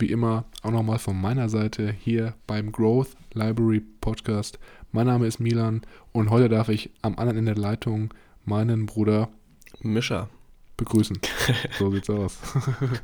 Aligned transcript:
wie 0.00 0.06
immer, 0.06 0.44
auch 0.62 0.70
nochmal 0.70 0.98
von 0.98 1.20
meiner 1.20 1.48
Seite 1.48 1.92
hier 1.92 2.34
beim 2.46 2.70
Growth 2.70 3.16
Library 3.32 3.80
Podcast. 4.00 4.58
Mein 4.92 5.06
Name 5.06 5.26
ist 5.26 5.40
Milan 5.40 5.82
und 6.12 6.30
heute 6.30 6.48
darf 6.48 6.68
ich 6.68 6.90
am 7.02 7.18
anderen 7.18 7.38
Ende 7.38 7.54
der 7.54 7.62
Leitung 7.62 8.14
meinen 8.44 8.86
Bruder 8.86 9.28
Mischa 9.80 10.28
begrüßen. 10.76 11.18
So 11.78 11.90
sieht's 11.90 12.08
aus. 12.10 12.38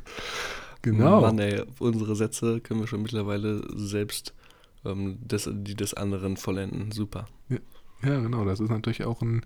genau. 0.81 1.21
Mann, 1.21 1.39
ey, 1.39 1.63
unsere 1.79 2.15
Sätze 2.15 2.61
können 2.61 2.79
wir 2.79 2.87
schon 2.87 3.01
mittlerweile 3.01 3.61
selbst 3.77 4.33
ähm, 4.85 5.17
des, 5.21 5.49
die 5.51 5.75
des 5.75 5.93
anderen 5.93 6.37
vollenden. 6.37 6.91
Super. 6.91 7.27
Ja, 7.49 7.57
ja, 8.03 8.19
genau. 8.21 8.45
Das 8.45 8.59
ist 8.59 8.69
natürlich 8.69 9.03
auch 9.03 9.21
ein, 9.21 9.45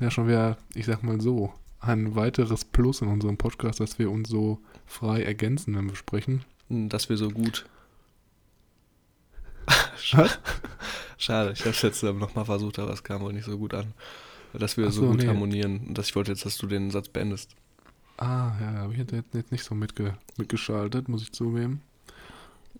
ja 0.00 0.10
schon 0.10 0.26
wieder, 0.26 0.56
ich 0.74 0.86
sag 0.86 1.02
mal 1.02 1.20
so, 1.20 1.52
ein 1.80 2.14
weiteres 2.14 2.64
Plus 2.64 3.02
in 3.02 3.08
unserem 3.08 3.36
Podcast, 3.36 3.80
dass 3.80 3.98
wir 3.98 4.10
uns 4.10 4.28
so 4.28 4.60
frei 4.86 5.22
ergänzen, 5.22 5.74
wenn 5.76 5.88
wir 5.88 5.96
sprechen. 5.96 6.44
Dass 6.72 7.08
wir 7.08 7.16
so 7.16 7.28
gut. 7.30 7.66
Schade, 11.18 11.52
ich 11.52 11.60
habe 11.60 11.70
es 11.70 11.82
jetzt 11.82 12.02
ähm, 12.02 12.18
nochmal 12.18 12.46
versucht, 12.46 12.78
aber 12.78 12.92
es 12.92 13.04
kam 13.04 13.20
wohl 13.20 13.32
nicht 13.32 13.44
so 13.44 13.58
gut 13.58 13.74
an. 13.74 13.92
Dass 14.54 14.76
wir 14.76 14.90
so, 14.90 15.02
so, 15.02 15.08
gut 15.08 15.18
nee. 15.18 15.26
harmonieren. 15.26 15.86
Und 15.88 15.98
dass 15.98 16.08
ich 16.08 16.16
wollte 16.16 16.32
jetzt, 16.32 16.44
dass 16.44 16.56
du 16.58 16.66
den 16.66 16.90
Satz 16.90 17.08
beendest. 17.08 17.54
Ah, 18.16 18.52
ja, 18.60 18.72
habe 18.80 18.92
ich 18.92 18.98
jetzt 18.98 19.12
jetzt 19.12 19.52
nicht 19.52 19.64
so 19.64 19.74
mitge 19.74 20.16
mitgeschaltet, 20.36 21.08
muss 21.08 21.22
ich 21.22 21.32
zugeben. 21.32 21.82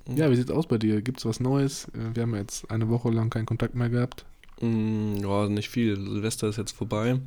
Ja, 0.08 0.30
wie 0.30 0.36
sieht's 0.36 0.50
aus 0.50 0.66
bei 0.66 0.78
dir? 0.78 1.02
Gibt's 1.02 1.24
was 1.24 1.40
Neues? 1.40 1.86
Äh, 1.88 2.14
Wir 2.14 2.22
haben 2.22 2.34
jetzt 2.34 2.70
eine 2.70 2.88
Woche 2.88 3.10
lang 3.10 3.30
keinen 3.30 3.46
Kontakt 3.46 3.74
mehr 3.74 3.88
gehabt. 3.88 4.24
Mm, 4.60 5.16
ja, 5.16 5.48
nicht 5.48 5.68
viel. 5.68 5.96
Silvester 5.96 6.48
ist 6.48 6.58
jetzt 6.58 6.72
vorbei. 6.72 7.20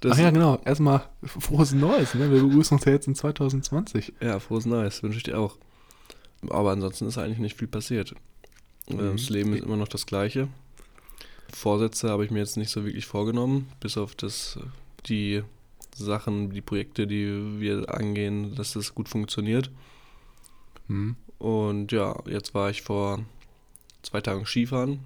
Das, 0.00 0.12
Ach 0.12 0.18
ja, 0.18 0.30
genau. 0.30 0.58
Erstmal 0.64 1.02
frohes 1.22 1.72
Neues, 1.72 2.14
ne? 2.14 2.30
Wir 2.30 2.42
begrüßen 2.42 2.76
uns 2.76 2.84
ja 2.86 2.92
jetzt 2.92 3.06
in 3.06 3.14
2020. 3.14 4.14
Ja, 4.20 4.38
frohes 4.38 4.64
Neues, 4.64 5.02
wünsche 5.02 5.18
ich 5.18 5.24
dir 5.24 5.38
auch. 5.38 5.56
Aber 6.48 6.72
ansonsten 6.72 7.06
ist 7.06 7.18
eigentlich 7.18 7.38
nicht 7.38 7.58
viel 7.58 7.68
passiert. 7.68 8.14
Äh, 8.88 8.94
Mhm. 8.94 9.12
Das 9.12 9.28
Leben 9.28 9.52
ist 9.52 9.62
immer 9.62 9.76
noch 9.76 9.88
das 9.88 10.06
gleiche. 10.06 10.48
Vorsätze 11.52 12.08
habe 12.08 12.24
ich 12.24 12.30
mir 12.30 12.38
jetzt 12.38 12.56
nicht 12.56 12.70
so 12.70 12.84
wirklich 12.84 13.06
vorgenommen, 13.06 13.68
bis 13.80 13.96
auf 13.98 14.14
das, 14.14 14.58
die 15.06 15.42
Sachen, 15.94 16.50
die 16.50 16.60
Projekte, 16.60 17.06
die 17.06 17.60
wir 17.60 17.92
angehen, 17.92 18.54
dass 18.54 18.72
das 18.72 18.94
gut 18.94 19.08
funktioniert. 19.08 19.70
Hm. 20.86 21.16
Und 21.38 21.92
ja, 21.92 22.16
jetzt 22.26 22.54
war 22.54 22.70
ich 22.70 22.82
vor 22.82 23.20
zwei 24.02 24.20
Tagen 24.20 24.46
Skifahren. 24.46 25.00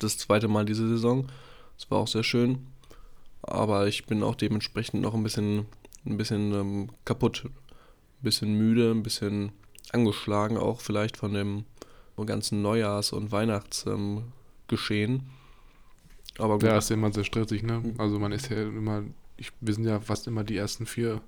Das 0.00 0.18
zweite 0.18 0.48
Mal 0.48 0.64
diese 0.64 0.88
Saison. 0.88 1.28
Das 1.76 1.90
war 1.90 1.98
auch 1.98 2.08
sehr 2.08 2.24
schön. 2.24 2.66
Aber 3.46 3.86
ich 3.86 4.06
bin 4.06 4.22
auch 4.22 4.34
dementsprechend 4.34 5.02
noch 5.02 5.14
ein 5.14 5.22
bisschen, 5.22 5.66
ein 6.06 6.16
bisschen 6.16 6.52
ähm, 6.52 6.90
kaputt. 7.04 7.44
Ein 7.44 7.52
bisschen 8.22 8.54
müde, 8.56 8.90
ein 8.90 9.02
bisschen 9.02 9.52
angeschlagen 9.92 10.56
auch 10.56 10.80
vielleicht 10.80 11.16
von 11.16 11.34
dem 11.34 11.64
ganzen 12.26 12.62
Neujahrs- 12.62 13.12
und 13.12 13.32
Weihnachtsgeschehen. 13.32 15.12
Ähm. 15.12 15.22
Aber 16.38 16.54
gut. 16.54 16.64
Ja, 16.64 16.78
ist 16.78 16.90
ja 16.90 16.94
immer 16.94 17.12
sehr 17.12 17.24
stressig, 17.24 17.62
ne? 17.62 17.94
Also 17.98 18.18
man 18.18 18.32
ist 18.32 18.50
ja 18.50 18.62
immer, 18.62 19.04
ich, 19.36 19.52
wir 19.60 19.74
sind 19.74 19.84
ja 19.84 20.00
fast 20.00 20.26
immer 20.26 20.42
die 20.42 20.56
ersten 20.56 20.86
vier 20.86 21.20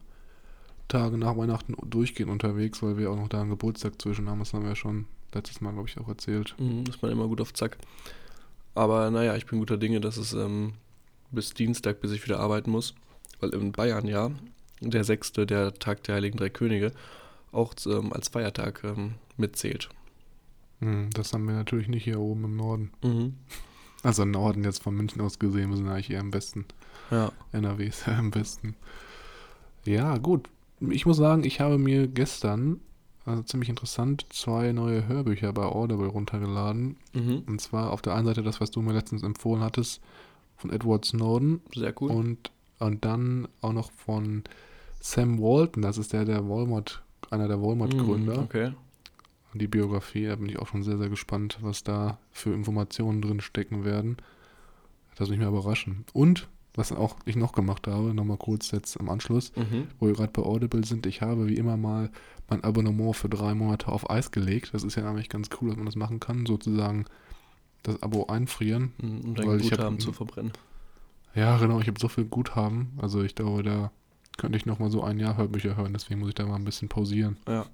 Tage 0.88 1.18
nach 1.18 1.36
Weihnachten 1.36 1.76
durchgehend 1.88 2.30
unterwegs, 2.30 2.82
weil 2.82 2.96
wir 2.96 3.10
auch 3.10 3.16
noch 3.16 3.28
da 3.28 3.40
einen 3.40 3.50
Geburtstag 3.50 4.00
zwischen 4.00 4.28
haben. 4.28 4.38
Das 4.40 4.52
haben 4.52 4.62
wir 4.62 4.70
ja 4.70 4.76
schon 4.76 5.06
letztes 5.32 5.60
Mal, 5.60 5.72
glaube 5.72 5.88
ich, 5.88 5.98
auch 5.98 6.08
erzählt. 6.08 6.54
Mhm, 6.58 6.84
ist 6.88 7.02
man 7.02 7.10
immer 7.10 7.28
gut 7.28 7.40
auf 7.40 7.52
Zack. 7.54 7.78
Aber 8.74 9.10
naja, 9.10 9.36
ich 9.36 9.46
bin 9.46 9.58
guter 9.58 9.78
Dinge, 9.78 10.00
dass 10.00 10.16
es 10.16 10.32
ähm, 10.32 10.74
bis 11.30 11.54
Dienstag, 11.54 12.00
bis 12.00 12.12
ich 12.12 12.24
wieder 12.24 12.40
arbeiten 12.40 12.70
muss, 12.70 12.94
weil 13.40 13.50
in 13.50 13.72
Bayern 13.72 14.06
ja 14.06 14.30
der 14.80 15.04
sechste, 15.04 15.46
der 15.46 15.74
Tag 15.74 16.02
der 16.04 16.16
Heiligen 16.16 16.38
Drei 16.38 16.50
Könige, 16.50 16.92
auch 17.52 17.74
ähm, 17.86 18.12
als 18.12 18.28
Feiertag 18.28 18.82
ähm, 18.84 19.14
mitzählt. 19.36 19.88
Hm, 20.80 21.10
das 21.10 21.32
haben 21.32 21.46
wir 21.46 21.54
natürlich 21.54 21.88
nicht 21.88 22.04
hier 22.04 22.20
oben 22.20 22.44
im 22.44 22.56
Norden. 22.56 22.90
Also 24.02 24.22
im 24.22 24.30
Norden 24.30 24.64
jetzt 24.64 24.82
von 24.82 24.94
München 24.94 25.20
aus 25.22 25.38
gesehen, 25.38 25.70
wir 25.70 25.76
sind 25.76 25.88
eigentlich 25.88 26.10
eher 26.10 26.20
im 26.20 26.32
Westen. 26.32 26.66
Ja. 27.10 27.32
NRW 27.52 27.86
ist 27.86 28.06
ja 28.06 28.18
im 28.18 28.34
Westen. 28.34 28.76
Ja, 29.84 30.18
gut. 30.18 30.48
Ich 30.80 31.06
muss 31.06 31.16
sagen, 31.16 31.44
ich 31.44 31.60
habe 31.60 31.78
mir 31.78 32.06
gestern, 32.06 32.80
also 33.24 33.42
ziemlich 33.42 33.70
interessant, 33.70 34.26
zwei 34.30 34.72
neue 34.72 35.08
Hörbücher 35.08 35.52
bei 35.52 35.64
Audible 35.64 36.08
runtergeladen. 36.08 36.96
Mhm. 37.14 37.44
Und 37.46 37.60
zwar 37.60 37.92
auf 37.92 38.02
der 38.02 38.14
einen 38.14 38.26
Seite 38.26 38.42
das, 38.42 38.60
was 38.60 38.70
du 38.70 38.82
mir 38.82 38.92
letztens 38.92 39.22
empfohlen 39.22 39.62
hattest, 39.62 40.02
von 40.56 40.70
Edward 40.70 41.04
Snowden. 41.04 41.60
Sehr 41.74 41.94
cool. 42.00 42.10
Und, 42.10 42.50
und 42.78 43.04
dann 43.04 43.48
auch 43.60 43.72
noch 43.72 43.90
von 43.92 44.44
Sam 45.00 45.38
Walton, 45.40 45.82
das 45.82 45.98
ist 45.98 46.12
der, 46.12 46.24
der 46.24 46.48
Walmart, 46.48 47.02
einer 47.30 47.48
der 47.48 47.60
Walmart-Gründer. 47.62 48.36
Mhm, 48.38 48.42
Okay. 48.44 48.72
Die 49.54 49.68
Biografie, 49.68 50.26
da 50.26 50.36
bin 50.36 50.50
ich 50.50 50.58
auch 50.58 50.66
schon 50.66 50.82
sehr, 50.82 50.98
sehr 50.98 51.08
gespannt, 51.08 51.56
was 51.62 51.82
da 51.82 52.18
für 52.30 52.52
Informationen 52.52 53.22
drin 53.22 53.40
stecken 53.40 53.84
werden. 53.86 54.18
Das 55.16 55.30
mich 55.30 55.38
mal 55.38 55.48
überraschen. 55.48 56.04
Und, 56.12 56.46
was 56.74 56.92
auch 56.92 57.16
ich 57.24 57.36
noch 57.36 57.52
gemacht 57.52 57.86
habe, 57.86 58.12
nochmal 58.12 58.36
kurz 58.36 58.70
jetzt 58.70 58.96
im 58.96 59.08
Anschluss, 59.08 59.52
Mhm. 59.56 59.86
wo 59.98 60.08
wir 60.08 60.12
gerade 60.12 60.30
bei 60.32 60.42
Audible 60.42 60.84
sind, 60.84 61.06
ich 61.06 61.22
habe 61.22 61.48
wie 61.48 61.56
immer 61.56 61.78
mal 61.78 62.10
mein 62.50 62.62
Abonnement 62.64 63.16
für 63.16 63.30
drei 63.30 63.54
Monate 63.54 63.88
auf 63.88 64.10
Eis 64.10 64.30
gelegt. 64.30 64.74
Das 64.74 64.84
ist 64.84 64.94
ja 64.96 65.04
nämlich 65.04 65.30
ganz 65.30 65.48
cool, 65.58 65.68
dass 65.70 65.76
man 65.78 65.86
das 65.86 65.96
machen 65.96 66.20
kann, 66.20 66.44
sozusagen 66.44 67.06
das 67.86 68.02
Abo 68.02 68.26
einfrieren. 68.26 68.92
Mhm, 69.00 69.20
Um 69.22 69.34
dein 69.34 69.46
Weil 69.46 69.60
ich 69.60 69.70
hab- 69.72 69.78
Guthaben 69.78 70.00
zu 70.00 70.12
verbrennen. 70.12 70.52
Ja, 71.34 71.58
genau, 71.58 71.80
ich 71.80 71.86
habe 71.88 72.00
so 72.00 72.08
viel 72.08 72.24
Guthaben. 72.24 72.92
Also 72.98 73.22
ich 73.22 73.34
glaube, 73.34 73.62
da 73.62 73.90
könnte 74.38 74.56
ich 74.56 74.66
nochmal 74.66 74.90
so 74.90 75.02
ein 75.02 75.18
Jahr 75.18 75.36
Hörbücher 75.36 75.76
hören, 75.76 75.92
deswegen 75.92 76.20
muss 76.20 76.30
ich 76.30 76.34
da 76.34 76.46
mal 76.46 76.56
ein 76.56 76.64
bisschen 76.64 76.88
pausieren. 76.88 77.36
Ja. 77.46 77.66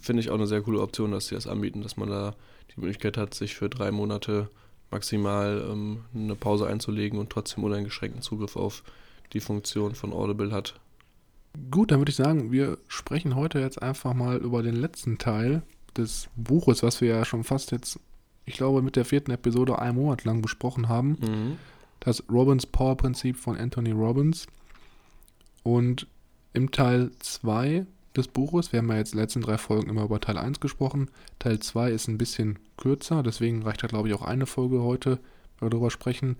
Finde 0.00 0.20
ich 0.20 0.30
auch 0.30 0.34
eine 0.34 0.46
sehr 0.46 0.62
coole 0.62 0.80
Option, 0.80 1.12
dass 1.12 1.26
sie 1.28 1.34
das 1.34 1.46
anbieten, 1.46 1.82
dass 1.82 1.96
man 1.96 2.08
da 2.08 2.34
die 2.74 2.80
Möglichkeit 2.80 3.16
hat, 3.16 3.34
sich 3.34 3.54
für 3.54 3.68
drei 3.68 3.90
Monate 3.92 4.50
maximal 4.90 5.66
ähm, 5.70 6.04
eine 6.14 6.34
Pause 6.36 6.66
einzulegen 6.66 7.18
und 7.18 7.30
trotzdem 7.30 7.64
uneingeschränkten 7.64 8.22
Zugriff 8.22 8.56
auf 8.56 8.82
die 9.32 9.40
Funktion 9.40 9.94
von 9.94 10.12
Audible 10.12 10.52
hat. 10.52 10.78
Gut, 11.70 11.90
dann 11.90 12.00
würde 12.00 12.10
ich 12.10 12.16
sagen, 12.16 12.50
wir 12.52 12.78
sprechen 12.88 13.34
heute 13.36 13.60
jetzt 13.60 13.80
einfach 13.82 14.14
mal 14.14 14.36
über 14.38 14.62
den 14.62 14.74
letzten 14.76 15.18
Teil 15.18 15.62
des 15.96 16.28
Buches, 16.36 16.82
was 16.82 17.00
wir 17.00 17.08
ja 17.08 17.24
schon 17.24 17.44
fast 17.44 17.70
jetzt, 17.72 17.98
ich 18.46 18.54
glaube, 18.54 18.82
mit 18.82 18.96
der 18.96 19.04
vierten 19.04 19.30
Episode 19.30 19.78
einen 19.78 19.96
Monat 19.96 20.24
lang 20.24 20.42
besprochen 20.42 20.88
haben. 20.88 21.16
Mhm. 21.20 21.58
Das 22.00 22.24
Robbins 22.30 22.66
Power 22.66 22.96
Prinzip 22.96 23.36
von 23.36 23.56
Anthony 23.56 23.92
Robbins. 23.92 24.46
Und 25.62 26.06
im 26.52 26.70
Teil 26.70 27.10
2 27.18 27.86
des 28.16 28.28
Buches, 28.28 28.72
wir 28.72 28.78
haben 28.78 28.90
ja 28.90 28.98
jetzt 28.98 29.12
in 29.12 29.18
den 29.18 29.24
letzten 29.24 29.40
drei 29.40 29.58
Folgen 29.58 29.88
immer 29.88 30.04
über 30.04 30.20
Teil 30.20 30.38
1 30.38 30.60
gesprochen. 30.60 31.10
Teil 31.38 31.58
2 31.58 31.90
ist 31.90 32.08
ein 32.08 32.18
bisschen 32.18 32.58
kürzer, 32.76 33.22
deswegen 33.22 33.62
reicht 33.62 33.82
da, 33.82 33.86
glaube 33.86 34.08
ich, 34.08 34.14
auch 34.14 34.22
eine 34.22 34.46
Folge 34.46 34.82
heute, 34.82 35.18
wenn 35.58 35.66
wir 35.66 35.70
darüber 35.70 35.90
sprechen. 35.90 36.36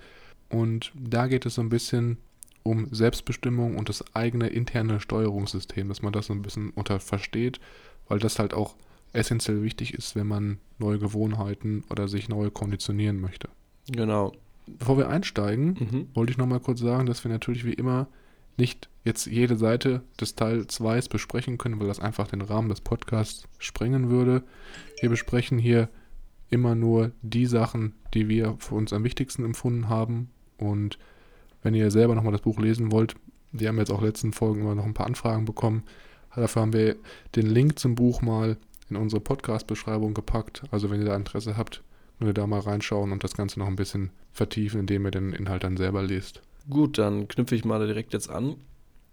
Und 0.51 0.93
da 0.95 1.27
geht 1.27 1.47
es 1.47 1.55
so 1.55 1.63
ein 1.63 1.71
bisschen 1.71 2.19
um 2.63 2.93
Selbstbestimmung 2.93 3.77
und 3.77 3.89
das 3.89 4.05
eigene 4.15 4.49
interne 4.49 5.01
Steuerungssystem, 5.01 5.89
dass 5.89 6.03
man 6.03 6.13
das 6.13 6.27
so 6.27 6.33
ein 6.33 6.43
bisschen 6.43 6.71
unter 6.71 7.01
versteht, 7.01 7.61
weil 8.09 8.19
das 8.19 8.39
halt 8.39 8.55
auch 8.55 8.77
essentiell 9.15 9.63
wichtig 9.63 9.95
ist, 9.95 10.17
wenn 10.17 10.27
man 10.27 10.59
neue 10.79 10.99
Gewohnheiten 10.99 11.85
oder 11.91 12.09
sich 12.09 12.29
neu 12.29 12.51
konditionieren 12.51 13.21
möchte. 13.21 13.49
Genau. 13.91 14.33
Bevor 14.67 14.97
wir 14.99 15.09
einsteigen, 15.09 15.77
Mhm. 15.79 16.09
wollte 16.15 16.33
ich 16.33 16.39
nochmal 16.39 16.61
kurz 16.61 16.81
sagen, 16.81 17.07
dass 17.07 17.23
wir 17.25 17.31
natürlich 17.31 17.65
wie 17.65 17.75
immer 17.75 18.09
nicht 18.57 18.89
jetzt 19.05 19.27
jede 19.27 19.57
Seite 19.57 20.03
des 20.21 20.37
Teil 20.37 20.67
2 20.67 21.01
besprechen 21.11 21.59
können, 21.59 21.81
weil 21.81 21.89
das 21.89 22.01
einfach 22.01 22.29
den 22.29 22.41
Rahmen 22.41 22.69
des 22.69 22.81
Podcasts 22.81 23.47
sprengen 23.59 24.09
würde. 24.11 24.43
Wir 25.01 25.11
besprechen 25.11 25.59
hier 25.59 25.89
immer 26.51 26.75
nur 26.75 27.11
die 27.23 27.47
Sachen, 27.47 27.95
die 28.15 28.29
wir 28.29 28.55
für 28.59 28.77
uns 28.77 28.93
am 28.93 29.05
wichtigsten 29.05 29.45
empfunden 29.45 29.89
haben. 29.89 30.31
Und 30.57 30.99
wenn 31.63 31.75
ihr 31.75 31.91
selber 31.91 32.15
nochmal 32.15 32.33
das 32.33 32.43
Buch 32.43 32.59
lesen 32.59 32.93
wollt, 32.93 33.17
wir 33.53 33.69
haben 33.69 33.79
jetzt 33.79 33.91
auch 33.91 34.03
letzten 34.03 34.33
Folgen 34.33 34.61
immer 34.61 34.75
noch 34.75 34.85
ein 34.87 34.95
paar 34.95 35.07
Anfragen 35.07 35.45
bekommen. 35.45 35.83
Dafür 36.35 36.63
haben 36.63 36.73
wir 36.73 36.97
den 37.37 37.47
Link 37.47 37.79
zum 37.79 37.95
Buch 37.97 38.23
mal 38.23 38.57
in 38.91 38.97
unsere 38.97 39.21
Podcast-Beschreibung 39.21 40.15
gepackt. 40.15 40.63
Also 40.71 40.91
wenn 40.91 41.01
ihr 41.01 41.07
da 41.07 41.17
Interesse 41.17 41.57
habt, 41.57 41.83
könnt 42.19 42.31
ihr 42.31 42.35
da 42.35 42.47
mal 42.47 42.61
reinschauen 42.61 43.13
und 43.13 43.25
das 43.25 43.35
Ganze 43.35 43.59
noch 43.59 43.67
ein 43.67 43.77
bisschen 43.77 44.11
vertiefen, 44.33 44.81
indem 44.81 45.07
ihr 45.07 45.11
den 45.11 45.33
Inhalt 45.33 45.65
dann 45.65 45.77
selber 45.77 46.03
lest. 46.03 46.43
Gut, 46.69 46.99
dann 46.99 47.29
knüpfe 47.29 47.55
ich 47.55 47.65
mal 47.65 47.85
direkt 47.87 48.13
jetzt 48.13 48.31
an 48.31 48.57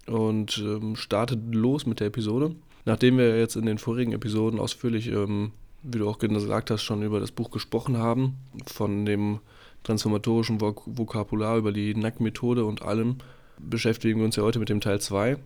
und 0.08 0.58
ähm, 0.60 0.96
starte 0.96 1.40
los 1.52 1.86
mit 1.86 2.00
der 2.00 2.08
Episode. 2.08 2.56
Nachdem 2.86 3.18
wir 3.18 3.38
jetzt 3.38 3.56
in 3.56 3.66
den 3.66 3.78
vorigen 3.78 4.14
Episoden 4.14 4.60
ausführlich 4.60 5.08
ähm, 5.08 5.52
wie 5.84 5.98
du 5.98 6.08
auch 6.08 6.20
gesagt 6.20 6.70
hast, 6.70 6.84
schon 6.84 7.02
über 7.02 7.20
das 7.20 7.32
Buch 7.32 7.52
gesprochen 7.52 7.98
haben, 7.98 8.38
von 8.66 9.06
dem 9.06 9.40
transformatorischen 9.84 10.62
Vok 10.62 10.84
Vokabular 10.86 11.58
über 11.58 11.72
die 11.72 11.96
NAC-Methode 11.96 12.66
und 12.66 12.84
allem, 12.84 13.18
beschäftigen 13.58 14.20
wir 14.20 14.26
uns 14.26 14.36
ja 14.36 14.44
heute 14.44 14.60
mit 14.60 14.70
dem 14.70 14.82
Teil 14.82 15.02
2 15.02 15.38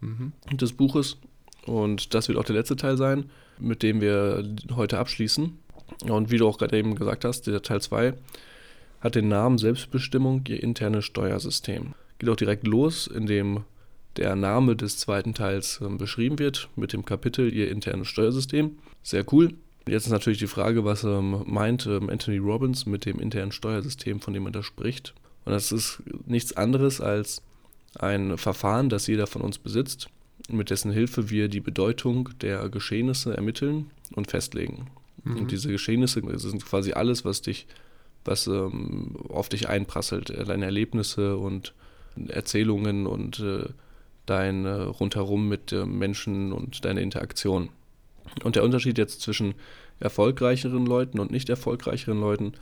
mhm. 0.00 0.32
des 0.52 0.72
Buches. 0.72 1.18
Und 1.66 2.14
das 2.14 2.28
wird 2.28 2.38
auch 2.38 2.44
der 2.44 2.56
letzte 2.56 2.76
Teil 2.76 2.96
sein, 2.96 3.30
mit 3.58 3.82
dem 3.82 4.00
wir 4.00 4.44
heute 4.74 4.98
abschließen. 4.98 5.58
Und 6.08 6.30
wie 6.30 6.38
du 6.38 6.48
auch 6.48 6.58
gerade 6.58 6.76
eben 6.78 6.94
gesagt 6.94 7.24
hast, 7.24 7.46
der 7.46 7.62
Teil 7.62 7.80
2 7.80 8.14
hat 9.00 9.14
den 9.14 9.28
Namen 9.28 9.58
Selbstbestimmung, 9.58 10.44
ihr 10.48 10.62
internes 10.62 11.04
Steuersystem. 11.04 11.94
Geht 12.18 12.30
auch 12.30 12.36
direkt 12.36 12.66
los, 12.66 13.06
indem 13.06 13.64
der 14.16 14.36
Name 14.36 14.76
des 14.76 14.98
zweiten 14.98 15.34
Teils 15.34 15.80
äh, 15.80 15.88
beschrieben 15.88 16.38
wird 16.38 16.68
mit 16.76 16.92
dem 16.92 17.04
Kapitel 17.04 17.52
Ihr 17.52 17.70
internes 17.70 18.08
Steuersystem. 18.08 18.78
Sehr 19.02 19.24
cool. 19.32 19.54
Jetzt 19.86 20.06
ist 20.06 20.12
natürlich 20.12 20.38
die 20.38 20.46
Frage, 20.46 20.84
was 20.84 21.04
ähm, 21.04 21.42
meint 21.46 21.86
ähm, 21.86 22.08
Anthony 22.08 22.38
Robbins 22.38 22.86
mit 22.86 23.04
dem 23.04 23.18
internen 23.18 23.52
Steuersystem, 23.52 24.20
von 24.20 24.32
dem 24.32 24.46
er 24.46 24.52
da 24.52 24.62
spricht. 24.62 25.14
Und 25.44 25.52
das 25.52 25.72
ist 25.72 26.02
nichts 26.26 26.56
anderes 26.56 27.00
als 27.00 27.42
ein 27.96 28.38
Verfahren, 28.38 28.88
das 28.88 29.06
jeder 29.06 29.26
von 29.26 29.42
uns 29.42 29.58
besitzt, 29.58 30.08
mit 30.50 30.70
dessen 30.70 30.90
Hilfe 30.90 31.30
wir 31.30 31.48
die 31.48 31.60
Bedeutung 31.60 32.30
der 32.40 32.68
Geschehnisse 32.68 33.36
ermitteln 33.36 33.90
und 34.14 34.30
festlegen. 34.30 34.86
Mhm. 35.22 35.36
Und 35.36 35.50
diese 35.50 35.68
Geschehnisse 35.70 36.22
sind 36.38 36.64
quasi 36.64 36.92
alles, 36.92 37.24
was 37.24 37.42
dich, 37.42 37.66
was 38.24 38.46
ähm, 38.46 39.16
auf 39.28 39.48
dich 39.48 39.68
einprasselt, 39.68 40.30
deine 40.30 40.66
Erlebnisse 40.66 41.36
und 41.36 41.74
Erzählungen 42.28 43.06
und 43.06 43.40
äh, 43.40 43.64
dein 44.26 44.64
äh, 44.64 44.70
rundherum 44.70 45.48
mit 45.48 45.72
äh, 45.72 45.84
Menschen 45.84 46.52
und 46.52 46.84
deine 46.84 47.00
Interaktion. 47.00 47.70
Und 48.42 48.56
der 48.56 48.64
Unterschied 48.64 48.98
jetzt 48.98 49.20
zwischen 49.20 49.54
erfolgreicheren 50.00 50.86
Leuten 50.86 51.20
und 51.20 51.30
nicht 51.30 51.48
erfolgreicheren 51.48 52.20
Leuten 52.20 52.52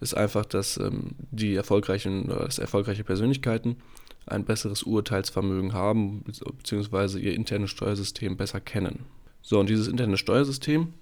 ist 0.00 0.14
einfach, 0.14 0.46
dass 0.46 0.76
ähm, 0.78 1.10
die 1.30 1.54
erfolgreichen, 1.54 2.28
dass 2.28 2.58
erfolgreiche 2.58 3.04
Persönlichkeiten 3.04 3.76
ein 4.26 4.44
besseres 4.44 4.82
Urteilsvermögen 4.82 5.72
haben, 5.72 6.22
beziehungsweise 6.24 7.18
ihr 7.18 7.34
internes 7.34 7.70
Steuersystem 7.70 8.36
besser 8.36 8.60
kennen. 8.60 9.06
So, 9.42 9.58
und 9.58 9.68
dieses 9.68 9.88
interne 9.88 10.16
Steuersystem 10.16 10.92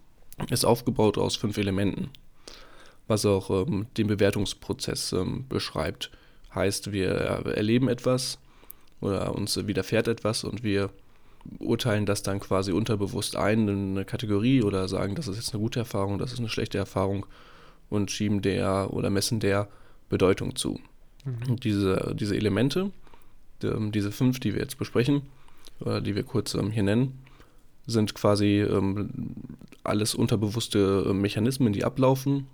ist 0.50 0.64
aufgebaut 0.64 1.18
aus 1.18 1.36
fünf 1.36 1.58
Elementen, 1.58 2.10
was 3.06 3.26
auch 3.26 3.50
ähm, 3.50 3.86
den 3.96 4.06
Bewertungsprozess 4.06 5.12
ähm, 5.12 5.46
beschreibt. 5.48 6.10
Heißt, 6.54 6.92
wir 6.92 7.10
erleben 7.10 7.88
etwas 7.88 8.38
oder 9.00 9.34
uns 9.34 9.66
widerfährt 9.66 10.08
etwas 10.08 10.44
und 10.44 10.62
wir 10.62 10.90
urteilen 11.58 12.06
das 12.06 12.22
dann 12.22 12.40
quasi 12.40 12.72
unterbewusst 12.72 13.36
ein 13.36 13.68
in 13.68 13.90
eine 13.90 14.04
Kategorie 14.04 14.62
oder 14.62 14.88
sagen, 14.88 15.14
das 15.14 15.28
ist 15.28 15.36
jetzt 15.36 15.54
eine 15.54 15.62
gute 15.62 15.80
Erfahrung, 15.80 16.18
das 16.18 16.32
ist 16.32 16.38
eine 16.38 16.48
schlechte 16.48 16.78
Erfahrung 16.78 17.26
und 17.90 18.10
schieben 18.10 18.42
der 18.42 18.92
oder 18.92 19.10
messen 19.10 19.40
der 19.40 19.68
Bedeutung 20.08 20.56
zu. 20.56 20.80
Mhm. 21.24 21.50
Und 21.50 21.64
diese, 21.64 22.14
diese 22.18 22.36
Elemente, 22.36 22.90
diese 23.62 24.12
fünf, 24.12 24.40
die 24.40 24.54
wir 24.54 24.60
jetzt 24.60 24.78
besprechen, 24.78 25.22
oder 25.80 26.00
die 26.00 26.14
wir 26.14 26.22
kurz 26.22 26.54
ähm, 26.54 26.70
hier 26.70 26.82
nennen, 26.82 27.18
sind 27.86 28.14
quasi 28.14 28.60
ähm, 28.60 29.10
alles 29.84 30.14
unterbewusste 30.14 31.06
äh, 31.08 31.12
Mechanismen, 31.12 31.72
die 31.72 31.84
ablaufen, 31.84 32.46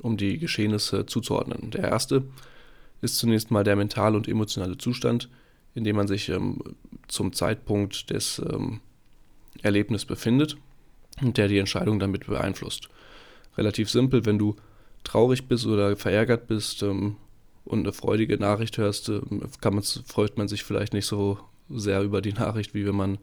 um 0.00 0.16
die 0.16 0.38
Geschehnisse 0.38 1.06
zuzuordnen. 1.06 1.70
Der 1.70 1.84
erste 1.84 2.24
ist 3.00 3.16
zunächst 3.16 3.50
mal 3.50 3.64
der 3.64 3.76
mentale 3.76 4.16
und 4.16 4.28
emotionale 4.28 4.78
Zustand, 4.78 5.28
in 5.74 5.84
dem 5.84 5.96
man 5.96 6.08
sich 6.08 6.28
ähm, 6.28 6.60
zum 7.08 7.32
Zeitpunkt 7.32 8.10
des 8.10 8.40
ähm, 8.50 8.80
Erlebnisses 9.62 10.06
befindet 10.06 10.56
und 11.20 11.36
der 11.36 11.48
die 11.48 11.58
Entscheidung 11.58 11.98
damit 11.98 12.26
beeinflusst. 12.26 12.88
Relativ 13.56 13.90
simpel, 13.90 14.24
wenn 14.24 14.38
du 14.38 14.56
traurig 15.04 15.46
bist 15.48 15.66
oder 15.66 15.96
verärgert 15.96 16.46
bist 16.46 16.82
ähm, 16.82 17.16
und 17.64 17.80
eine 17.80 17.92
freudige 17.92 18.38
Nachricht 18.38 18.78
hörst, 18.78 19.08
ähm, 19.08 19.42
man, 19.62 19.82
freut 19.82 20.38
man 20.38 20.48
sich 20.48 20.64
vielleicht 20.64 20.92
nicht 20.92 21.06
so 21.06 21.38
sehr 21.68 22.02
über 22.02 22.20
die 22.20 22.32
Nachricht, 22.32 22.74
wie 22.74 22.86
wenn 22.86 22.96
man 22.96 23.18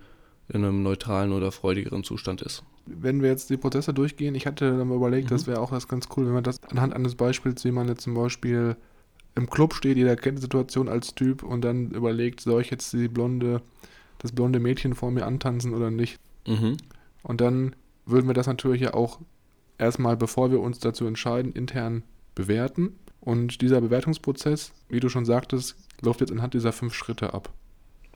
in 0.47 0.63
einem 0.63 0.81
neutralen 0.81 1.31
oder 1.31 1.51
freudigeren 1.51 2.03
Zustand 2.03 2.41
ist. 2.41 2.63
Wenn 2.85 3.21
wir 3.21 3.29
jetzt 3.29 3.49
die 3.49 3.57
Prozesse 3.57 3.93
durchgehen, 3.93 4.33
ich 4.33 4.47
hatte 4.47 4.77
dann 4.77 4.87
mal 4.87 4.95
überlegt, 4.95 5.25
mhm. 5.25 5.35
das 5.35 5.45
wäre 5.45 5.59
auch 5.59 5.71
das 5.71 5.87
ganz 5.87 6.07
cool, 6.15 6.25
wenn 6.25 6.33
man 6.33 6.43
das 6.43 6.63
anhand 6.63 6.93
eines 6.93 7.15
Beispiels, 7.15 7.63
wie 7.65 7.71
man 7.71 7.87
jetzt 7.87 8.01
zum 8.01 8.15
Beispiel 8.15 8.75
im 9.35 9.49
Club 9.49 9.73
steht, 9.75 9.97
jeder 9.97 10.15
kennt 10.15 10.39
die 10.39 10.41
Situation 10.41 10.89
als 10.89 11.13
Typ 11.13 11.43
und 11.43 11.61
dann 11.61 11.91
überlegt, 11.91 12.41
soll 12.41 12.61
ich 12.61 12.71
jetzt 12.71 12.91
die 12.93 13.07
blonde, 13.07 13.61
das 14.17 14.31
blonde 14.31 14.59
Mädchen 14.59 14.95
vor 14.95 15.11
mir 15.11 15.25
antanzen 15.25 15.73
oder 15.73 15.91
nicht? 15.91 16.19
Mhm. 16.47 16.77
Und 17.21 17.41
dann 17.41 17.75
würden 18.05 18.27
wir 18.27 18.33
das 18.33 18.47
natürlich 18.47 18.81
ja 18.81 18.93
auch 18.95 19.19
erstmal, 19.77 20.17
bevor 20.17 20.51
wir 20.51 20.59
uns 20.59 20.79
dazu 20.79 21.05
entscheiden, 21.05 21.51
intern 21.51 22.03
bewerten. 22.33 22.95
Und 23.21 23.61
dieser 23.61 23.81
Bewertungsprozess, 23.81 24.71
wie 24.87 24.99
du 24.99 25.09
schon 25.09 25.25
sagtest, 25.25 25.75
läuft 26.01 26.21
jetzt 26.21 26.31
anhand 26.31 26.53
dieser 26.53 26.71
fünf 26.71 26.93
Schritte 26.93 27.33
ab. 27.33 27.53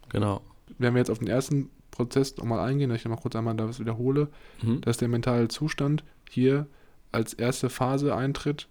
Genau. 0.10 0.42
Wenn 0.78 0.94
wir 0.94 1.00
jetzt 1.00 1.10
auf 1.10 1.20
den 1.20 1.28
ersten 1.28 1.70
Prozess 1.92 2.38
nochmal 2.38 2.60
eingehen, 2.60 2.90
dass 2.90 3.00
ich 3.00 3.06
nochmal 3.06 3.22
kurz 3.22 3.36
einmal 3.36 3.56
das 3.56 3.80
wiederhole, 3.80 4.30
mhm. 4.62 4.82
dass 4.82 4.98
der 4.98 5.08
mentale 5.08 5.48
Zustand 5.48 6.04
hier 6.30 6.68
als 7.12 7.34
erste 7.34 7.70
Phase 7.70 8.16
eintritt. 8.16 8.68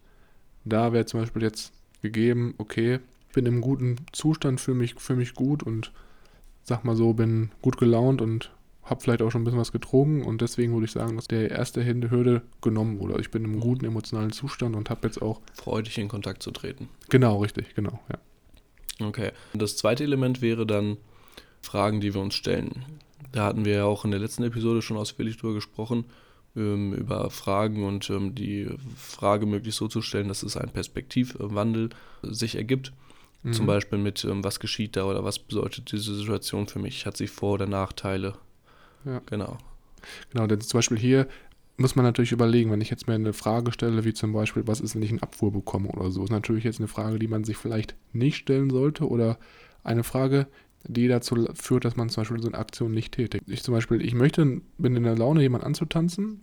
Da 0.64 0.92
wäre 0.92 1.06
zum 1.06 1.20
Beispiel 1.20 1.42
jetzt 1.42 1.72
gegeben, 2.02 2.54
okay, 2.58 2.98
bin 3.32 3.46
im 3.46 3.60
guten 3.60 3.96
Zustand, 4.12 4.60
fühle 4.60 4.78
mich, 4.78 4.94
fühl 4.96 5.16
mich 5.16 5.34
gut 5.34 5.62
und 5.62 5.92
sag 6.64 6.84
mal 6.84 6.96
so, 6.96 7.12
bin 7.12 7.50
gut 7.62 7.78
gelaunt 7.78 8.20
und 8.20 8.52
habe 8.82 9.00
vielleicht 9.00 9.22
auch 9.22 9.30
schon 9.30 9.42
ein 9.42 9.44
bisschen 9.44 9.60
was 9.60 9.72
getrunken 9.72 10.22
und 10.22 10.40
deswegen 10.40 10.72
würde 10.72 10.86
ich 10.86 10.92
sagen, 10.92 11.16
dass 11.16 11.28
der 11.28 11.50
erste 11.50 11.84
Hürde 11.84 12.42
genommen 12.60 12.98
wurde. 12.98 13.20
Ich 13.20 13.30
bin 13.30 13.44
im 13.44 13.60
guten 13.60 13.84
emotionalen 13.84 14.32
Zustand 14.32 14.74
und 14.74 14.90
habe 14.90 15.06
jetzt 15.06 15.22
auch. 15.22 15.40
Freudig 15.54 15.98
in 15.98 16.08
Kontakt 16.08 16.42
zu 16.42 16.50
treten. 16.50 16.88
Genau, 17.08 17.38
richtig, 17.38 17.74
genau, 17.74 18.00
ja. 18.10 19.06
Okay. 19.06 19.30
Das 19.54 19.76
zweite 19.76 20.04
Element 20.04 20.42
wäre 20.42 20.66
dann 20.66 20.96
Fragen, 21.60 22.00
die 22.00 22.12
wir 22.14 22.20
uns 22.20 22.34
stellen. 22.34 22.84
Da 23.30 23.44
hatten 23.44 23.64
wir 23.64 23.74
ja 23.74 23.84
auch 23.84 24.04
in 24.04 24.10
der 24.10 24.20
letzten 24.20 24.42
Episode 24.42 24.82
schon 24.82 24.96
ausführlich 24.96 25.38
drüber 25.38 25.54
gesprochen 25.54 26.04
ähm, 26.56 26.92
über 26.92 27.30
Fragen 27.30 27.84
und 27.84 28.10
ähm, 28.10 28.34
die 28.34 28.68
Frage 28.96 29.46
möglichst 29.46 29.78
so 29.78 29.88
zu 29.88 30.02
stellen, 30.02 30.28
dass 30.28 30.42
es 30.42 30.56
ein 30.56 30.70
Perspektivwandel 30.70 31.90
sich 32.22 32.56
ergibt. 32.56 32.92
Mhm. 33.42 33.52
Zum 33.52 33.66
Beispiel 33.66 33.98
mit, 33.98 34.24
ähm, 34.24 34.44
was 34.44 34.60
geschieht 34.60 34.96
da 34.96 35.04
oder 35.04 35.24
was 35.24 35.38
bedeutet 35.38 35.92
diese 35.92 36.14
Situation 36.14 36.66
für 36.66 36.78
mich? 36.78 37.06
Hat 37.06 37.16
sie 37.16 37.26
Vor- 37.26 37.54
oder 37.54 37.66
Nachteile? 37.66 38.34
Ja. 39.04 39.20
Genau. 39.26 39.58
Genau, 40.30 40.46
denn 40.46 40.60
zum 40.60 40.78
Beispiel 40.78 40.98
hier 40.98 41.28
muss 41.76 41.96
man 41.96 42.04
natürlich 42.04 42.32
überlegen, 42.32 42.70
wenn 42.70 42.80
ich 42.80 42.90
jetzt 42.90 43.06
mir 43.06 43.14
eine 43.14 43.32
Frage 43.32 43.72
stelle, 43.72 44.04
wie 44.04 44.14
zum 44.14 44.32
Beispiel, 44.32 44.66
was 44.66 44.80
ist, 44.80 44.94
wenn 44.94 45.02
ich 45.02 45.10
einen 45.10 45.22
Abfuhr 45.22 45.52
bekomme 45.52 45.88
oder 45.88 46.10
so, 46.10 46.22
ist 46.22 46.30
natürlich 46.30 46.64
jetzt 46.64 46.80
eine 46.80 46.88
Frage, 46.88 47.18
die 47.18 47.28
man 47.28 47.44
sich 47.44 47.56
vielleicht 47.56 47.94
nicht 48.12 48.36
stellen 48.36 48.70
sollte 48.70 49.08
oder 49.08 49.38
eine 49.82 50.04
Frage, 50.04 50.46
die 50.84 51.08
dazu 51.08 51.48
führt, 51.54 51.84
dass 51.84 51.96
man 51.96 52.08
zum 52.08 52.22
Beispiel 52.22 52.42
so 52.42 52.48
eine 52.48 52.58
Aktion 52.58 52.92
nicht 52.92 53.14
tätigt. 53.14 53.44
Ich 53.46 53.62
zum 53.62 53.74
Beispiel, 53.74 54.00
ich 54.04 54.14
möchte, 54.14 54.60
bin 54.78 54.96
in 54.96 55.04
der 55.04 55.16
Laune, 55.16 55.42
jemanden 55.42 55.66
anzutanzen, 55.66 56.42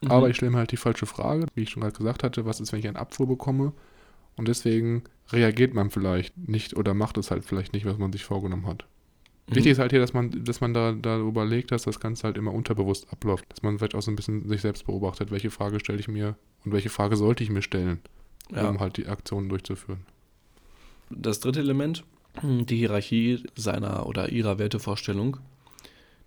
mhm. 0.00 0.10
aber 0.10 0.30
ich 0.30 0.36
stelle 0.36 0.52
mir 0.52 0.58
halt 0.58 0.72
die 0.72 0.76
falsche 0.76 1.06
Frage, 1.06 1.46
wie 1.54 1.62
ich 1.62 1.70
schon 1.70 1.82
gerade 1.82 1.96
gesagt 1.96 2.22
hatte, 2.22 2.44
was 2.44 2.60
ist, 2.60 2.72
wenn 2.72 2.80
ich 2.80 2.86
einen 2.86 2.96
Abfuhr 2.96 3.26
bekomme? 3.26 3.72
Und 4.36 4.46
deswegen 4.46 5.02
reagiert 5.30 5.74
man 5.74 5.90
vielleicht 5.90 6.36
nicht 6.38 6.76
oder 6.76 6.94
macht 6.94 7.18
es 7.18 7.30
halt 7.30 7.44
vielleicht 7.44 7.72
nicht, 7.72 7.86
was 7.86 7.98
man 7.98 8.12
sich 8.12 8.24
vorgenommen 8.24 8.66
hat. 8.66 8.86
Mhm. 9.48 9.56
Wichtig 9.56 9.72
ist 9.72 9.78
halt 9.78 9.92
hier, 9.92 10.00
dass 10.00 10.12
man, 10.12 10.44
dass 10.44 10.60
man 10.60 10.74
da, 10.74 10.92
da 10.92 11.18
überlegt, 11.18 11.72
dass 11.72 11.82
das 11.82 12.00
Ganze 12.00 12.24
halt 12.24 12.36
immer 12.36 12.52
unterbewusst 12.52 13.10
abläuft. 13.10 13.44
Dass 13.48 13.62
man 13.62 13.78
vielleicht 13.78 13.94
auch 13.94 14.02
so 14.02 14.10
ein 14.10 14.16
bisschen 14.16 14.48
sich 14.48 14.60
selbst 14.60 14.86
beobachtet, 14.86 15.30
welche 15.30 15.50
Frage 15.50 15.80
stelle 15.80 16.00
ich 16.00 16.08
mir 16.08 16.36
und 16.64 16.72
welche 16.72 16.90
Frage 16.90 17.16
sollte 17.16 17.42
ich 17.44 17.50
mir 17.50 17.62
stellen, 17.62 18.00
ja. 18.54 18.68
um 18.68 18.80
halt 18.80 18.96
die 18.96 19.06
Aktionen 19.06 19.48
durchzuführen. 19.48 20.00
Das 21.10 21.40
dritte 21.40 21.60
Element 21.60 22.04
die 22.42 22.76
Hierarchie 22.76 23.42
seiner 23.56 24.06
oder 24.06 24.30
ihrer 24.30 24.58
Wertevorstellung. 24.58 25.38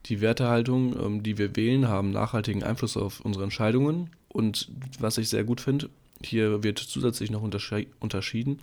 Die 0.08 0.22
Wertehaltung, 0.22 0.96
ähm, 1.00 1.24
die 1.24 1.38
wir 1.38 1.56
wählen, 1.56 1.88
haben 1.88 2.12
nachhaltigen 2.12 2.64
Einfluss 2.64 2.98
auf 2.98 3.22
unsere 3.22 3.44
Entscheidungen. 3.44 4.10
Und 4.30 4.70
was 5.00 5.18
ich 5.18 5.30
sehr 5.30 5.44
gut 5.44 5.62
finde, 5.62 5.90
hier 6.24 6.64
wird 6.64 6.80
zusätzlich 6.80 7.32
noch 7.32 7.42
unterschieden 7.42 8.60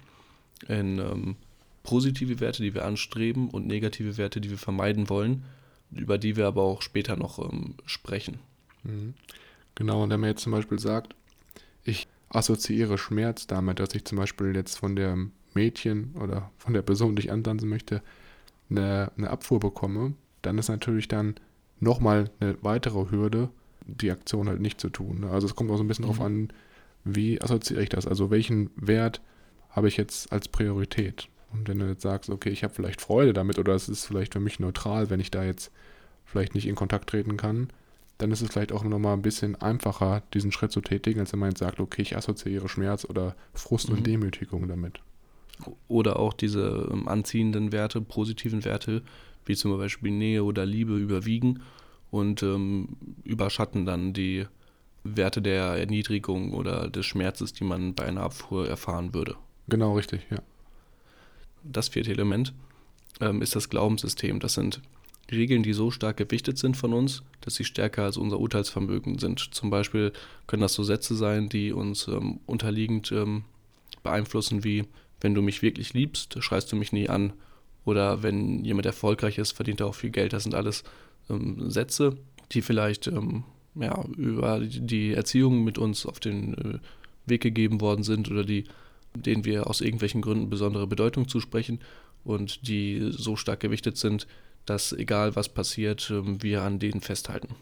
in 0.67 0.99
ähm, 0.99 1.37
positive 1.89 2.39
Werte, 2.41 2.63
die 2.63 2.75
wir 2.75 2.85
anstreben, 2.85 3.49
und 3.49 3.67
negative 3.67 4.19
Werte, 4.19 4.43
die 4.43 4.51
wir 4.51 4.59
vermeiden 4.59 5.09
wollen, 5.09 5.45
über 5.91 6.19
die 6.19 6.37
wir 6.37 6.47
aber 6.47 6.63
auch 6.63 6.83
später 6.83 7.17
noch 7.17 7.39
ähm, 7.39 7.77
sprechen. 7.87 8.41
Mhm. 8.85 9.15
Genau, 9.75 10.03
und 10.03 10.11
wenn 10.11 10.21
man 10.21 10.29
jetzt 10.29 10.43
zum 10.43 10.53
Beispiel 10.53 10.79
sagt, 10.79 11.15
ich 11.85 12.07
assoziiere 12.29 12.99
Schmerz 12.99 13.47
damit, 13.47 13.81
dass 13.81 13.95
ich 13.95 14.05
zum 14.05 14.19
Beispiel 14.19 14.55
jetzt 14.55 14.79
von 14.79 14.97
der 14.97 15.17
Mädchen 15.55 16.15
oder 16.21 16.51
von 16.59 16.75
der 16.75 16.83
Person, 16.83 17.17
die 17.17 17.23
ich 17.23 17.33
antanzen 17.33 17.71
möchte, 17.71 18.03
eine, 18.69 19.11
eine 19.17 19.31
Abfuhr 19.31 19.59
bekomme, 19.59 20.13
dann 20.43 20.59
ist 20.59 20.69
natürlich 20.69 21.09
dann 21.09 21.37
nochmal 21.81 22.31
eine 22.39 22.59
weitere 22.61 23.11
Hürde, 23.11 23.49
die 23.87 24.11
Aktion 24.11 24.49
halt 24.49 24.61
nicht 24.61 24.79
zu 24.79 24.91
tun. 24.91 25.21
Ne? 25.21 25.31
Also 25.31 25.47
es 25.47 25.55
kommt 25.55 25.71
auch 25.71 25.79
so 25.79 25.85
ein 25.85 25.89
bisschen 25.89 26.05
mhm. 26.05 26.11
darauf 26.11 26.27
an, 26.27 26.49
wie 27.05 27.41
assoziiere 27.41 27.83
ich 27.83 27.89
das? 27.89 28.07
Also 28.07 28.31
welchen 28.31 28.69
Wert 28.77 29.23
habe 29.71 29.89
ich 29.89 29.97
jetzt 29.97 30.31
als 30.31 30.49
Priorität? 30.49 31.31
Und 31.53 31.69
wenn 31.69 31.79
du 31.79 31.87
jetzt 31.87 32.03
sagst, 32.03 32.31
okay, 32.31 32.51
ich 32.51 32.63
habe 32.65 32.75
vielleicht 32.75 33.01
Freude 33.01 33.33
damit 33.33 33.59
oder 33.59 33.75
es 33.75 33.89
ist 33.89 34.07
vielleicht 34.07 34.35
für 34.35 34.41
mich 34.41 34.61
neutral, 34.61 35.11
wenn 35.11 35.21
ich 35.21 35.31
da 35.31 35.45
jetzt 35.45 35.71
vielleicht 36.25 36.55
nicht 36.55 36.67
in 36.67 36.75
Kontakt 36.75 37.09
treten 37.09 37.37
kann, 37.37 37.71
dann 38.19 38.33
ist 38.33 38.43
es 38.43 38.51
vielleicht 38.51 38.73
auch 38.73 38.85
nochmal 38.85 39.15
ein 39.15 39.23
bisschen 39.23 39.55
einfacher, 39.57 40.23
diesen 40.35 40.53
Schritt 40.53 40.73
zu 40.73 40.81
tätigen, 40.81 41.21
als 41.21 41.33
wenn 41.33 41.41
man 41.41 41.51
jetzt 41.51 41.61
sagt, 41.61 41.81
okay, 41.81 42.03
ich 42.03 42.17
assoziiere 42.17 42.69
Schmerz 42.69 43.05
oder 43.05 43.35
Frust 43.55 43.89
und 43.91 44.01
Mhm. 44.01 44.05
Demütigung 44.05 44.69
damit. 44.69 45.01
Oder 45.87 46.19
auch 46.19 46.33
diese 46.33 46.89
ähm, 46.93 47.09
anziehenden 47.09 47.73
Werte, 47.73 48.01
positiven 48.01 48.65
Werte, 48.65 49.03
wie 49.45 49.57
zum 49.57 49.77
Beispiel 49.79 50.11
Nähe 50.11 50.45
oder 50.45 50.67
Liebe 50.67 50.97
überwiegen 50.97 51.61
und 52.11 52.43
ähm, 52.43 52.97
überschatten 53.25 53.87
dann 53.87 54.13
die 54.13 54.47
Werte 55.05 55.41
der 55.41 55.77
Erniedrigung 55.79 56.53
oder 56.53 56.89
des 56.91 57.07
Schmerzes, 57.07 57.53
die 57.53 57.65
man 57.65 57.95
bei 57.95 58.05
einer 58.05 58.23
Abfuhr 58.23 58.69
erfahren 58.69 59.15
würde. 59.15 59.37
Genau, 59.69 59.95
richtig, 59.95 60.27
ja. 60.31 60.39
Das 61.65 61.89
vierte 61.89 62.11
Element 62.11 62.53
ähm, 63.21 63.43
ist 63.43 63.57
das 63.57 63.69
Glaubenssystem. 63.69 64.41
Das 64.41 64.55
sind 64.55 64.81
Regeln, 65.31 65.63
die 65.63 65.73
so 65.73 65.91
stark 65.91 66.17
gewichtet 66.17 66.59
sind 66.59 66.77
von 66.77 66.93
uns, 66.95 67.23
dass 67.43 67.55
sie 67.55 67.65
stärker 67.65 68.05
als 68.05 68.17
unser 68.17 68.41
Urteilsvermögen 68.41 69.19
sind. 69.19 69.55
Zum 69.55 69.71
Beispiel 69.71 70.13
können 70.47 70.63
das 70.63 70.75
so 70.75 70.83
Sätze 70.83 71.15
sein, 71.15 71.49
die 71.49 71.73
uns 71.73 72.09
ähm, 72.09 72.41
unterliegend 72.47 73.13
ähm, 73.13 73.45
beeinflussen, 74.03 74.65
wie 74.65 74.85
wenn 75.21 75.35
du 75.35 75.43
mich 75.43 75.63
wirklich 75.63 75.95
liebst, 75.95 76.43
schreist 76.43 76.73
du 76.73 76.77
mich 76.77 76.93
nie 76.93 77.09
an. 77.09 77.33
Oder 77.85 78.23
wenn 78.23 78.65
jemand 78.65 78.87
erfolgreich 78.87 79.39
ist, 79.39 79.53
verdient 79.53 79.81
er 79.81 79.87
auch 79.87 79.95
viel 79.95 80.11
Geld. 80.11 80.33
Das 80.33 80.45
sind 80.45 80.55
alles 80.55 80.85
ähm, 81.29 81.71
Sätze, 81.71 82.17
die 82.53 82.63
vielleicht 82.63 83.07
ähm, 83.07 83.45
ja, 83.75 84.05
über 84.17 84.61
die 84.61 85.13
Erziehung 85.13 85.65
mit 85.65 85.79
uns 85.79 86.07
auf 86.07 86.21
den 86.21 86.55
äh, 86.55 86.79
Weg 87.27 87.43
gegeben 87.43 87.81
worden 87.81 88.03
sind 88.03 88.31
oder 88.31 88.45
die, 88.45 88.65
denen 89.23 89.45
wir 89.45 89.69
aus 89.69 89.81
irgendwelchen 89.81 90.23
Gründen 90.23 90.51
besondere 90.51 90.87
Bedeutung 90.87 91.29
zusprechen 91.29 91.81
und 92.25 92.69
die 92.69 93.11
so 93.13 93.37
stark 93.37 93.61
gewichtet 93.61 93.97
sind, 93.97 94.27
dass 94.67 94.93
egal 94.93 95.37
was 95.37 95.49
passiert, 95.49 96.11
ähm, 96.11 96.43
wir 96.43 96.63
an 96.63 96.79
denen 96.79 97.01
festhalten. 97.01 97.55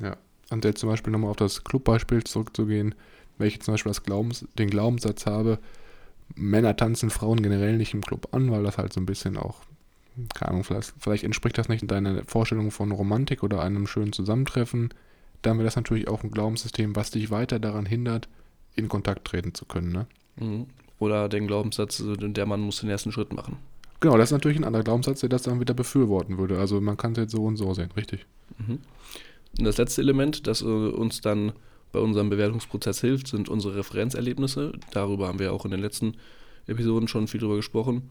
Ja. 0.00 0.16
Und 0.50 0.64
jetzt 0.64 0.80
zum 0.80 0.88
Beispiel 0.88 1.12
nochmal 1.12 1.30
auf 1.30 1.36
das 1.36 1.64
Clubbeispiel 1.64 2.24
zurückzugehen, 2.24 2.94
wenn 3.38 3.48
ich 3.48 3.60
zum 3.60 3.74
Beispiel 3.74 3.90
das 3.90 4.02
Glaubens, 4.02 4.46
den 4.58 4.70
Glaubenssatz 4.70 5.26
habe, 5.26 5.58
Männer 6.34 6.76
tanzen 6.76 7.10
Frauen 7.10 7.42
generell 7.42 7.76
nicht 7.76 7.94
im 7.94 8.02
Club 8.02 8.28
an, 8.32 8.50
weil 8.50 8.62
das 8.62 8.78
halt 8.78 8.92
so 8.92 9.00
ein 9.00 9.06
bisschen 9.06 9.36
auch, 9.36 9.62
keine 10.34 10.50
Ahnung, 10.50 10.64
vielleicht, 10.64 10.94
vielleicht 10.98 11.24
entspricht 11.24 11.58
das 11.58 11.68
nicht 11.68 11.90
deiner 11.90 12.24
Vorstellung 12.24 12.70
von 12.70 12.92
Romantik 12.92 13.42
oder 13.42 13.62
einem 13.62 13.86
schönen 13.86 14.12
Zusammentreffen, 14.12 14.92
dann 15.42 15.58
wäre 15.58 15.64
das 15.64 15.76
natürlich 15.76 16.08
auch 16.08 16.22
ein 16.22 16.30
Glaubenssystem, 16.30 16.94
was 16.96 17.10
dich 17.10 17.30
weiter 17.30 17.58
daran 17.58 17.86
hindert, 17.86 18.28
in 18.76 18.88
Kontakt 18.88 19.26
treten 19.26 19.54
zu 19.54 19.64
können. 19.64 19.92
Ne? 19.92 20.06
Oder 21.02 21.28
den 21.28 21.48
Glaubenssatz, 21.48 21.98
äh, 21.98 22.16
der 22.16 22.46
Mann 22.46 22.60
muss 22.60 22.78
den 22.78 22.88
ersten 22.88 23.10
Schritt 23.10 23.32
machen. 23.32 23.56
Genau, 23.98 24.16
das 24.16 24.28
ist 24.28 24.32
natürlich 24.32 24.56
ein 24.56 24.62
anderer 24.62 24.84
Glaubenssatz, 24.84 25.18
der 25.18 25.28
das 25.28 25.42
dann 25.42 25.58
wieder 25.58 25.74
befürworten 25.74 26.38
würde. 26.38 26.60
Also 26.60 26.80
man 26.80 26.96
kann 26.96 27.10
es 27.10 27.18
jetzt 27.18 27.32
so 27.32 27.44
und 27.44 27.56
so 27.56 27.74
sehen, 27.74 27.90
richtig. 27.96 28.24
Mhm. 28.58 28.78
Und 29.58 29.64
das 29.64 29.78
letzte 29.78 30.00
Element, 30.00 30.46
das 30.46 30.62
äh, 30.62 30.64
uns 30.64 31.20
dann 31.20 31.54
bei 31.90 31.98
unserem 31.98 32.30
Bewertungsprozess 32.30 33.00
hilft, 33.00 33.26
sind 33.26 33.48
unsere 33.48 33.74
Referenzerlebnisse. 33.78 34.74
Darüber 34.92 35.26
haben 35.26 35.40
wir 35.40 35.52
auch 35.52 35.64
in 35.64 35.72
den 35.72 35.80
letzten 35.80 36.14
Episoden 36.68 37.08
schon 37.08 37.26
viel 37.26 37.40
drüber 37.40 37.56
gesprochen. 37.56 38.08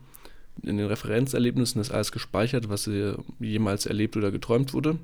In 0.61 0.75
den 0.75 0.87
Referenzerlebnissen 0.87 1.79
ist 1.79 1.91
alles 1.91 2.11
gespeichert, 2.11 2.67
was 2.67 2.87
äh, 2.87 3.13
jemals 3.39 3.85
erlebt 3.85 4.17
oder 4.17 4.31
geträumt 4.31 4.73
wurde. 4.73 4.99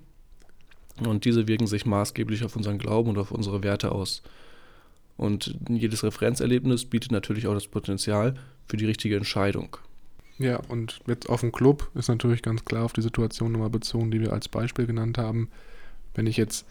Und 1.06 1.24
diese 1.24 1.48
wirken 1.48 1.68
sich 1.68 1.86
maßgeblich 1.86 2.44
auf 2.44 2.58
unseren 2.58 2.80
Glauben 2.80 3.12
und 3.12 3.18
auf 3.18 3.32
unsere 3.32 3.64
Werte 3.64 3.94
aus. 3.94 4.24
Und 5.18 5.58
jedes 5.68 6.04
Referenzerlebnis 6.04 6.86
bietet 6.86 7.12
natürlich 7.12 7.48
auch 7.48 7.54
das 7.54 7.68
Potenzial 7.68 8.36
für 8.68 8.78
die 8.78 8.86
richtige 8.86 9.18
Entscheidung. 9.18 9.78
Ja, 10.38 10.58
und 10.68 11.00
jetzt 11.08 11.28
auf 11.30 11.42
dem 11.42 11.52
Club 11.52 11.90
ist 11.96 12.10
natürlich 12.10 12.44
ganz 12.44 12.64
klar 12.64 12.86
auf 12.86 12.94
die 12.94 13.02
Situation 13.02 13.52
nochmal 13.52 13.72
bezogen, 13.72 14.12
die 14.12 14.22
wir 14.22 14.34
als 14.34 14.48
Beispiel 14.48 14.86
genannt 14.86 15.18
haben. 15.18 15.50
Wenn 16.14 16.28
ich 16.28 16.38
jetzt 16.38 16.66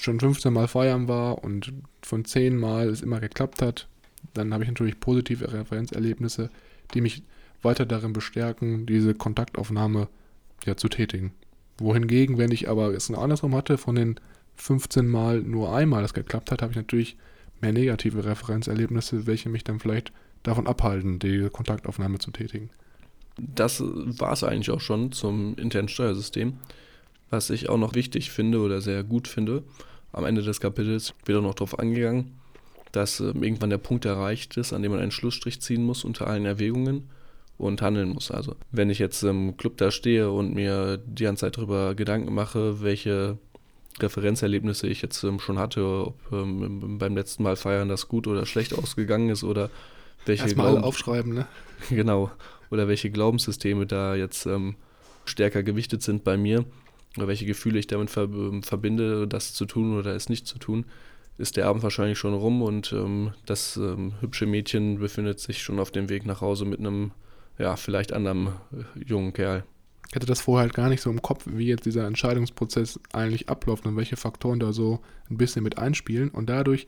schon 0.00 0.18
15 0.18 0.52
Mal 0.52 0.66
feiern 0.66 1.06
war 1.06 1.44
und 1.44 1.72
von 2.02 2.24
10 2.24 2.56
Mal 2.56 2.88
es 2.88 3.02
immer 3.02 3.20
geklappt 3.20 3.62
hat, 3.62 3.86
dann 4.34 4.52
habe 4.52 4.64
ich 4.64 4.70
natürlich 4.70 4.98
positive 4.98 5.52
Referenzerlebnisse, 5.52 6.50
die 6.94 7.00
mich 7.00 7.22
weiter 7.62 7.86
darin 7.86 8.12
bestärken, 8.12 8.86
diese 8.86 9.14
Kontaktaufnahme 9.14 10.08
ja, 10.64 10.76
zu 10.76 10.88
tätigen. 10.88 11.32
Wohingegen, 11.78 12.38
wenn 12.38 12.50
ich 12.50 12.68
aber 12.68 12.92
es 12.92 13.10
andersrum 13.10 13.54
hatte, 13.54 13.78
von 13.78 13.94
den 13.94 14.16
15 14.56 15.06
Mal 15.06 15.40
nur 15.40 15.74
einmal 15.74 16.02
das 16.02 16.14
geklappt 16.14 16.50
hat, 16.50 16.62
habe 16.62 16.72
ich 16.72 16.76
natürlich 16.76 17.16
mehr 17.62 17.72
negative 17.72 18.24
Referenzerlebnisse, 18.24 19.26
welche 19.26 19.48
mich 19.48 19.64
dann 19.64 19.80
vielleicht 19.80 20.12
davon 20.42 20.66
abhalten, 20.66 21.18
die 21.18 21.48
Kontaktaufnahme 21.50 22.18
zu 22.18 22.30
tätigen. 22.30 22.70
Das 23.38 23.82
war 23.82 24.32
es 24.32 24.44
eigentlich 24.44 24.70
auch 24.70 24.80
schon 24.80 25.12
zum 25.12 25.56
internen 25.56 25.88
Steuersystem. 25.88 26.54
Was 27.30 27.48
ich 27.48 27.68
auch 27.68 27.78
noch 27.78 27.94
wichtig 27.94 28.30
finde 28.30 28.60
oder 28.60 28.80
sehr 28.80 29.04
gut 29.04 29.26
finde, 29.26 29.62
am 30.12 30.26
Ende 30.26 30.42
des 30.42 30.60
Kapitels 30.60 31.14
wird 31.24 31.38
auch 31.38 31.42
noch 31.42 31.54
darauf 31.54 31.78
angegangen, 31.78 32.34
dass 32.92 33.20
äh, 33.20 33.24
irgendwann 33.24 33.70
der 33.70 33.78
Punkt 33.78 34.04
erreicht 34.04 34.56
ist, 34.58 34.72
an 34.74 34.82
dem 34.82 34.92
man 34.92 35.00
einen 35.00 35.10
Schlussstrich 35.10 35.60
ziehen 35.62 35.84
muss 35.84 36.04
unter 36.04 36.26
allen 36.26 36.44
Erwägungen 36.44 37.08
und 37.56 37.80
handeln 37.80 38.10
muss. 38.10 38.30
Also 38.30 38.56
wenn 38.70 38.90
ich 38.90 38.98
jetzt 38.98 39.22
im 39.22 39.56
Club 39.56 39.78
da 39.78 39.90
stehe 39.90 40.30
und 40.30 40.54
mir 40.54 40.98
die 40.98 41.24
ganze 41.24 41.46
Zeit 41.46 41.56
darüber 41.56 41.94
Gedanken 41.94 42.34
mache, 42.34 42.82
welche 42.82 43.38
Referenzerlebnisse 44.00 44.86
ich 44.86 45.02
jetzt 45.02 45.22
ähm, 45.24 45.38
schon 45.38 45.58
hatte, 45.58 45.84
ob 45.84 46.16
ähm, 46.32 46.98
beim 46.98 47.16
letzten 47.16 47.42
Mal 47.42 47.56
feiern 47.56 47.88
das 47.88 48.08
gut 48.08 48.26
oder 48.26 48.46
schlecht 48.46 48.76
ausgegangen 48.76 49.28
ist 49.30 49.44
oder 49.44 49.70
welche 50.24 50.44
Erstmal 50.44 50.66
alle 50.66 50.74
Glauben- 50.76 50.86
aufschreiben, 50.88 51.34
ne? 51.34 51.46
Genau. 51.90 52.30
Oder 52.70 52.88
welche 52.88 53.10
Glaubenssysteme 53.10 53.86
da 53.86 54.14
jetzt 54.14 54.46
ähm, 54.46 54.76
stärker 55.24 55.62
gewichtet 55.62 56.02
sind 56.02 56.24
bei 56.24 56.36
mir. 56.36 56.64
Oder 57.16 57.28
welche 57.28 57.44
Gefühle 57.44 57.78
ich 57.78 57.86
damit 57.86 58.08
ver 58.08 58.24
ähm, 58.24 58.62
verbinde, 58.62 59.28
das 59.28 59.52
zu 59.52 59.66
tun 59.66 59.98
oder 59.98 60.14
es 60.14 60.28
nicht 60.28 60.46
zu 60.46 60.58
tun. 60.58 60.86
Ist 61.38 61.56
der 61.56 61.66
Abend 61.66 61.82
wahrscheinlich 61.82 62.18
schon 62.18 62.34
rum 62.34 62.62
und 62.62 62.92
ähm, 62.92 63.32
das 63.46 63.76
ähm, 63.76 64.14
hübsche 64.20 64.46
Mädchen 64.46 64.98
befindet 64.98 65.40
sich 65.40 65.62
schon 65.62 65.80
auf 65.80 65.90
dem 65.90 66.08
Weg 66.08 66.24
nach 66.24 66.40
Hause 66.40 66.64
mit 66.64 66.78
einem, 66.78 67.10
ja, 67.58 67.76
vielleicht 67.76 68.12
anderen 68.12 68.48
äh, 68.48 69.04
jungen 69.04 69.32
Kerl. 69.32 69.64
Ich 70.12 70.16
hatte 70.16 70.26
das 70.26 70.42
vorher 70.42 70.64
halt 70.64 70.74
gar 70.74 70.90
nicht 70.90 71.00
so 71.00 71.08
im 71.10 71.22
Kopf, 71.22 71.46
wie 71.50 71.66
jetzt 71.66 71.86
dieser 71.86 72.06
Entscheidungsprozess 72.06 73.00
eigentlich 73.14 73.48
abläuft 73.48 73.86
und 73.86 73.96
welche 73.96 74.16
Faktoren 74.16 74.60
da 74.60 74.74
so 74.74 75.00
ein 75.30 75.38
bisschen 75.38 75.64
mit 75.64 75.78
einspielen. 75.78 76.28
Und 76.28 76.50
dadurch, 76.50 76.86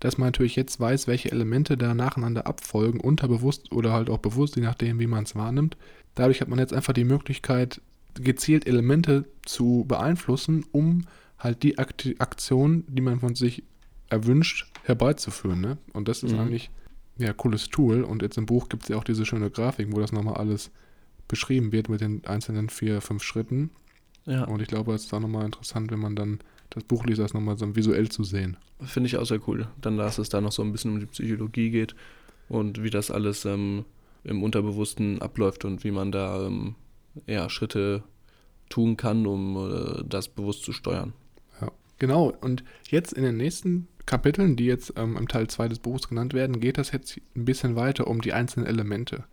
dass 0.00 0.18
man 0.18 0.26
natürlich 0.26 0.56
jetzt 0.56 0.80
weiß, 0.80 1.06
welche 1.06 1.30
Elemente 1.30 1.76
da 1.76 1.94
nacheinander 1.94 2.48
abfolgen, 2.48 2.98
unterbewusst 2.98 3.70
oder 3.70 3.92
halt 3.92 4.10
auch 4.10 4.18
bewusst, 4.18 4.56
je 4.56 4.62
nachdem, 4.62 4.98
wie 4.98 5.06
man 5.06 5.22
es 5.22 5.36
wahrnimmt, 5.36 5.76
dadurch 6.16 6.40
hat 6.40 6.48
man 6.48 6.58
jetzt 6.58 6.72
einfach 6.72 6.92
die 6.92 7.04
Möglichkeit, 7.04 7.80
gezielt 8.14 8.66
Elemente 8.66 9.24
zu 9.44 9.84
beeinflussen, 9.86 10.64
um 10.72 11.06
halt 11.38 11.62
die 11.62 11.78
Akti 11.78 12.16
Aktion, 12.18 12.82
die 12.88 13.02
man 13.02 13.20
von 13.20 13.36
sich 13.36 13.62
erwünscht, 14.10 14.66
herbeizuführen. 14.82 15.60
Ne? 15.60 15.78
Und 15.92 16.08
das 16.08 16.24
ist 16.24 16.32
Mhm. 16.32 16.40
eigentlich 16.40 16.70
ja 17.18 17.28
ein 17.28 17.36
cooles 17.36 17.68
Tool. 17.68 18.02
Und 18.02 18.22
jetzt 18.22 18.36
im 18.36 18.46
Buch 18.46 18.68
gibt 18.68 18.82
es 18.82 18.88
ja 18.88 18.96
auch 18.96 19.04
diese 19.04 19.24
schöne 19.24 19.50
Grafik, 19.50 19.88
wo 19.92 20.00
das 20.00 20.10
nochmal 20.10 20.34
alles 20.34 20.72
beschrieben 21.34 21.72
wird 21.72 21.88
mit 21.88 22.00
den 22.00 22.24
einzelnen 22.26 22.68
vier, 22.68 23.00
fünf 23.00 23.24
Schritten. 23.24 23.70
Ja, 24.24 24.44
Und 24.44 24.62
ich 24.62 24.68
glaube, 24.68 24.94
es 24.94 25.06
ist 25.06 25.12
auch 25.12 25.18
nochmal 25.18 25.44
interessant, 25.44 25.90
wenn 25.90 25.98
man 25.98 26.14
dann 26.14 26.38
das 26.70 26.84
Buch 26.84 27.04
liest, 27.04 27.18
das 27.18 27.34
nochmal 27.34 27.58
so 27.58 27.74
visuell 27.74 28.08
zu 28.08 28.22
sehen. 28.22 28.56
finde 28.84 29.08
ich 29.08 29.16
auch 29.16 29.26
sehr 29.26 29.40
cool. 29.48 29.66
Dann, 29.80 29.96
dass 29.96 30.18
es 30.18 30.28
da 30.28 30.40
noch 30.40 30.52
so 30.52 30.62
ein 30.62 30.70
bisschen 30.70 30.92
um 30.92 31.00
die 31.00 31.06
Psychologie 31.06 31.70
geht 31.70 31.96
und 32.48 32.84
wie 32.84 32.90
das 32.90 33.10
alles 33.10 33.44
ähm, 33.44 33.84
im 34.22 34.44
Unterbewussten 34.44 35.20
abläuft 35.20 35.64
und 35.64 35.82
wie 35.82 35.90
man 35.90 36.12
da 36.12 36.46
ähm, 36.46 36.76
ja, 37.26 37.50
Schritte 37.50 38.04
tun 38.68 38.96
kann, 38.96 39.26
um 39.26 39.56
äh, 39.56 40.04
das 40.08 40.28
bewusst 40.28 40.62
zu 40.62 40.72
steuern. 40.72 41.14
Genau, 41.98 42.32
und 42.40 42.64
jetzt 42.88 43.12
in 43.12 43.22
den 43.22 43.36
nächsten 43.36 43.88
Kapiteln, 44.06 44.56
die 44.56 44.66
jetzt 44.66 44.94
ähm, 44.96 45.16
im 45.16 45.28
Teil 45.28 45.48
2 45.48 45.68
des 45.68 45.78
Buches 45.78 46.08
genannt 46.08 46.34
werden, 46.34 46.60
geht 46.60 46.76
das 46.76 46.92
jetzt 46.92 47.18
ein 47.36 47.44
bisschen 47.44 47.76
weiter 47.76 48.06
um 48.08 48.20
die 48.20 48.32
einzelnen 48.32 48.66
Elemente. 48.66 49.24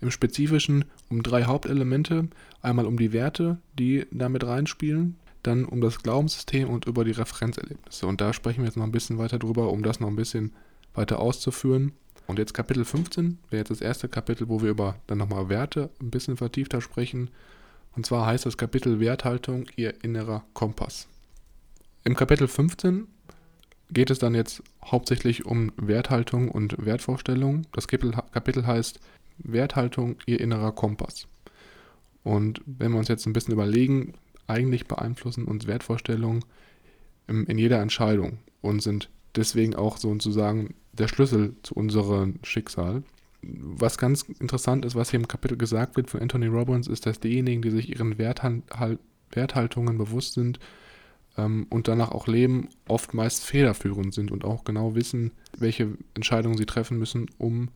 Im 0.00 0.10
Spezifischen 0.10 0.84
um 1.08 1.22
drei 1.22 1.44
Hauptelemente. 1.44 2.28
Einmal 2.62 2.86
um 2.86 2.98
die 2.98 3.12
Werte, 3.12 3.58
die 3.78 4.06
damit 4.10 4.44
reinspielen, 4.44 5.16
dann 5.42 5.64
um 5.64 5.80
das 5.80 6.02
Glaubenssystem 6.02 6.68
und 6.68 6.86
über 6.86 7.04
die 7.04 7.12
Referenzerlebnisse. 7.12 8.06
Und 8.06 8.20
da 8.20 8.32
sprechen 8.32 8.60
wir 8.60 8.66
jetzt 8.66 8.76
noch 8.76 8.84
ein 8.84 8.92
bisschen 8.92 9.18
weiter 9.18 9.38
drüber, 9.38 9.70
um 9.70 9.82
das 9.82 10.00
noch 10.00 10.08
ein 10.08 10.16
bisschen 10.16 10.52
weiter 10.94 11.18
auszuführen. 11.18 11.92
Und 12.26 12.38
jetzt 12.38 12.54
Kapitel 12.54 12.84
15 12.84 13.38
wäre 13.48 13.60
jetzt 13.60 13.70
das 13.70 13.80
erste 13.80 14.08
Kapitel, 14.08 14.48
wo 14.48 14.60
wir 14.60 14.70
über 14.70 14.96
dann 15.06 15.18
nochmal 15.18 15.48
Werte 15.48 15.90
ein 16.00 16.10
bisschen 16.10 16.36
vertiefter 16.36 16.80
sprechen. 16.80 17.30
Und 17.96 18.04
zwar 18.06 18.26
heißt 18.26 18.46
das 18.46 18.58
Kapitel 18.58 19.00
Werthaltung, 19.00 19.66
ihr 19.76 20.04
innerer 20.04 20.44
Kompass. 20.52 21.08
Im 22.04 22.14
Kapitel 22.14 22.46
15 22.46 23.06
geht 23.90 24.10
es 24.10 24.18
dann 24.18 24.34
jetzt 24.34 24.62
hauptsächlich 24.84 25.46
um 25.46 25.72
Werthaltung 25.76 26.50
und 26.50 26.84
Wertvorstellung. 26.84 27.66
Das 27.72 27.88
Kapitel, 27.88 28.12
Kapitel 28.30 28.66
heißt 28.66 29.00
Werthaltung, 29.38 30.16
ihr 30.26 30.40
innerer 30.40 30.72
Kompass. 30.72 31.26
Und 32.24 32.60
wenn 32.66 32.92
wir 32.92 32.98
uns 32.98 33.08
jetzt 33.08 33.26
ein 33.26 33.32
bisschen 33.32 33.54
überlegen, 33.54 34.14
eigentlich 34.46 34.86
beeinflussen 34.86 35.44
uns 35.44 35.66
Wertvorstellungen 35.66 36.44
in, 37.26 37.44
in 37.44 37.58
jeder 37.58 37.80
Entscheidung 37.80 38.38
und 38.60 38.82
sind 38.82 39.10
deswegen 39.36 39.74
auch 39.74 39.96
sozusagen 39.98 40.74
der 40.92 41.08
Schlüssel 41.08 41.54
zu 41.62 41.74
unserem 41.74 42.40
Schicksal. 42.42 43.02
Was 43.42 43.98
ganz 43.98 44.22
interessant 44.40 44.84
ist, 44.84 44.96
was 44.96 45.10
hier 45.10 45.20
im 45.20 45.28
Kapitel 45.28 45.56
gesagt 45.56 45.96
wird 45.96 46.10
von 46.10 46.20
Anthony 46.20 46.46
Robbins, 46.46 46.88
ist, 46.88 47.06
dass 47.06 47.20
diejenigen, 47.20 47.62
die 47.62 47.70
sich 47.70 47.88
ihren 47.88 48.18
Werthal 48.18 48.62
Werthaltungen 49.30 49.98
bewusst 49.98 50.34
sind, 50.34 50.58
ähm, 51.38 51.66
und 51.70 51.88
danach 51.88 52.10
auch 52.10 52.26
leben, 52.26 52.68
oft 52.86 53.14
meist 53.14 53.44
federführend 53.44 54.12
sind 54.12 54.30
und 54.30 54.44
auch 54.44 54.64
genau 54.64 54.94
wissen, 54.94 55.30
welche 55.56 55.96
Entscheidungen 56.14 56.58
sie 56.58 56.66
treffen 56.66 56.98
müssen, 56.98 57.26
um 57.38 57.68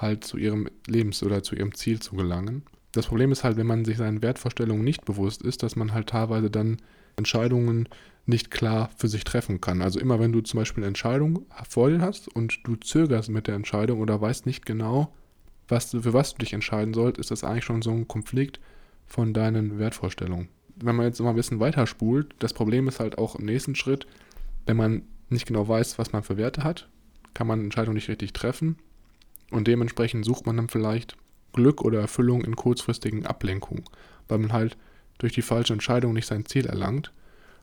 halt 0.00 0.24
zu 0.24 0.36
ihrem 0.36 0.68
Lebens- 0.86 1.22
oder 1.22 1.42
zu 1.42 1.54
ihrem 1.54 1.74
Ziel 1.74 2.00
zu 2.00 2.16
gelangen. 2.16 2.62
Das 2.92 3.06
Problem 3.06 3.30
ist 3.30 3.44
halt, 3.44 3.56
wenn 3.56 3.66
man 3.66 3.84
sich 3.84 3.98
seinen 3.98 4.22
Wertvorstellungen 4.22 4.84
nicht 4.84 5.04
bewusst 5.04 5.42
ist, 5.42 5.62
dass 5.62 5.76
man 5.76 5.92
halt 5.92 6.08
teilweise 6.08 6.50
dann 6.50 6.78
Entscheidungen 7.16 7.88
nicht 8.26 8.50
klar 8.50 8.90
für 8.96 9.08
sich 9.08 9.24
treffen 9.24 9.60
kann. 9.60 9.82
Also 9.82 10.00
immer 10.00 10.18
wenn 10.18 10.32
du 10.32 10.40
zum 10.40 10.58
Beispiel 10.58 10.82
eine 10.82 10.88
Entscheidung 10.88 11.46
vor 11.68 11.90
dir 11.90 12.00
hast 12.00 12.28
und 12.28 12.60
du 12.64 12.76
zögerst 12.76 13.28
mit 13.28 13.46
der 13.46 13.54
Entscheidung 13.54 14.00
oder 14.00 14.20
weißt 14.20 14.46
nicht 14.46 14.66
genau, 14.66 15.12
was, 15.68 15.90
für 15.90 16.12
was 16.12 16.32
du 16.32 16.38
dich 16.38 16.52
entscheiden 16.52 16.94
sollst, 16.94 17.18
ist 17.18 17.30
das 17.30 17.44
eigentlich 17.44 17.64
schon 17.64 17.82
so 17.82 17.90
ein 17.90 18.08
Konflikt 18.08 18.60
von 19.06 19.32
deinen 19.32 19.78
Wertvorstellungen. 19.78 20.48
Wenn 20.76 20.96
man 20.96 21.06
jetzt 21.06 21.20
mal 21.20 21.30
ein 21.30 21.36
bisschen 21.36 21.60
weiter 21.60 21.86
spult, 21.86 22.34
das 22.38 22.54
Problem 22.54 22.88
ist 22.88 23.00
halt 23.00 23.18
auch 23.18 23.36
im 23.36 23.44
nächsten 23.44 23.74
Schritt, 23.74 24.06
wenn 24.66 24.76
man 24.76 25.02
nicht 25.28 25.46
genau 25.46 25.68
weiß, 25.68 25.98
was 25.98 26.12
man 26.12 26.22
für 26.22 26.36
Werte 26.36 26.64
hat, 26.64 26.88
kann 27.34 27.46
man 27.46 27.60
Entscheidungen 27.60 27.94
nicht 27.94 28.08
richtig 28.08 28.32
treffen 28.32 28.76
und 29.50 29.66
dementsprechend 29.66 30.24
sucht 30.24 30.46
man 30.46 30.56
dann 30.56 30.68
vielleicht 30.68 31.16
Glück 31.52 31.82
oder 31.82 32.00
Erfüllung 32.00 32.44
in 32.44 32.56
kurzfristigen 32.56 33.26
Ablenkungen, 33.26 33.84
weil 34.28 34.38
man 34.38 34.52
halt 34.52 34.76
durch 35.18 35.32
die 35.32 35.42
falsche 35.42 35.72
Entscheidung 35.72 36.12
nicht 36.12 36.26
sein 36.26 36.46
Ziel 36.46 36.66
erlangt. 36.66 37.12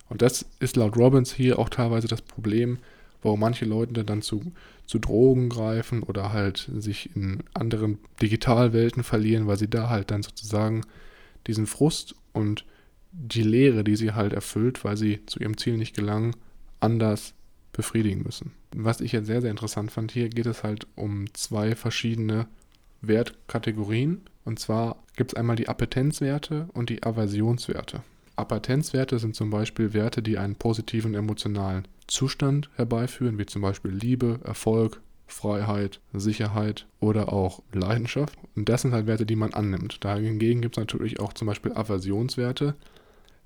Und 0.10 0.22
das 0.22 0.46
ist 0.60 0.76
laut 0.76 0.98
Robbins 0.98 1.34
hier 1.34 1.60
auch 1.60 1.70
teilweise 1.70 2.08
das 2.08 2.22
Problem, 2.22 2.80
warum 3.22 3.40
manche 3.40 3.66
Leute 3.66 4.04
dann 4.04 4.22
zu, 4.22 4.52
zu 4.86 5.00
Drogen 5.00 5.50
greifen 5.50 6.04
oder 6.04 6.32
halt 6.34 6.70
sich 6.78 7.16
in 7.16 7.44
anderen 7.54 8.00
Digitalwelten 8.22 9.04
verlieren, 9.04 9.48
weil 9.48 9.58
sie 9.58 9.70
da 9.70 9.90
halt 9.90 10.12
dann 10.12 10.24
sozusagen 10.24 10.82
diesen 11.48 11.66
Frust 11.66 12.16
und 12.34 12.66
die 13.12 13.44
Leere, 13.44 13.84
die 13.84 13.96
sie 13.96 14.14
halt 14.14 14.34
erfüllt, 14.34 14.84
weil 14.84 14.98
sie 14.98 15.26
zu 15.26 15.40
ihrem 15.40 15.58
Ziel 15.58 15.78
nicht 15.78 15.96
gelangen, 15.96 16.36
anders 16.80 17.34
befriedigen 17.78 18.24
müssen. 18.24 18.52
Was 18.76 19.00
ich 19.00 19.14
jetzt 19.14 19.28
sehr, 19.28 19.42
sehr 19.42 19.52
interessant 19.52 19.92
fand, 19.92 20.12
hier 20.12 20.28
geht 20.28 20.48
es 20.48 20.64
halt 20.64 20.88
um 20.96 21.34
zwei 21.34 21.76
verschiedene 21.76 22.48
Wertkategorien. 23.02 24.22
Und 24.44 24.60
zwar 24.60 25.04
gibt 25.16 25.32
es 25.32 25.38
einmal 25.38 25.56
die 25.56 25.70
Appetenzwerte 25.70 26.68
und 26.74 26.90
die 26.90 27.04
Aversionswerte. 27.04 28.02
Appetenzwerte 28.36 29.20
sind 29.20 29.36
zum 29.36 29.50
Beispiel 29.50 29.94
Werte, 29.94 30.22
die 30.22 30.38
einen 30.38 30.56
positiven 30.56 31.16
emotionalen 31.16 31.88
Zustand 32.08 32.70
herbeiführen, 32.76 33.38
wie 33.38 33.46
zum 33.46 33.62
Beispiel 33.62 33.92
Liebe, 33.92 34.40
Erfolg, 34.44 35.02
Freiheit, 35.28 36.00
Sicherheit 36.14 36.88
oder 37.00 37.32
auch 37.34 37.62
Leidenschaft. 37.74 38.38
Und 38.56 38.70
das 38.70 38.82
sind 38.82 38.94
halt 38.94 39.08
Werte, 39.08 39.26
die 39.26 39.36
man 39.36 39.54
annimmt. 39.54 40.04
Dahingegen 40.04 40.62
gibt 40.62 40.78
es 40.78 40.82
natürlich 40.82 41.20
auch 41.20 41.34
zum 41.34 41.48
Beispiel 41.48 41.74
Aversionswerte, 41.74 42.76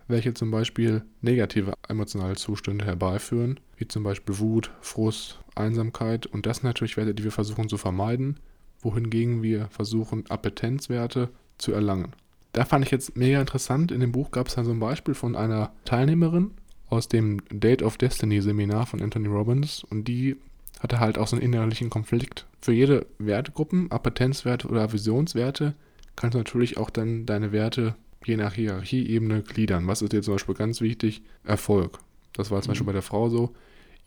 welche 0.07 0.33
zum 0.33 0.51
Beispiel 0.51 1.03
negative 1.21 1.73
emotionale 1.87 2.35
Zustände 2.35 2.85
herbeiführen, 2.85 3.59
wie 3.81 3.87
zum 3.87 4.03
Beispiel 4.03 4.39
Wut, 4.39 4.71
Frust, 4.79 5.39
Einsamkeit. 5.55 6.27
Und 6.27 6.45
das 6.45 6.57
sind 6.57 6.65
natürlich 6.65 6.95
Werte, 6.95 7.13
die 7.13 7.23
wir 7.25 7.31
versuchen 7.31 7.67
zu 7.67 7.77
vermeiden, 7.77 8.39
wohingegen 8.79 9.43
wir 9.43 9.67
versuchen, 9.69 10.23
Appetenzwerte 10.29 11.29
zu 11.57 11.73
erlangen. 11.73 12.13
Da 12.53 12.63
fand 12.63 12.85
ich 12.85 12.91
jetzt 12.91 13.17
mega 13.17 13.41
interessant. 13.41 13.91
In 13.91 13.99
dem 13.99 14.11
Buch 14.11 14.31
gab 14.31 14.47
es 14.47 14.55
dann 14.55 14.65
so 14.65 14.71
ein 14.71 14.79
Beispiel 14.79 15.15
von 15.15 15.35
einer 15.35 15.73
Teilnehmerin 15.83 16.51
aus 16.89 17.07
dem 17.07 17.41
Date 17.49 17.81
of 17.81 17.97
Destiny 17.97 18.41
Seminar 18.41 18.85
von 18.85 19.01
Anthony 19.01 19.27
Robbins 19.27 19.83
und 19.83 20.07
die 20.07 20.37
hatte 20.79 20.99
halt 20.99 21.17
auch 21.17 21.27
so 21.27 21.35
einen 21.35 21.45
innerlichen 21.45 21.89
Konflikt. 21.89 22.45
Für 22.61 22.73
jede 22.73 23.07
Wertegruppen, 23.17 23.89
Appetenzwerte 23.91 24.67
oder 24.67 24.91
Visionswerte, 24.91 25.73
kannst 26.15 26.35
du 26.35 26.39
natürlich 26.39 26.77
auch 26.77 26.89
dann 26.89 27.25
deine 27.25 27.51
Werte 27.51 27.95
je 28.25 28.37
nach 28.37 28.53
Hierarchieebene 28.53 29.41
gliedern. 29.41 29.87
Was 29.87 30.01
ist 30.01 30.13
dir 30.13 30.21
zum 30.21 30.35
Beispiel 30.35 30.55
ganz 30.55 30.81
wichtig? 30.81 31.23
Erfolg. 31.43 31.99
Das 32.33 32.51
war 32.51 32.61
zum 32.61 32.69
mhm. 32.69 32.71
Beispiel 32.71 32.85
bei 32.87 32.93
der 32.93 33.01
Frau 33.01 33.29
so. 33.29 33.53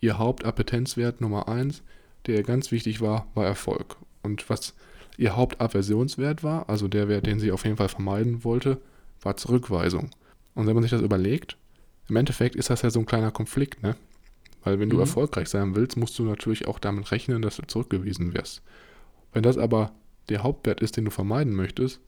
Ihr 0.01 0.17
Hauptappetenzwert 0.17 1.21
Nummer 1.21 1.47
1, 1.47 1.83
der 2.27 2.43
ganz 2.43 2.71
wichtig 2.71 3.01
war, 3.01 3.27
war 3.33 3.45
Erfolg. 3.45 3.97
Und 4.23 4.49
was 4.49 4.73
ihr 5.17 5.35
Hauptaversionswert 5.35 6.43
war, 6.43 6.69
also 6.69 6.87
der 6.87 7.07
Wert, 7.07 7.25
den 7.25 7.39
sie 7.39 7.51
auf 7.51 7.63
jeden 7.63 7.77
Fall 7.77 7.89
vermeiden 7.89 8.43
wollte, 8.43 8.79
war 9.21 9.37
Zurückweisung. 9.37 10.11
Und 10.53 10.67
wenn 10.67 10.73
man 10.73 10.83
sich 10.83 10.91
das 10.91 11.01
überlegt, 11.01 11.57
im 12.09 12.15
Endeffekt 12.15 12.55
ist 12.55 12.69
das 12.69 12.81
ja 12.81 12.89
so 12.89 12.99
ein 12.99 13.05
kleiner 13.05 13.31
Konflikt, 13.31 13.81
ne? 13.81 13.95
Weil 14.63 14.79
wenn 14.79 14.89
du 14.89 14.95
mhm. 14.95 15.01
erfolgreich 15.01 15.47
sein 15.47 15.75
willst, 15.75 15.95
musst 15.95 16.17
du 16.17 16.23
natürlich 16.23 16.67
auch 16.67 16.79
damit 16.79 17.11
rechnen, 17.11 17.41
dass 17.41 17.57
du 17.57 17.67
zurückgewiesen 17.67 18.33
wirst. 18.33 18.63
Wenn 19.31 19.43
das 19.43 19.57
aber 19.57 19.91
der 20.29 20.43
Hauptwert 20.43 20.81
ist, 20.81 20.97
den 20.97 21.05
du 21.05 21.11
vermeiden 21.11 21.55
möchtest, 21.55 21.99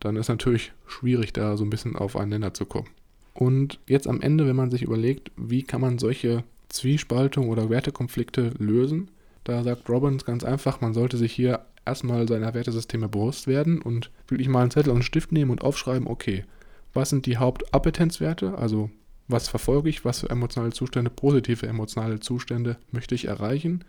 dann 0.00 0.16
ist 0.16 0.28
natürlich 0.28 0.72
schwierig, 0.86 1.32
da 1.32 1.56
so 1.56 1.64
ein 1.64 1.70
bisschen 1.70 1.96
auf 1.96 2.16
einen 2.16 2.30
Nenner 2.30 2.54
zu 2.54 2.66
kommen. 2.66 2.88
Und 3.34 3.80
jetzt 3.86 4.06
am 4.06 4.20
Ende, 4.20 4.46
wenn 4.46 4.54
man 4.56 4.70
sich 4.70 4.82
überlegt, 4.82 5.32
wie 5.36 5.64
kann 5.64 5.80
man 5.80 5.98
solche 5.98 6.44
Zwiespaltung 6.68 7.48
oder 7.48 7.70
Wertekonflikte 7.70 8.52
lösen, 8.58 9.10
da 9.44 9.62
sagt 9.62 9.88
Robbins 9.88 10.24
ganz 10.24 10.44
einfach, 10.44 10.80
man 10.80 10.92
sollte 10.92 11.16
sich 11.16 11.32
hier 11.32 11.64
erstmal 11.86 12.28
seiner 12.28 12.52
Wertesysteme 12.52 13.08
bewusst 13.08 13.46
werden 13.46 13.80
und 13.80 14.10
wirklich 14.26 14.48
mal 14.48 14.60
einen 14.60 14.70
Zettel 14.70 14.90
und 14.90 14.96
einen 14.96 15.02
Stift 15.02 15.32
nehmen 15.32 15.50
und 15.50 15.62
aufschreiben, 15.62 16.06
okay, 16.06 16.44
was 16.92 17.10
sind 17.10 17.24
die 17.24 17.38
Hauptappetenzwerte, 17.38 18.58
also 18.58 18.90
was 19.26 19.48
verfolge 19.48 19.88
ich, 19.88 20.04
was 20.04 20.20
für 20.20 20.30
emotionale 20.30 20.72
Zustände, 20.72 21.10
positive 21.10 21.66
emotionale 21.66 22.20
Zustände 22.20 22.76
möchte 22.90 23.14
ich 23.14 23.26
erreichen? 23.26 23.84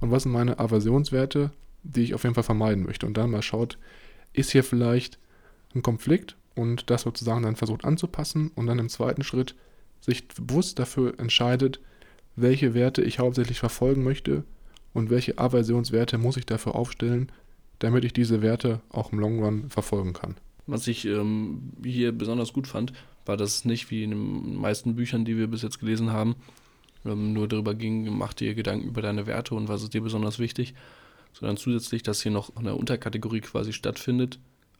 Und 0.00 0.10
was 0.10 0.22
sind 0.22 0.32
meine 0.32 0.58
Aversionswerte, 0.58 1.50
die 1.82 2.02
ich 2.02 2.14
auf 2.14 2.22
jeden 2.24 2.34
Fall 2.34 2.44
vermeiden 2.44 2.84
möchte. 2.84 3.06
Und 3.06 3.16
dann 3.16 3.30
mal 3.30 3.42
schaut, 3.42 3.78
ist 4.32 4.52
hier 4.52 4.64
vielleicht 4.64 5.18
ein 5.74 5.82
Konflikt 5.82 6.36
und 6.54 6.90
das 6.90 7.02
sozusagen 7.02 7.42
dann 7.42 7.56
versucht 7.56 7.84
anzupassen 7.84 8.50
und 8.54 8.66
dann 8.66 8.78
im 8.78 8.88
zweiten 8.88 9.22
Schritt 9.22 9.54
sich 10.00 10.26
bewusst 10.28 10.78
dafür 10.78 11.18
entscheidet, 11.18 11.80
welche 12.36 12.74
Werte 12.74 13.02
ich 13.02 13.18
hauptsächlich 13.18 13.58
verfolgen 13.58 14.02
möchte 14.02 14.44
und 14.92 15.10
welche 15.10 15.38
Aversionswerte 15.38 16.18
muss 16.18 16.36
ich 16.36 16.46
dafür 16.46 16.74
aufstellen, 16.74 17.30
damit 17.78 18.04
ich 18.04 18.12
diese 18.12 18.42
Werte 18.42 18.80
auch 18.90 19.12
im 19.12 19.18
Long 19.18 19.42
Run 19.42 19.70
verfolgen 19.70 20.12
kann. 20.12 20.36
Was 20.66 20.86
ich 20.86 21.04
ähm, 21.06 21.72
hier 21.82 22.12
besonders 22.12 22.52
gut 22.52 22.66
fand, 22.66 22.92
war, 23.26 23.36
dass 23.36 23.56
es 23.56 23.64
nicht 23.64 23.90
wie 23.90 24.04
in 24.04 24.10
den 24.10 24.56
meisten 24.56 24.94
Büchern, 24.94 25.24
die 25.24 25.36
wir 25.36 25.48
bis 25.48 25.62
jetzt 25.62 25.80
gelesen 25.80 26.12
haben, 26.12 26.36
ähm, 27.04 27.32
nur 27.32 27.48
darüber 27.48 27.74
ging, 27.74 28.16
mach 28.16 28.34
dir 28.34 28.54
Gedanken 28.54 28.88
über 28.88 29.02
deine 29.02 29.26
Werte 29.26 29.54
und 29.54 29.68
was 29.68 29.82
ist 29.82 29.94
dir 29.94 30.02
besonders 30.02 30.38
wichtig, 30.38 30.74
sondern 31.32 31.56
zusätzlich, 31.56 32.02
dass 32.02 32.22
hier 32.22 32.32
noch 32.32 32.54
eine 32.56 32.74
Unterkategorie 32.74 33.40
quasi 33.40 33.72
stattfindet. 33.72 34.38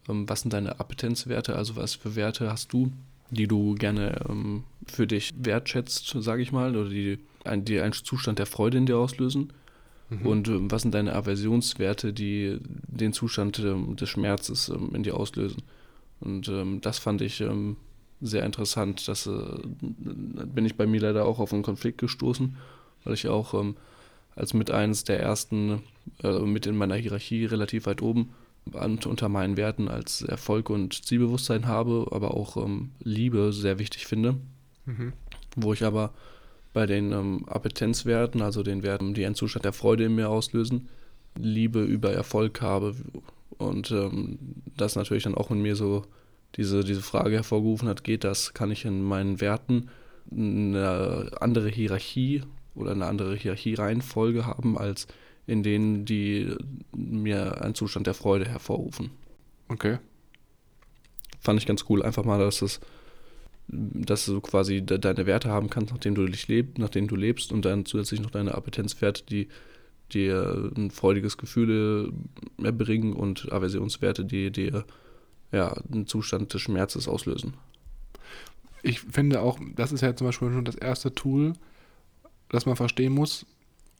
Ähm, 0.08 0.28
was 0.28 0.42
sind 0.42 0.52
deine 0.52 0.80
Appetenzwerte, 0.80 1.56
also 1.56 1.76
was 1.76 1.94
für 1.94 2.16
Werte 2.16 2.50
hast 2.50 2.72
du, 2.72 2.92
die 3.30 3.46
du 3.46 3.74
gerne 3.74 4.20
ähm, 4.28 4.64
für 4.86 5.06
dich 5.06 5.32
wertschätzt, 5.38 6.14
sage 6.18 6.42
ich 6.42 6.52
mal, 6.52 6.76
oder 6.76 6.90
die, 6.90 7.18
ein, 7.44 7.64
die 7.64 7.80
einen 7.80 7.92
Zustand 7.92 8.38
der 8.38 8.46
Freude 8.46 8.78
in 8.78 8.86
dir 8.86 8.98
auslösen 8.98 9.52
Mhm. 10.10 10.26
Und 10.26 10.48
ähm, 10.48 10.70
was 10.70 10.82
sind 10.82 10.92
deine 10.92 11.14
Aversionswerte, 11.14 12.12
die 12.12 12.58
den 12.62 13.12
Zustand 13.12 13.58
ähm, 13.60 13.96
des 13.96 14.08
Schmerzes 14.08 14.68
ähm, 14.68 14.90
in 14.94 15.02
dir 15.02 15.16
auslösen? 15.16 15.62
Und 16.20 16.48
ähm, 16.48 16.80
das 16.80 16.98
fand 16.98 17.22
ich 17.22 17.40
ähm, 17.40 17.76
sehr 18.20 18.44
interessant. 18.44 19.06
Das 19.08 19.26
äh, 19.26 19.58
bin 19.80 20.66
ich 20.66 20.76
bei 20.76 20.86
mir 20.86 21.00
leider 21.00 21.24
auch 21.24 21.38
auf 21.38 21.52
einen 21.52 21.62
Konflikt 21.62 21.98
gestoßen, 21.98 22.56
weil 23.04 23.14
ich 23.14 23.28
auch 23.28 23.54
ähm, 23.54 23.76
als 24.34 24.52
mit 24.52 24.70
eines 24.70 25.04
der 25.04 25.20
ersten, 25.20 25.82
äh, 26.22 26.40
mit 26.40 26.66
in 26.66 26.76
meiner 26.76 26.96
Hierarchie 26.96 27.46
relativ 27.46 27.86
weit 27.86 28.02
oben, 28.02 28.30
und 28.72 29.06
unter 29.06 29.30
meinen 29.30 29.56
Werten 29.56 29.88
als 29.88 30.20
Erfolg 30.20 30.68
und 30.68 31.06
Zielbewusstsein 31.06 31.66
habe, 31.66 32.08
aber 32.10 32.36
auch 32.36 32.68
Liebe 33.02 33.54
sehr 33.54 33.78
wichtig 33.78 34.06
finde. 34.06 34.36
Mhm. 34.84 35.14
Wo 35.56 35.72
ich 35.72 35.82
aber 35.82 36.12
bei 36.72 36.86
den 36.86 37.12
ähm, 37.12 37.44
Appetenzwerten, 37.48 38.42
also 38.42 38.62
den 38.62 38.82
Werten, 38.82 39.14
die 39.14 39.26
einen 39.26 39.34
Zustand 39.34 39.64
der 39.64 39.72
Freude 39.72 40.04
in 40.04 40.14
mir 40.14 40.28
auslösen, 40.28 40.88
Liebe 41.36 41.82
über 41.82 42.12
Erfolg 42.12 42.60
habe. 42.60 42.94
Und 43.58 43.90
ähm, 43.90 44.38
das 44.76 44.96
natürlich 44.96 45.24
dann 45.24 45.34
auch 45.34 45.50
in 45.50 45.62
mir 45.62 45.76
so 45.76 46.04
diese, 46.56 46.84
diese 46.84 47.02
Frage 47.02 47.36
hervorgerufen 47.36 47.88
hat, 47.88 48.04
geht 48.04 48.24
das, 48.24 48.54
kann 48.54 48.70
ich 48.70 48.84
in 48.84 49.02
meinen 49.02 49.40
Werten 49.40 49.88
eine 50.30 51.30
andere 51.40 51.68
Hierarchie 51.68 52.42
oder 52.74 52.92
eine 52.92 53.06
andere 53.06 53.34
Hierarchiereihenfolge 53.36 54.46
haben, 54.46 54.78
als 54.78 55.06
in 55.46 55.62
denen, 55.62 56.04
die 56.04 56.54
mir 56.94 57.62
einen 57.62 57.74
Zustand 57.74 58.06
der 58.06 58.14
Freude 58.14 58.46
hervorrufen. 58.46 59.10
Okay. 59.68 59.98
Fand 61.40 61.58
ich 61.58 61.66
ganz 61.66 61.84
cool, 61.88 62.02
einfach 62.02 62.24
mal, 62.24 62.38
dass 62.38 62.62
es 62.62 62.80
dass 63.72 64.26
du 64.26 64.40
quasi 64.40 64.82
de 64.82 64.98
deine 64.98 65.26
Werte 65.26 65.48
haben 65.48 65.70
kannst, 65.70 65.92
nachdem 65.92 66.14
du 66.14 66.26
dich 66.26 66.48
lebst, 66.48 66.78
nachdem 66.78 67.06
du 67.06 67.16
lebst 67.16 67.52
und 67.52 67.64
dann 67.64 67.84
zusätzlich 67.84 68.20
noch 68.20 68.30
deine 68.30 68.54
Appetenzwerte, 68.54 69.24
die 69.24 69.48
dir 70.12 70.72
ein 70.76 70.90
freudiges 70.90 71.38
Gefühl 71.38 72.12
erbringen 72.62 73.12
und 73.12 73.52
Aversionswerte, 73.52 74.24
die 74.24 74.50
dir 74.50 74.84
ja, 75.52 75.74
einen 75.92 76.06
Zustand 76.06 76.52
des 76.52 76.62
Schmerzes 76.62 77.08
auslösen. 77.08 77.54
Ich 78.82 79.00
finde 79.00 79.40
auch, 79.42 79.58
das 79.76 79.92
ist 79.92 80.00
ja 80.00 80.16
zum 80.16 80.26
Beispiel 80.26 80.52
schon 80.52 80.64
das 80.64 80.74
erste 80.74 81.14
Tool, 81.14 81.52
das 82.48 82.66
man 82.66 82.76
verstehen 82.76 83.12
muss, 83.12 83.46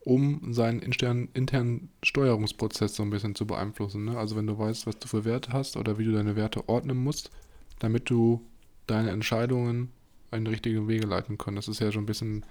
um 0.04 0.52
seinen 0.52 0.80
internen, 0.80 1.28
internen 1.34 1.90
Steuerungsprozess 2.02 2.96
so 2.96 3.02
ein 3.02 3.10
bisschen 3.10 3.34
zu 3.34 3.46
beeinflussen. 3.46 4.06
Ne? 4.06 4.18
Also 4.18 4.36
wenn 4.36 4.46
du 4.46 4.58
weißt, 4.58 4.86
was 4.86 4.98
du 4.98 5.06
für 5.06 5.24
Werte 5.24 5.52
hast 5.52 5.76
oder 5.76 5.98
wie 5.98 6.04
du 6.04 6.12
deine 6.12 6.36
Werte 6.36 6.68
ordnen 6.68 6.96
musst, 6.96 7.30
damit 7.78 8.08
du 8.08 8.40
deine 8.90 9.10
Entscheidungen 9.10 9.90
in 10.32 10.44
die 10.44 10.50
richtigen 10.50 10.88
Wege 10.88 11.06
leiten 11.06 11.38
können. 11.38 11.56
Das 11.56 11.68
ist 11.68 11.80
ja 11.80 11.90
schon 11.92 12.04
ein 12.04 12.06
bisschen 12.06 12.44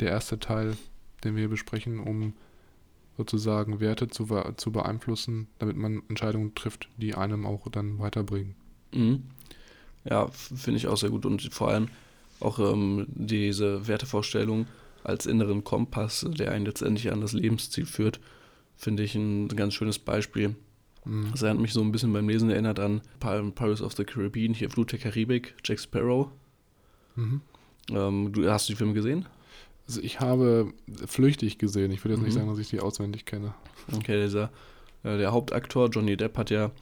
der 0.00 0.10
erste 0.10 0.38
Teil, 0.38 0.76
den 1.24 1.36
wir 1.36 1.48
besprechen, 1.48 2.00
um 2.00 2.34
sozusagen 3.16 3.80
Werte 3.80 4.08
zu, 4.08 4.26
zu 4.56 4.72
beeinflussen, 4.72 5.48
damit 5.58 5.76
man 5.76 6.02
Entscheidungen 6.08 6.54
trifft, 6.54 6.88
die 6.98 7.14
einem 7.14 7.46
auch 7.46 7.68
dann 7.70 7.98
weiterbringen. 7.98 8.54
Mhm. 8.92 9.22
Ja, 10.04 10.28
finde 10.28 10.76
ich 10.76 10.86
auch 10.86 10.96
sehr 10.96 11.10
gut 11.10 11.26
und 11.26 11.42
vor 11.52 11.68
allem 11.68 11.88
auch 12.40 12.58
ähm, 12.58 13.06
diese 13.08 13.88
Wertevorstellung 13.88 14.66
als 15.02 15.26
inneren 15.26 15.64
Kompass, 15.64 16.26
der 16.28 16.52
einen 16.52 16.66
letztendlich 16.66 17.10
an 17.10 17.20
das 17.20 17.32
Lebensziel 17.32 17.86
führt, 17.86 18.20
finde 18.76 19.02
ich 19.02 19.14
ein 19.14 19.48
ganz 19.48 19.74
schönes 19.74 19.98
Beispiel. 19.98 20.54
Mhm. 21.06 21.30
Das 21.30 21.42
erinnert 21.42 21.62
mich 21.62 21.72
so 21.72 21.80
ein 21.80 21.92
bisschen 21.92 22.12
beim 22.12 22.28
Lesen 22.28 22.50
erinnert 22.50 22.80
an 22.80 23.00
Pirates 23.20 23.80
of 23.80 23.94
the 23.94 24.04
Caribbean, 24.04 24.52
hier 24.52 24.68
Flut 24.68 24.92
der 24.92 24.98
Karibik, 24.98 25.54
Jack 25.64 25.80
Sparrow. 25.80 26.28
Mhm. 27.14 27.40
Ähm, 27.90 28.32
du 28.32 28.50
hast 28.50 28.68
du 28.68 28.72
die 28.72 28.76
Filme 28.76 28.92
gesehen? 28.92 29.26
Also 29.86 30.00
ich 30.00 30.20
habe 30.20 30.72
flüchtig 31.06 31.58
gesehen. 31.58 31.92
Ich 31.92 32.04
würde 32.04 32.14
jetzt 32.14 32.20
mhm. 32.20 32.26
nicht 32.26 32.34
sagen, 32.34 32.48
dass 32.48 32.58
ich 32.58 32.68
die 32.68 32.80
auswendig 32.80 33.24
kenne. 33.24 33.54
Okay, 33.94 34.20
dieser, 34.20 34.50
äh, 35.04 35.16
der 35.16 35.32
Hauptaktor 35.32 35.88
Johnny 35.88 36.16
Depp 36.16 36.36
hat 36.36 36.50
ja, 36.50 36.72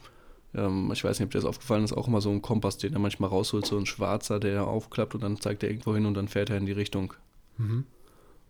ähm, 0.55 0.91
ich 0.93 1.05
weiß 1.05 1.19
nicht, 1.19 1.27
ob 1.27 1.33
dir 1.33 1.39
das 1.39 1.45
aufgefallen 1.45 1.85
ist, 1.85 1.93
auch 1.93 2.09
immer 2.09 2.23
so 2.23 2.31
einen 2.31 2.41
Kompass, 2.41 2.79
den 2.79 2.95
er 2.95 3.01
manchmal 3.01 3.29
rausholt, 3.29 3.67
so 3.67 3.77
ein 3.77 3.85
schwarzer, 3.85 4.41
der 4.41 4.67
aufklappt 4.67 5.15
und 5.15 5.23
dann 5.23 5.39
zeigt 5.39 5.63
er 5.63 5.69
irgendwo 5.69 5.95
hin 5.95 6.07
und 6.07 6.15
dann 6.15 6.29
fährt 6.29 6.49
er 6.49 6.57
in 6.57 6.65
die 6.65 6.73
Richtung. 6.73 7.13
Mhm. 7.59 7.85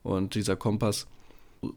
Und 0.04 0.36
dieser 0.36 0.54
Kompass 0.54 1.08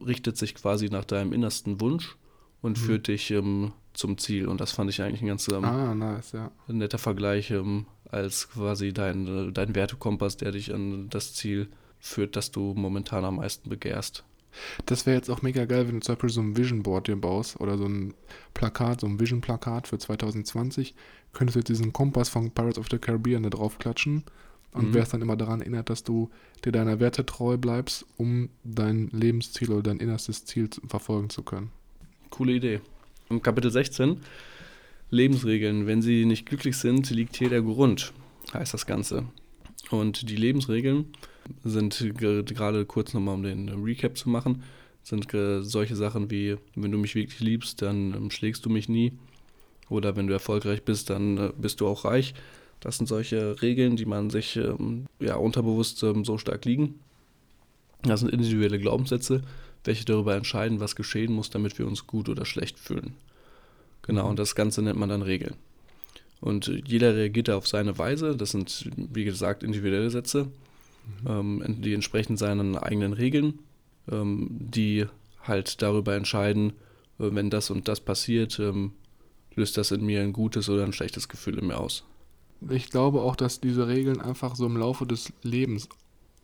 richtet 0.05 0.37
sich 0.37 0.53
quasi 0.53 0.89
nach 0.89 1.05
deinem 1.05 1.33
innersten 1.33 1.81
Wunsch 1.81 2.15
und 2.61 2.77
mhm. 2.77 2.81
führt 2.83 3.07
dich 3.07 3.31
ähm, 3.31 3.71
zum 3.97 4.17
Ziel. 4.17 4.47
Und 4.47 4.61
das 4.61 4.71
fand 4.71 4.89
ich 4.89 5.01
eigentlich 5.01 5.21
ein 5.21 5.27
ganz 5.27 5.47
ähm, 5.49 5.65
ah, 5.65 5.93
nice, 5.93 6.31
ja. 6.31 6.51
netter 6.67 6.97
Vergleich 6.97 7.51
ähm, 7.51 7.85
als 8.09 8.49
quasi 8.49 8.93
dein, 8.93 9.49
äh, 9.49 9.51
dein 9.51 9.75
Wertekompass, 9.75 10.37
der 10.37 10.51
dich 10.51 10.73
an 10.73 11.09
das 11.09 11.33
Ziel 11.33 11.67
führt, 11.99 12.35
das 12.35 12.51
du 12.51 12.73
momentan 12.75 13.25
am 13.25 13.37
meisten 13.37 13.69
begehrst. 13.69 14.23
Das 14.85 15.05
wäre 15.05 15.17
jetzt 15.17 15.29
auch 15.29 15.41
mega 15.41 15.65
geil, 15.65 15.87
wenn 15.87 15.95
du 15.95 16.01
zum 16.01 16.15
Beispiel 16.15 16.29
so 16.29 16.41
ein 16.41 16.57
Vision 16.57 16.83
Board 16.83 17.07
dir 17.07 17.15
baust 17.15 17.59
oder 17.59 17.77
so 17.77 17.85
ein 17.85 18.13
Plakat, 18.53 19.01
so 19.01 19.07
ein 19.07 19.19
Vision 19.19 19.41
Plakat 19.41 19.87
für 19.87 19.97
2020. 19.97 20.95
Könntest 21.33 21.55
du 21.55 21.59
jetzt 21.59 21.69
diesen 21.69 21.93
Kompass 21.93 22.29
von 22.29 22.51
Pirates 22.51 22.79
of 22.79 22.87
the 22.89 22.97
Caribbean 22.97 23.43
da 23.43 23.49
drauf 23.49 23.77
klatschen 23.77 24.23
und 24.71 24.89
mhm. 24.89 24.93
wärst 24.93 25.13
dann 25.13 25.21
immer 25.21 25.35
daran 25.35 25.61
erinnert, 25.61 25.89
dass 25.89 26.03
du 26.03 26.29
dir 26.63 26.71
deiner 26.71 26.99
Werte 26.99 27.25
treu 27.25 27.57
bleibst, 27.57 28.05
um 28.17 28.49
dein 28.63 29.09
Lebensziel 29.09 29.71
oder 29.71 29.83
dein 29.83 29.99
innerstes 29.99 30.45
Ziel 30.45 30.69
verfolgen 30.87 31.29
zu 31.29 31.43
können. 31.43 31.71
Coole 32.29 32.53
Idee. 32.53 32.81
Im 33.29 33.41
Kapitel 33.41 33.69
16 33.69 34.21
Lebensregeln. 35.09 35.85
Wenn 35.85 36.01
sie 36.01 36.25
nicht 36.25 36.45
glücklich 36.45 36.77
sind, 36.77 37.09
liegt 37.09 37.35
hier 37.35 37.49
der 37.49 37.61
Grund, 37.61 38.13
heißt 38.53 38.73
das 38.73 38.85
Ganze. 38.85 39.25
Und 39.89 40.29
die 40.29 40.35
Lebensregeln 40.35 41.07
sind 41.63 42.13
gerade 42.15 42.85
kurz 42.85 43.13
nochmal, 43.13 43.35
um 43.35 43.43
den 43.43 43.69
Recap 43.69 44.17
zu 44.17 44.29
machen, 44.29 44.63
sind 45.03 45.27
solche 45.61 45.95
Sachen 45.95 46.31
wie, 46.31 46.57
wenn 46.75 46.91
du 46.91 46.97
mich 46.97 47.15
wirklich 47.15 47.39
liebst, 47.39 47.81
dann 47.81 48.13
ähm, 48.13 48.31
schlägst 48.31 48.65
du 48.65 48.69
mich 48.69 48.89
nie. 48.89 49.13
Oder 49.89 50.15
wenn 50.17 50.27
du 50.27 50.33
erfolgreich 50.33 50.83
bist, 50.83 51.09
dann 51.09 51.37
äh, 51.37 51.51
bist 51.57 51.79
du 51.79 51.87
auch 51.87 52.03
reich. 52.03 52.33
Das 52.81 52.97
sind 52.97 53.07
solche 53.07 53.61
Regeln, 53.61 53.95
die 53.95 54.05
man 54.05 54.29
sich 54.29 54.57
ähm, 54.57 55.05
ja, 55.19 55.35
unterbewusst 55.35 56.03
ähm, 56.03 56.25
so 56.25 56.37
stark 56.37 56.65
liegen. 56.65 56.99
Das 58.03 58.19
sind 58.19 58.29
individuelle 58.29 58.79
Glaubenssätze, 58.79 59.43
welche 59.87 60.05
darüber 60.05 60.35
entscheiden, 60.35 60.79
was 60.79 60.95
geschehen 60.95 61.33
muss, 61.33 61.49
damit 61.49 61.79
wir 61.79 61.87
uns 61.87 62.05
gut 62.05 62.29
oder 62.29 62.45
schlecht 62.45 62.77
fühlen. 62.77 63.15
Genau, 64.03 64.29
und 64.29 64.37
das 64.37 64.55
Ganze 64.55 64.81
nennt 64.81 64.99
man 64.99 65.09
dann 65.09 65.21
Regeln. 65.21 65.55
Und 66.39 66.71
jeder 66.85 67.15
reagiert 67.15 67.47
da 67.47 67.57
auf 67.57 67.67
seine 67.67 67.97
Weise. 67.97 68.35
Das 68.35 68.51
sind, 68.51 68.89
wie 68.95 69.25
gesagt, 69.25 69.63
individuelle 69.63 70.11
Sätze, 70.11 70.47
mhm. 71.23 71.61
ähm, 71.63 71.81
die 71.81 71.93
entsprechen 71.93 72.37
seinen 72.37 72.77
eigenen 72.77 73.13
Regeln, 73.13 73.59
ähm, 74.11 74.47
die 74.51 75.07
halt 75.43 75.81
darüber 75.81 76.15
entscheiden, 76.15 76.73
äh, 77.19 77.29
wenn 77.31 77.49
das 77.49 77.69
und 77.69 77.87
das 77.87 77.99
passiert, 77.99 78.59
ähm, 78.59 78.91
löst 79.55 79.77
das 79.77 79.91
in 79.91 80.05
mir 80.05 80.21
ein 80.21 80.33
gutes 80.33 80.69
oder 80.69 80.83
ein 80.83 80.93
schlechtes 80.93 81.27
Gefühl 81.27 81.57
in 81.57 81.67
mir 81.67 81.79
aus. 81.79 82.03
Ich 82.69 82.89
glaube 82.89 83.21
auch, 83.21 83.35
dass 83.35 83.59
diese 83.59 83.87
Regeln 83.87 84.21
einfach 84.21 84.55
so 84.55 84.65
im 84.65 84.77
Laufe 84.77 85.05
des 85.05 85.33
Lebens 85.43 85.89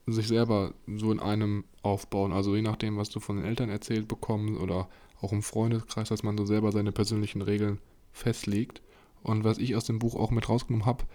sich 0.05 0.27
selber 0.27 0.73
so 0.87 1.11
in 1.11 1.19
einem 1.19 1.63
aufbauen. 1.81 2.33
Also 2.33 2.55
je 2.55 2.61
nachdem, 2.61 2.97
was 2.97 3.09
du 3.09 3.19
von 3.19 3.37
den 3.37 3.45
Eltern 3.45 3.69
erzählt 3.69 4.07
bekommst 4.07 4.59
oder 4.59 4.89
auch 5.21 5.31
im 5.31 5.41
Freundeskreis, 5.41 6.09
dass 6.09 6.23
man 6.23 6.37
so 6.37 6.45
selber 6.45 6.71
seine 6.71 6.91
persönlichen 6.91 7.41
Regeln 7.41 7.79
festlegt. 8.11 8.81
Und 9.23 9.43
was 9.43 9.57
ich 9.57 9.75
aus 9.75 9.85
dem 9.85 9.99
Buch 9.99 10.15
auch 10.15 10.31
mit 10.31 10.49
rausgenommen 10.49 10.85
habe, 10.85 11.05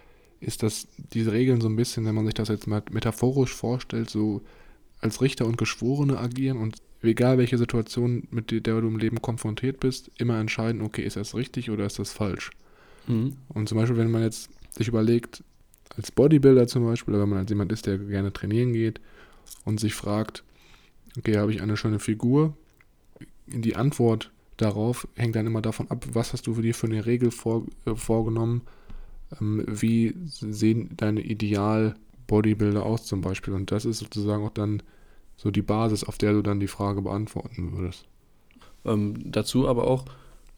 ist, 0.40 0.62
dass 0.62 0.88
diese 1.12 1.32
Regeln 1.32 1.60
so 1.60 1.68
ein 1.68 1.76
bisschen, 1.76 2.04
wenn 2.06 2.14
man 2.14 2.24
sich 2.24 2.34
das 2.34 2.48
jetzt 2.48 2.66
mal 2.66 2.82
metaphorisch 2.90 3.54
vorstellt, 3.54 4.08
so 4.08 4.40
als 5.00 5.20
Richter 5.20 5.46
und 5.46 5.58
Geschworene 5.58 6.18
agieren 6.18 6.58
und 6.58 6.78
egal 7.02 7.38
welche 7.38 7.58
Situation, 7.58 8.26
mit 8.30 8.50
der 8.50 8.80
du 8.80 8.88
im 8.88 8.98
Leben 8.98 9.20
konfrontiert 9.20 9.80
bist, 9.80 10.10
immer 10.16 10.38
entscheiden, 10.40 10.82
okay, 10.82 11.02
ist 11.02 11.16
das 11.16 11.34
richtig 11.34 11.70
oder 11.70 11.86
ist 11.86 11.98
das 11.98 12.12
falsch? 12.12 12.50
Mhm. 13.06 13.36
Und 13.48 13.68
zum 13.68 13.78
Beispiel, 13.78 13.96
wenn 13.96 14.10
man 14.10 14.22
jetzt 14.22 14.50
sich 14.70 14.88
überlegt, 14.88 15.44
als 15.96 16.10
Bodybuilder 16.10 16.66
zum 16.66 16.84
Beispiel, 16.84 17.14
oder 17.14 17.22
wenn 17.22 17.30
man 17.30 17.38
als 17.38 17.50
jemand 17.50 17.72
ist, 17.72 17.86
der 17.86 17.98
gerne 17.98 18.32
trainieren 18.32 18.72
geht 18.72 19.00
und 19.64 19.80
sich 19.80 19.94
fragt, 19.94 20.44
okay, 21.16 21.36
habe 21.36 21.52
ich 21.52 21.62
eine 21.62 21.76
schöne 21.76 21.98
Figur? 21.98 22.54
Die 23.46 23.76
Antwort 23.76 24.30
darauf 24.56 25.08
hängt 25.14 25.36
dann 25.36 25.46
immer 25.46 25.62
davon 25.62 25.90
ab, 25.90 26.04
was 26.12 26.32
hast 26.32 26.46
du 26.46 26.54
für 26.54 26.62
dir 26.62 26.74
für 26.74 26.86
eine 26.86 27.06
Regel 27.06 27.30
vor, 27.30 27.64
äh, 27.86 27.94
vorgenommen, 27.94 28.62
ähm, 29.40 29.64
wie 29.66 30.14
sehen 30.24 30.90
deine 30.96 31.20
Ideal-Bodybuilder 31.20 32.84
aus 32.84 33.06
zum 33.06 33.20
Beispiel. 33.20 33.54
Und 33.54 33.70
das 33.70 33.84
ist 33.84 33.98
sozusagen 33.98 34.44
auch 34.44 34.52
dann 34.52 34.82
so 35.36 35.50
die 35.50 35.62
Basis, 35.62 36.04
auf 36.04 36.18
der 36.18 36.32
du 36.32 36.42
dann 36.42 36.60
die 36.60 36.66
Frage 36.66 37.02
beantworten 37.02 37.72
würdest. 37.76 38.04
Ähm, 38.84 39.14
dazu 39.30 39.68
aber 39.68 39.86
auch 39.86 40.04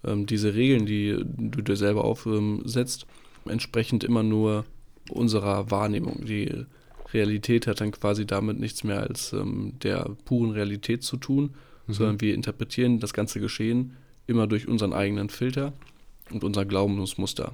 ähm, 0.05 0.27
diese 0.27 0.55
Regeln, 0.55 0.87
die 0.87 1.23
du 1.23 1.62
dir 1.62 1.77
selber 1.77 2.05
aufsetzt, 2.05 3.07
entsprechend 3.45 4.05
immer 4.05 4.23
nur 4.23 4.64
unserer 5.12 5.70
Wahrnehmung. 5.70 6.25
Die 6.25 6.66
Realität 7.12 7.66
hat 7.66 7.81
dann 7.81 7.92
quasi 7.92 8.27
damit 8.27 8.59
nichts 8.59 8.85
mehr 8.85 9.01
als 9.01 9.33
ähm, 9.33 9.75
der 9.83 10.11
puren 10.25 10.53
Realität 10.53 11.03
zu 11.03 11.16
tun, 11.16 11.55
mhm. 11.87 11.92
sondern 11.92 12.20
wir 12.20 12.35
interpretieren 12.35 13.01
das 13.01 13.12
ganze 13.12 13.40
Geschehen 13.40 13.96
immer 14.27 14.46
durch 14.46 14.68
unseren 14.68 14.92
eigenen 14.92 15.29
Filter 15.29 15.73
und 16.31 16.44
unser 16.44 16.64
Glaubensmuster. 16.64 17.53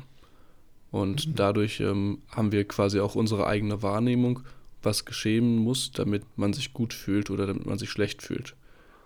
Und 0.91 1.27
mhm. 1.27 1.35
dadurch 1.35 1.81
ähm, 1.81 2.19
haben 2.29 2.53
wir 2.53 2.67
quasi 2.67 3.01
auch 3.01 3.15
unsere 3.15 3.47
eigene 3.47 3.83
Wahrnehmung, 3.83 4.41
was 4.83 5.05
geschehen 5.05 5.57
muss, 5.57 5.91
damit 5.91 6.23
man 6.37 6.53
sich 6.53 6.73
gut 6.73 6.93
fühlt 6.93 7.31
oder 7.31 7.47
damit 7.47 7.67
man 7.67 7.79
sich 7.79 7.91
schlecht 7.91 8.23
fühlt. 8.23 8.55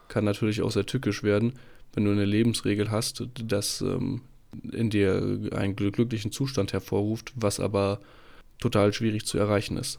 Kann 0.08 0.24
natürlich 0.24 0.62
auch 0.62 0.70
sehr 0.70 0.86
tückisch 0.86 1.22
werden, 1.22 1.54
wenn 1.94 2.04
du 2.04 2.10
eine 2.10 2.24
Lebensregel 2.24 2.90
hast, 2.90 3.26
dass 3.42 3.80
ähm, 3.80 4.22
in 4.72 4.90
dir 4.90 5.50
einen 5.52 5.76
glücklichen 5.76 6.32
Zustand 6.32 6.72
hervorruft, 6.72 7.32
was 7.36 7.60
aber 7.60 8.00
total 8.60 8.92
schwierig 8.92 9.26
zu 9.26 9.38
erreichen 9.38 9.76
ist. 9.76 9.98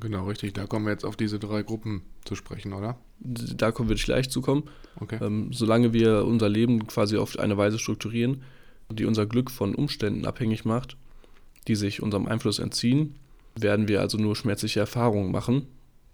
Genau, 0.00 0.26
richtig. 0.26 0.52
Da 0.54 0.66
kommen 0.66 0.86
wir 0.86 0.92
jetzt 0.92 1.04
auf 1.04 1.16
diese 1.16 1.38
drei 1.38 1.62
Gruppen 1.62 2.02
zu 2.24 2.34
sprechen, 2.34 2.72
oder? 2.72 2.98
Da 3.20 3.72
kommen 3.72 3.88
wir 3.88 3.96
gleich 3.96 4.30
zu 4.30 4.40
kommen. 4.40 4.64
Okay. 4.96 5.18
Ähm, 5.20 5.52
solange 5.52 5.92
wir 5.92 6.24
unser 6.24 6.48
Leben 6.48 6.86
quasi 6.86 7.16
auf 7.16 7.38
eine 7.38 7.56
Weise 7.56 7.78
strukturieren, 7.78 8.42
die 8.90 9.06
unser 9.06 9.26
Glück 9.26 9.50
von 9.50 9.74
Umständen 9.74 10.26
abhängig 10.26 10.64
macht, 10.64 10.96
die 11.66 11.74
sich 11.74 12.02
unserem 12.02 12.26
Einfluss 12.26 12.58
entziehen, 12.58 13.16
werden 13.54 13.88
wir 13.88 14.00
also 14.00 14.18
nur 14.18 14.36
schmerzliche 14.36 14.80
Erfahrungen 14.80 15.32
machen. 15.32 15.66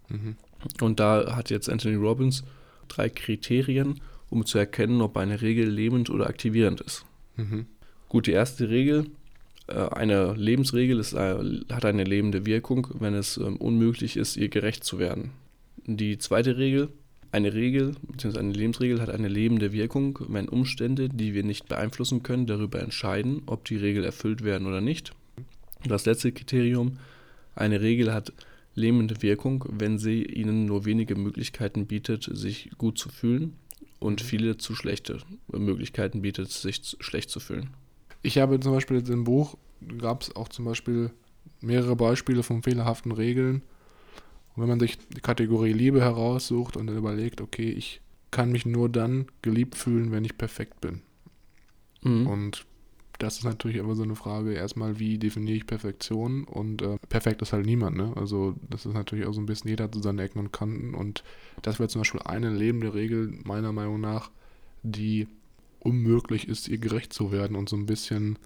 Mhm. 0.08 0.36
Und 0.80 1.00
da 1.00 1.36
hat 1.36 1.50
jetzt 1.50 1.68
Anthony 1.68 1.96
Robbins 1.96 2.44
drei 2.88 3.08
Kriterien, 3.08 4.00
um 4.30 4.46
zu 4.46 4.58
erkennen, 4.58 5.00
ob 5.00 5.16
eine 5.16 5.42
Regel 5.42 5.68
lähmend 5.68 6.10
oder 6.10 6.26
aktivierend 6.26 6.80
ist. 6.80 7.04
Mhm. 7.36 7.66
Gut, 8.08 8.26
die 8.26 8.32
erste 8.32 8.68
Regel, 8.68 9.06
eine 9.72 10.34
Lebensregel 10.34 10.98
ist, 10.98 11.14
äh, 11.14 11.36
hat 11.72 11.84
eine 11.84 12.04
lebende 12.04 12.44
Wirkung, 12.44 12.86
wenn 12.98 13.14
es 13.14 13.36
ähm, 13.38 13.56
unmöglich 13.56 14.16
ist, 14.16 14.36
ihr 14.36 14.48
gerecht 14.48 14.84
zu 14.84 14.98
werden. 14.98 15.30
Die 15.86 16.18
zweite 16.18 16.58
Regel, 16.58 16.90
eine 17.32 17.52
Regel 17.54 17.94
bzw. 18.02 18.38
eine 18.38 18.52
Lebensregel 18.52 19.00
hat 19.00 19.10
eine 19.10 19.28
lebende 19.28 19.72
Wirkung, 19.72 20.18
wenn 20.28 20.48
Umstände, 20.48 21.08
die 21.08 21.34
wir 21.34 21.42
nicht 21.44 21.68
beeinflussen 21.68 22.22
können, 22.22 22.46
darüber 22.46 22.80
entscheiden, 22.80 23.42
ob 23.46 23.64
die 23.64 23.76
Regel 23.76 24.04
erfüllt 24.04 24.44
werden 24.44 24.66
oder 24.66 24.80
nicht. 24.80 25.12
Das 25.86 26.06
letzte 26.06 26.32
Kriterium, 26.32 26.98
eine 27.54 27.80
Regel 27.80 28.12
hat 28.12 28.32
lähmende 28.74 29.22
Wirkung, 29.22 29.64
wenn 29.68 29.98
sie 29.98 30.24
ihnen 30.24 30.66
nur 30.66 30.84
wenige 30.84 31.16
Möglichkeiten 31.16 31.86
bietet, 31.86 32.24
sich 32.24 32.70
gut 32.78 32.98
zu 32.98 33.08
fühlen 33.08 33.54
und 33.98 34.20
viele 34.20 34.56
zu 34.56 34.74
schlechte 34.74 35.18
Möglichkeiten 35.48 36.22
bietet, 36.22 36.50
sich 36.50 36.96
schlecht 37.00 37.30
zu 37.30 37.40
fühlen. 37.40 37.70
Ich 38.24 38.38
habe 38.38 38.58
zum 38.58 38.72
Beispiel 38.72 38.96
jetzt 38.96 39.10
im 39.10 39.24
Buch, 39.24 39.56
gab 39.98 40.22
es 40.22 40.34
auch 40.34 40.48
zum 40.48 40.64
Beispiel 40.64 41.10
mehrere 41.60 41.94
Beispiele 41.94 42.42
von 42.42 42.62
fehlerhaften 42.62 43.12
Regeln. 43.12 43.62
Und 44.56 44.62
wenn 44.62 44.68
man 44.68 44.80
sich 44.80 44.98
die 45.08 45.20
Kategorie 45.20 45.72
Liebe 45.72 46.00
heraussucht 46.00 46.76
und 46.76 46.86
dann 46.86 46.96
überlegt, 46.96 47.42
okay, 47.42 47.70
ich 47.70 48.00
kann 48.30 48.50
mich 48.50 48.64
nur 48.64 48.88
dann 48.88 49.26
geliebt 49.42 49.76
fühlen, 49.76 50.10
wenn 50.10 50.24
ich 50.24 50.38
perfekt 50.38 50.80
bin. 50.80 51.02
Mhm. 52.02 52.26
Und 52.26 52.66
das 53.18 53.38
ist 53.38 53.44
natürlich 53.44 53.76
immer 53.76 53.94
so 53.94 54.02
eine 54.02 54.16
Frage, 54.16 54.54
erstmal, 54.54 54.98
wie 54.98 55.18
definiere 55.18 55.58
ich 55.58 55.66
Perfektion? 55.66 56.44
Und 56.44 56.80
äh, 56.80 56.96
perfekt 57.10 57.42
ist 57.42 57.52
halt 57.52 57.66
niemand, 57.66 57.96
ne? 57.96 58.12
Also 58.16 58.54
das 58.70 58.86
ist 58.86 58.94
natürlich 58.94 59.26
auch 59.26 59.34
so 59.34 59.40
ein 59.40 59.46
bisschen, 59.46 59.68
jeder 59.68 59.84
hat 59.84 59.94
so 59.94 60.00
seine 60.00 60.22
Ecken 60.22 60.38
und 60.38 60.52
Kanten. 60.52 60.94
Und 60.94 61.24
das 61.60 61.78
wäre 61.78 61.90
zum 61.90 62.00
Beispiel 62.00 62.22
eine 62.22 62.50
lebende 62.50 62.94
Regel, 62.94 63.38
meiner 63.44 63.72
Meinung 63.72 64.00
nach, 64.00 64.30
die 64.82 65.28
unmöglich 65.84 66.48
ist, 66.48 66.68
ihr 66.68 66.78
gerecht 66.78 67.12
zu 67.12 67.30
werden 67.30 67.56
und 67.56 67.68
so 67.68 67.76
ein 67.76 67.86
bisschen, 67.86 68.38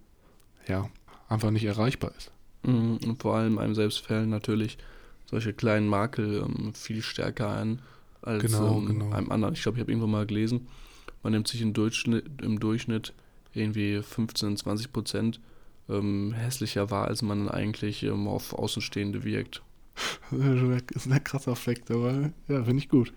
ja, 0.67 0.91
einfach 1.29 1.51
nicht 1.51 1.65
erreichbar 1.65 2.13
ist. 2.19 2.31
Mhm, 2.65 2.99
Und 3.07 3.23
vor 3.23 3.37
allem 3.37 3.59
einem 3.59 3.75
selbst 3.75 4.01
fällen 4.01 4.29
natürlich 4.29 4.77
solche 5.27 5.53
kleinen 5.53 5.89
Makel 5.89 6.45
ähm, 6.45 6.75
viel 6.75 7.03
stärker 7.03 7.51
ein 7.51 7.81
als 8.23 8.43
Genau, 8.43 8.79
ähm, 8.79 8.87
genau. 8.87 9.13
einem 9.13 9.31
anderen. 9.31 9.55
Ich 9.55 9.63
glaube, 9.63 9.79
ich 9.79 9.81
habe 9.81 9.91
irgendwo 9.91 10.07
mal 10.07 10.27
gelesen, 10.27 10.67
man 11.23 11.33
nimmt 11.33 11.49
sich 11.49 11.63
im 11.63 11.73
Durchschnitt, 11.73 12.43
im 12.43 12.61
Durchschnitt 12.61 13.13
irgendwie 13.55 14.03
15, 14.03 14.57
20 14.57 14.93
Prozent 14.93 15.41
ähm, 15.89 16.33
hässlicher 16.33 16.91
wahr, 16.91 17.09
als 17.09 17.23
man 17.23 17.49
eigentlich 17.49 18.03
ähm, 18.03 18.27
auf 18.29 18.53
Außenstehende 18.53 19.25
wirkt. 19.25 19.63
Das 20.31 21.05
ist 21.05 21.11
ein 21.11 21.25
krasser 21.25 21.57
Fakt, 21.57 21.91
aber 21.91 22.31
ja, 22.47 22.63
finde 22.63 22.79
ich 22.83 22.89
gut. 22.89 23.13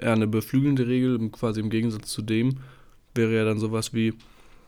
Ja, 0.00 0.12
eine 0.12 0.26
beflügelnde 0.26 0.86
Regel, 0.86 1.18
quasi 1.30 1.60
im 1.60 1.70
Gegensatz 1.70 2.08
zu 2.10 2.22
dem, 2.22 2.58
wäre 3.18 3.34
ja 3.36 3.44
dann 3.44 3.58
sowas 3.58 3.92
wie, 3.92 4.14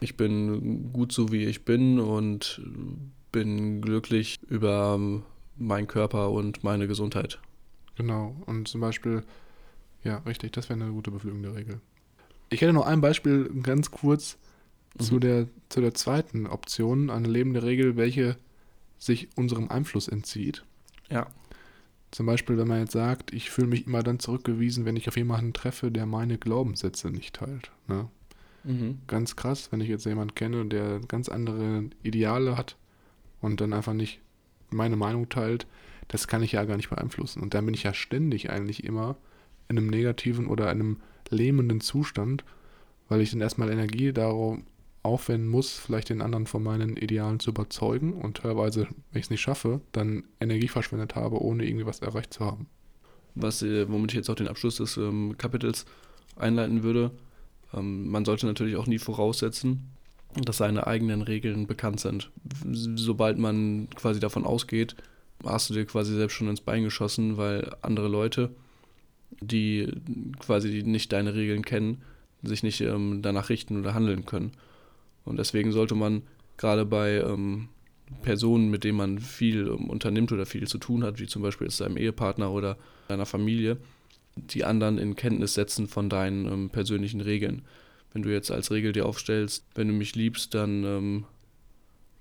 ich 0.01 0.17
bin 0.19 0.93
gut 0.93 1.13
so 1.13 1.33
wie 1.33 1.47
ich 1.47 1.65
bin 1.65 1.99
und 1.99 2.61
bin 3.33 3.81
glücklich 3.81 4.39
über 4.49 5.01
meinen 5.57 5.87
Körper 5.87 6.31
und 6.31 6.63
meine 6.65 6.87
Gesundheit. 6.89 7.41
Genau. 7.97 8.37
Und 8.47 8.69
zum 8.69 8.81
Beispiel, 8.83 9.23
ja, 10.05 10.19
richtig, 10.19 10.53
das 10.53 10.69
wäre 10.69 10.81
eine 10.83 10.91
gute 10.93 11.11
beflügelnde 11.11 11.55
Regel. 11.55 11.81
Ich 12.51 12.61
hätte 12.61 12.73
noch 12.73 12.87
ein 12.87 13.01
Beispiel 13.01 13.49
ganz 13.63 13.91
kurz 13.91 14.37
zu, 14.99 15.15
Mhm. 15.17 15.21
der, 15.21 15.49
zu 15.69 15.81
der 15.81 15.95
zweiten 15.95 16.47
Option, 16.47 17.11
eine 17.11 17.29
lebende 17.29 17.63
Regel, 17.63 17.97
welche 17.97 18.37
sich 18.99 19.29
unserem 19.37 19.69
Einfluss 19.71 20.09
entzieht. 20.09 20.65
Ja. 21.11 21.27
Zum 22.11 22.27
Beispiel, 22.27 22.59
wenn 22.59 22.67
man 22.67 22.81
jetzt 22.81 22.93
sagt, 22.93 23.33
ich 23.33 23.51
fühle 23.51 23.69
mich 23.69 23.87
immer 23.87 24.03
dann 24.03 24.19
zurückgewiesen, 24.19 24.85
wenn 24.85 24.97
ich 24.97 25.07
auf 25.07 25.17
jemanden 25.17 25.53
treffe, 25.53 25.93
der 25.93 26.07
meine 26.07 26.39
Glaubenssätze 26.39 27.11
nicht 27.11 27.37
teilt. 27.37 27.71
Ne? 27.87 28.09
Mhm. 28.65 28.99
Ganz 29.07 29.37
krass, 29.37 29.71
wenn 29.73 29.81
ich 29.81 29.89
jetzt 29.89 30.07
jemanden 30.07 30.35
kenne, 30.35 30.67
der 30.67 31.01
ganz 31.01 31.29
andere 31.29 31.85
Ideale 32.03 32.57
hat 32.57 32.77
und 33.41 33.61
dann 33.61 33.73
einfach 33.73 33.95
nicht 33.95 34.21
meine 34.71 34.97
Meinung 34.97 35.29
teilt, 35.29 35.67
das 36.09 36.27
kann 36.27 36.43
ich 36.43 36.53
ja 36.53 36.65
gar 36.65 36.77
nicht 36.77 36.91
beeinflussen. 36.91 37.43
Und 37.43 37.55
dann 37.55 37.65
bin 37.65 37.75
ich 37.75 37.85
ja 37.85 37.95
ständig 37.95 38.51
eigentlich 38.51 38.85
immer 38.85 39.17
in 39.69 39.79
einem 39.79 39.89
negativen 39.89 40.47
oder 40.47 40.69
einem 40.69 40.99
lähmenden 41.31 41.81
Zustand, 41.81 42.45
weil 43.09 43.21
ich 43.21 43.31
dann 43.31 43.41
erstmal 43.41 43.71
Energie 43.71 44.13
darauf 44.13 44.59
aufwenden 45.03 45.49
muss, 45.49 45.79
vielleicht 45.79 46.11
den 46.11 46.21
anderen 46.21 46.47
von 46.47 46.63
meinen 46.63 46.97
Idealen 46.97 47.41
zu 47.41 47.51
überzeugen 47.51 48.13
und 48.13 48.39
teilweise, 48.39 48.87
wenn 49.13 49.21
ich 49.21 49.27
es 49.27 49.31
nicht 49.31 49.41
schaffe, 49.41 49.81
dann 49.93 50.25
Energie 50.41 50.69
verschwendet 50.69 51.15
habe, 51.15 51.41
ohne 51.41 51.65
irgendwie 51.65 51.87
was 51.87 52.01
erreicht 52.01 52.35
zu 52.35 52.45
haben. 52.45 52.67
Was, 53.35 53.63
äh, 53.63 53.89
womit 53.89 54.11
ich 54.11 54.17
jetzt 54.17 54.29
auch 54.29 54.35
den 54.35 54.49
Abschluss 54.49 54.77
des 54.77 54.97
ähm, 54.97 55.37
Kapitels 55.39 55.87
einleiten 56.37 56.83
würde, 56.83 57.13
ähm, 57.75 58.09
man 58.09 58.25
sollte 58.25 58.47
natürlich 58.47 58.77
auch 58.77 58.87
nie 58.87 58.99
voraussetzen, 58.99 59.91
dass 60.35 60.59
seine 60.59 60.87
eigenen 60.87 61.23
Regeln 61.23 61.67
bekannt 61.67 62.01
sind. 62.01 62.31
Sobald 62.73 63.39
man 63.39 63.89
quasi 63.95 64.21
davon 64.21 64.45
ausgeht, 64.45 64.95
hast 65.45 65.71
du 65.71 65.75
dir 65.75 65.87
quasi 65.87 66.15
selbst 66.15 66.35
schon 66.35 66.49
ins 66.49 66.61
Bein 66.61 66.85
geschossen, 66.85 67.37
weil 67.37 67.75
andere 67.83 68.09
Leute, 68.09 68.51
die 69.41 69.93
quasi 70.39 70.83
nicht 70.85 71.13
deine 71.13 71.35
Regeln 71.35 71.65
kennen, 71.65 72.03
sich 72.43 72.63
nicht 72.63 72.81
ähm, 72.81 73.23
danach 73.23 73.49
richten 73.49 73.79
oder 73.79 73.95
handeln 73.95 74.25
können. 74.25 74.53
Und 75.25 75.39
deswegen 75.39 75.73
sollte 75.73 75.95
man 75.95 76.23
gerade 76.57 76.85
bei 76.85 77.21
ähm, 77.21 77.69
Personen, 78.23 78.71
mit 78.71 78.85
denen 78.85 78.99
man 78.99 79.19
viel 79.19 79.69
ähm, 79.69 79.91
unternimmt 79.91 80.33
oder 80.33 80.47
viel 80.47 80.67
zu 80.67 80.79
tun 80.79 81.05
hat, 81.05 81.21
wie 81.21 81.27
zum 81.27 81.43
Beispiel 81.43 81.71
seinem 81.71 81.97
Ehepartner 81.97 82.51
oder 82.51 82.77
deiner 83.09 83.27
Familie, 83.27 83.79
die 84.43 84.65
anderen 84.65 84.99
in 84.99 85.17
Kenntnis 85.17 85.55
setzen 85.55 85.87
von 85.89 86.09
deinen 86.09 86.47
ähm, 86.47 86.71
persönlichen 86.71 87.21
Regeln. 87.21 87.63
Wenn 88.13 88.23
du 88.23 88.31
jetzt 88.33 88.51
als 88.51 88.71
Regel 88.71 88.93
dir 88.93 89.07
aufstellst, 89.07 89.65
wenn 89.75 89.89
du 89.89 89.95
mich 89.95 90.15
liebst, 90.17 90.55
dann, 90.55 90.85
ähm, 90.85 91.25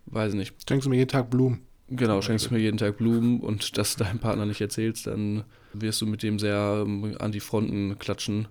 weiß 0.07 0.33
ich 0.33 0.37
nicht, 0.39 0.53
Schenkst 0.67 0.85
du 0.85 0.89
mir 0.89 0.97
jeden 0.97 1.09
Tag 1.09 1.29
Blumen? 1.29 1.61
genau, 1.91 2.21
schenkst 2.21 2.45
du 2.49 2.53
mir 2.53 2.59
jeden 2.59 2.77
Tag 2.77 2.97
Blumen 2.97 3.39
und 3.39 3.77
das 3.77 3.95
deinem 3.95 4.19
Partner 4.19 4.45
nicht 4.45 4.61
erzählst, 4.61 5.07
dann 5.07 5.43
wirst 5.73 6.01
du 6.01 6.05
mit 6.05 6.21
dem 6.23 6.37
sehr 6.39 6.83
ähm, 6.85 7.15
an 7.19 7.31
die 7.31 7.39
Fronten 7.39 7.97
klatschen, 7.97 8.47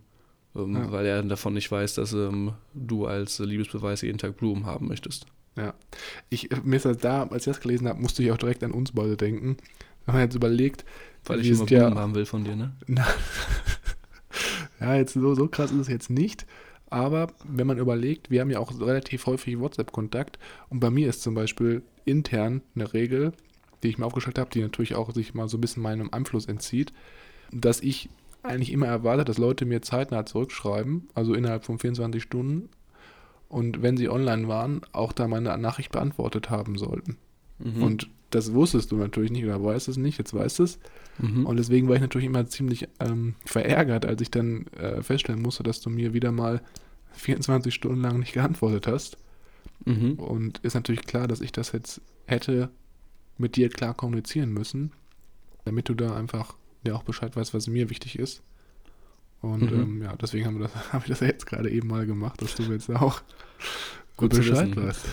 ähm, 0.56 0.74
Ja. 0.74 0.90
weil 0.92 1.06
er 1.06 1.22
davon 1.22 1.54
nicht 1.54 1.70
weiß, 1.70 1.94
dass 1.94 2.12
ähm, 2.12 2.52
du 2.74 3.06
als 3.06 3.38
Liebesbeweis 3.38 4.02
jeden 4.02 4.18
Tag 4.18 4.36
Blumen 4.36 4.66
haben 4.66 4.88
möchtest. 4.88 5.26
Ich, 6.30 6.48
mir 6.62 6.76
ist 6.76 6.84
das 6.84 6.98
da, 6.98 7.24
als 7.24 7.44
ich 7.46 7.52
das 7.52 7.60
gelesen 7.60 7.88
habe, 7.88 8.00
musste 8.00 8.22
ich 8.22 8.30
auch 8.30 8.36
direkt 8.36 8.62
an 8.62 8.70
uns 8.70 8.92
beide 8.92 9.16
denken. 9.16 9.56
Wenn 10.06 10.14
man 10.14 10.22
jetzt 10.22 10.36
überlegt, 10.36 10.84
Weil 11.24 11.40
ich 11.40 11.48
immer 11.48 11.56
sind 11.56 11.70
ja- 11.70 11.80
Blumen 11.86 11.98
haben 11.98 12.14
will 12.14 12.26
von 12.26 12.44
dir, 12.44 12.56
ne? 12.56 12.72
Na, 12.86 13.06
ja, 14.80 14.94
jetzt 14.96 15.14
so, 15.14 15.34
so 15.34 15.48
krass 15.48 15.70
ist 15.70 15.78
es 15.78 15.88
jetzt 15.88 16.10
nicht. 16.10 16.46
Aber 16.90 17.28
wenn 17.46 17.66
man 17.66 17.78
überlegt, 17.78 18.30
wir 18.30 18.40
haben 18.40 18.50
ja 18.50 18.60
auch 18.60 18.72
relativ 18.80 19.26
häufig 19.26 19.58
WhatsApp-Kontakt 19.58 20.38
und 20.70 20.80
bei 20.80 20.90
mir 20.90 21.08
ist 21.08 21.22
zum 21.22 21.34
Beispiel 21.34 21.82
intern 22.06 22.62
eine 22.74 22.94
Regel, 22.94 23.32
die 23.82 23.88
ich 23.88 23.98
mir 23.98 24.06
aufgestellt 24.06 24.38
habe, 24.38 24.50
die 24.50 24.62
natürlich 24.62 24.94
auch 24.94 25.12
sich 25.12 25.34
mal 25.34 25.48
so 25.48 25.58
ein 25.58 25.60
bisschen 25.60 25.82
meinem 25.82 26.08
Einfluss 26.12 26.46
entzieht, 26.46 26.92
dass 27.52 27.80
ich 27.80 28.08
eigentlich 28.42 28.72
immer 28.72 28.86
erwarte, 28.86 29.24
dass 29.24 29.36
Leute 29.36 29.66
mir 29.66 29.82
zeitnah 29.82 30.24
zurückschreiben, 30.24 31.08
also 31.14 31.34
innerhalb 31.34 31.64
von 31.64 31.78
24 31.78 32.22
Stunden 32.22 32.70
und 33.48 33.82
wenn 33.82 33.96
sie 33.96 34.08
online 34.08 34.48
waren, 34.48 34.80
auch 34.92 35.12
da 35.12 35.28
meine 35.28 35.56
Nachricht 35.58 35.92
beantwortet 35.92 36.48
haben 36.48 36.78
sollten. 36.78 37.16
Mhm. 37.58 37.82
Und 37.82 38.10
das 38.30 38.52
wusstest 38.52 38.92
du 38.92 38.96
natürlich 38.96 39.30
nicht 39.30 39.44
oder 39.44 39.62
weißt 39.62 39.88
es 39.88 39.96
nicht, 39.96 40.18
jetzt 40.18 40.34
weißt 40.34 40.60
es. 40.60 40.78
mhm. 41.18 41.46
Und 41.46 41.56
deswegen 41.56 41.88
war 41.88 41.94
ich 41.96 42.02
natürlich 42.02 42.26
immer 42.26 42.46
ziemlich 42.46 42.88
ähm, 43.00 43.34
verärgert, 43.44 44.04
als 44.04 44.20
ich 44.20 44.30
dann 44.30 44.66
äh, 44.78 45.02
feststellen 45.02 45.40
musste, 45.42 45.62
dass 45.62 45.80
du 45.80 45.90
mir 45.90 46.12
wieder 46.12 46.30
mal 46.32 46.60
24 47.12 47.74
Stunden 47.74 48.02
lang 48.02 48.18
nicht 48.18 48.32
geantwortet 48.34 48.86
hast. 48.86 49.16
mhm. 49.84 50.14
Und 50.14 50.58
ist 50.58 50.74
natürlich 50.74 51.02
klar, 51.06 51.26
dass 51.28 51.40
ich 51.40 51.52
das 51.52 51.72
jetzt 51.72 52.00
hätte 52.26 52.70
mit 53.38 53.56
dir 53.56 53.68
klar 53.70 53.94
kommunizieren 53.94 54.50
müssen, 54.52 54.92
damit 55.64 55.88
du 55.88 55.94
da 55.94 56.14
einfach 56.14 56.54
ja 56.84 56.94
auch 56.94 57.02
Bescheid 57.04 57.34
weißt, 57.36 57.54
was 57.54 57.66
mir 57.66 57.88
wichtig 57.90 58.18
ist. 58.18 58.42
Und 59.40 59.70
Mhm. 59.70 59.80
ähm, 59.80 60.02
ja, 60.02 60.16
deswegen 60.16 60.46
haben 60.46 60.58
wir 60.58 60.68
das, 60.68 60.74
habe 60.92 61.04
ich 61.04 61.10
das 61.10 61.20
ja 61.20 61.28
jetzt 61.28 61.46
gerade 61.46 61.70
eben 61.70 61.88
mal 61.88 62.04
gemacht, 62.06 62.42
dass 62.42 62.56
du 62.56 62.64
jetzt 62.64 62.90
auch 62.90 63.22
Gut 64.16 64.30
Bescheid 64.30 64.76
weißt. 64.76 65.06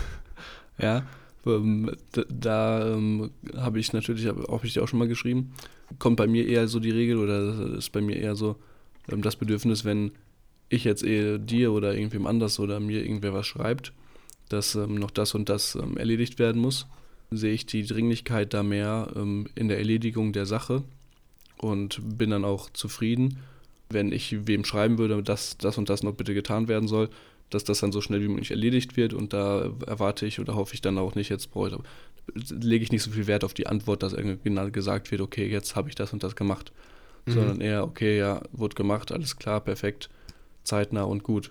Ja, 0.78 1.04
da, 1.46 2.24
da 2.28 2.94
ähm, 2.94 3.30
habe 3.56 3.78
ich 3.78 3.92
natürlich, 3.92 4.26
habe 4.26 4.44
hab 4.48 4.64
ich 4.64 4.74
dir 4.74 4.82
auch 4.82 4.88
schon 4.88 4.98
mal 4.98 5.08
geschrieben, 5.08 5.52
kommt 5.98 6.16
bei 6.16 6.26
mir 6.26 6.46
eher 6.46 6.68
so 6.68 6.80
die 6.80 6.90
Regel 6.90 7.18
oder 7.18 7.76
ist 7.76 7.92
bei 7.92 8.00
mir 8.00 8.16
eher 8.16 8.34
so 8.34 8.56
ähm, 9.10 9.22
das 9.22 9.36
Bedürfnis, 9.36 9.84
wenn 9.84 10.12
ich 10.68 10.84
jetzt 10.84 11.04
eh 11.04 11.38
dir 11.38 11.72
oder 11.72 11.94
irgendwem 11.94 12.26
anders 12.26 12.58
oder 12.58 12.80
mir 12.80 13.02
irgendwer 13.02 13.32
was 13.32 13.46
schreibt, 13.46 13.92
dass 14.48 14.74
ähm, 14.74 14.96
noch 14.96 15.10
das 15.10 15.34
und 15.34 15.48
das 15.48 15.76
ähm, 15.76 15.96
erledigt 15.96 16.38
werden 16.38 16.60
muss, 16.60 16.86
sehe 17.30 17.52
ich 17.52 17.66
die 17.66 17.84
Dringlichkeit 17.84 18.52
da 18.52 18.62
mehr 18.62 19.12
ähm, 19.14 19.46
in 19.54 19.68
der 19.68 19.78
Erledigung 19.78 20.32
der 20.32 20.46
Sache 20.46 20.82
und 21.58 22.00
bin 22.18 22.30
dann 22.30 22.44
auch 22.44 22.70
zufrieden, 22.70 23.38
wenn 23.88 24.10
ich 24.10 24.46
wem 24.46 24.64
schreiben 24.64 24.98
würde, 24.98 25.22
dass 25.22 25.58
das 25.58 25.78
und 25.78 25.88
das 25.88 26.02
noch 26.02 26.14
bitte 26.14 26.34
getan 26.34 26.66
werden 26.66 26.88
soll, 26.88 27.08
dass 27.50 27.64
das 27.64 27.80
dann 27.80 27.92
so 27.92 28.00
schnell 28.00 28.22
wie 28.22 28.28
möglich 28.28 28.50
erledigt 28.50 28.96
wird 28.96 29.14
und 29.14 29.32
da 29.32 29.70
erwarte 29.86 30.26
ich 30.26 30.40
oder 30.40 30.54
hoffe 30.54 30.74
ich 30.74 30.80
dann 30.80 30.98
auch 30.98 31.14
nicht, 31.14 31.28
jetzt 31.28 31.50
brauche 31.52 31.80
ich, 32.34 32.50
lege 32.50 32.82
ich 32.84 32.92
nicht 32.92 33.02
so 33.02 33.10
viel 33.10 33.26
Wert 33.26 33.44
auf 33.44 33.54
die 33.54 33.66
Antwort, 33.66 34.02
dass 34.02 34.12
irgendwie 34.12 34.38
genau 34.44 34.68
gesagt 34.70 35.10
wird, 35.10 35.20
okay, 35.20 35.46
jetzt 35.48 35.76
habe 35.76 35.88
ich 35.88 35.94
das 35.94 36.12
und 36.12 36.22
das 36.22 36.36
gemacht, 36.36 36.72
Mhm. 37.26 37.32
sondern 37.32 37.60
eher, 37.60 37.84
okay, 37.84 38.18
ja, 38.18 38.42
wurde 38.52 38.74
gemacht, 38.74 39.10
alles 39.12 39.36
klar, 39.36 39.60
perfekt, 39.60 40.08
zeitnah 40.64 41.02
und 41.04 41.22
gut. 41.24 41.50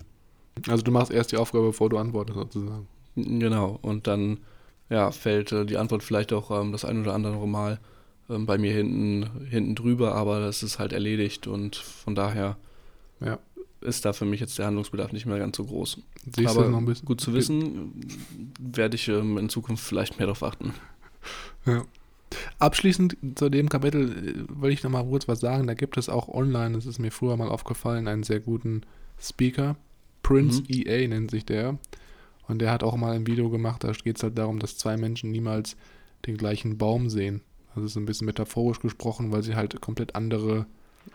Also 0.68 0.82
du 0.82 0.90
machst 0.90 1.12
erst 1.12 1.32
die 1.32 1.36
Aufgabe, 1.36 1.66
bevor 1.66 1.90
du 1.90 1.98
antwortest 1.98 2.38
sozusagen. 2.38 2.86
Genau, 3.14 3.78
und 3.82 4.06
dann 4.06 4.38
ja, 4.88 5.10
fällt 5.10 5.52
äh, 5.52 5.66
die 5.66 5.76
Antwort 5.76 6.02
vielleicht 6.02 6.32
auch 6.32 6.50
ähm, 6.50 6.72
das 6.72 6.84
ein 6.84 7.00
oder 7.00 7.14
andere 7.14 7.46
Mal 7.48 7.78
ähm, 8.30 8.46
bei 8.46 8.58
mir 8.58 8.72
hinten, 8.72 9.28
hinten 9.46 9.74
drüber, 9.74 10.14
aber 10.14 10.40
das 10.40 10.62
ist 10.62 10.78
halt 10.78 10.92
erledigt 10.92 11.46
und 11.46 11.76
von 11.76 12.14
daher 12.14 12.56
Ja. 13.20 13.38
Ist 13.86 14.04
da 14.04 14.12
für 14.12 14.24
mich 14.24 14.40
jetzt 14.40 14.58
der 14.58 14.66
Handlungsbedarf 14.66 15.12
nicht 15.12 15.26
mehr 15.26 15.38
ganz 15.38 15.56
so 15.56 15.64
groß. 15.64 15.98
Siehst 16.34 16.48
aber 16.48 16.68
noch 16.68 16.78
ein 16.78 16.86
bisschen? 16.86 17.06
gut 17.06 17.20
zu 17.20 17.32
wissen, 17.32 17.92
werde 18.60 18.96
ich 18.96 19.08
ähm, 19.08 19.38
in 19.38 19.48
Zukunft 19.48 19.84
vielleicht 19.84 20.18
mehr 20.18 20.26
darauf 20.26 20.42
achten. 20.42 20.74
Ja. 21.64 21.84
Abschließend 22.58 23.16
zu 23.36 23.48
dem 23.48 23.68
Kapitel 23.68 24.10
äh, 24.10 24.62
will 24.62 24.72
ich 24.72 24.82
noch 24.82 24.90
mal 24.90 25.04
kurz 25.04 25.28
was 25.28 25.40
sagen. 25.40 25.66
Da 25.66 25.74
gibt 25.74 25.96
es 25.96 26.08
auch 26.08 26.28
online, 26.28 26.74
das 26.74 26.86
ist 26.86 26.98
mir 26.98 27.10
früher 27.10 27.36
mal 27.36 27.48
aufgefallen, 27.48 28.08
einen 28.08 28.22
sehr 28.22 28.40
guten 28.40 28.82
Speaker. 29.20 29.76
Prince 30.22 30.62
Mhm. 30.62 30.66
EA 30.68 31.08
nennt 31.08 31.30
sich 31.30 31.44
der. 31.46 31.78
Und 32.48 32.60
der 32.60 32.70
hat 32.70 32.82
auch 32.82 32.96
mal 32.96 33.14
ein 33.14 33.26
Video 33.26 33.50
gemacht, 33.50 33.84
da 33.84 33.92
geht 33.92 34.16
es 34.16 34.22
halt 34.22 34.38
darum, 34.38 34.58
dass 34.58 34.78
zwei 34.78 34.96
Menschen 34.96 35.30
niemals 35.30 35.76
den 36.26 36.36
gleichen 36.36 36.78
Baum 36.78 37.08
sehen. 37.10 37.42
Das 37.74 37.84
ist 37.84 37.96
ein 37.96 38.06
bisschen 38.06 38.26
metaphorisch 38.26 38.80
gesprochen, 38.80 39.32
weil 39.32 39.42
sie 39.42 39.54
halt 39.54 39.80
komplett 39.80 40.14
andere, 40.14 40.66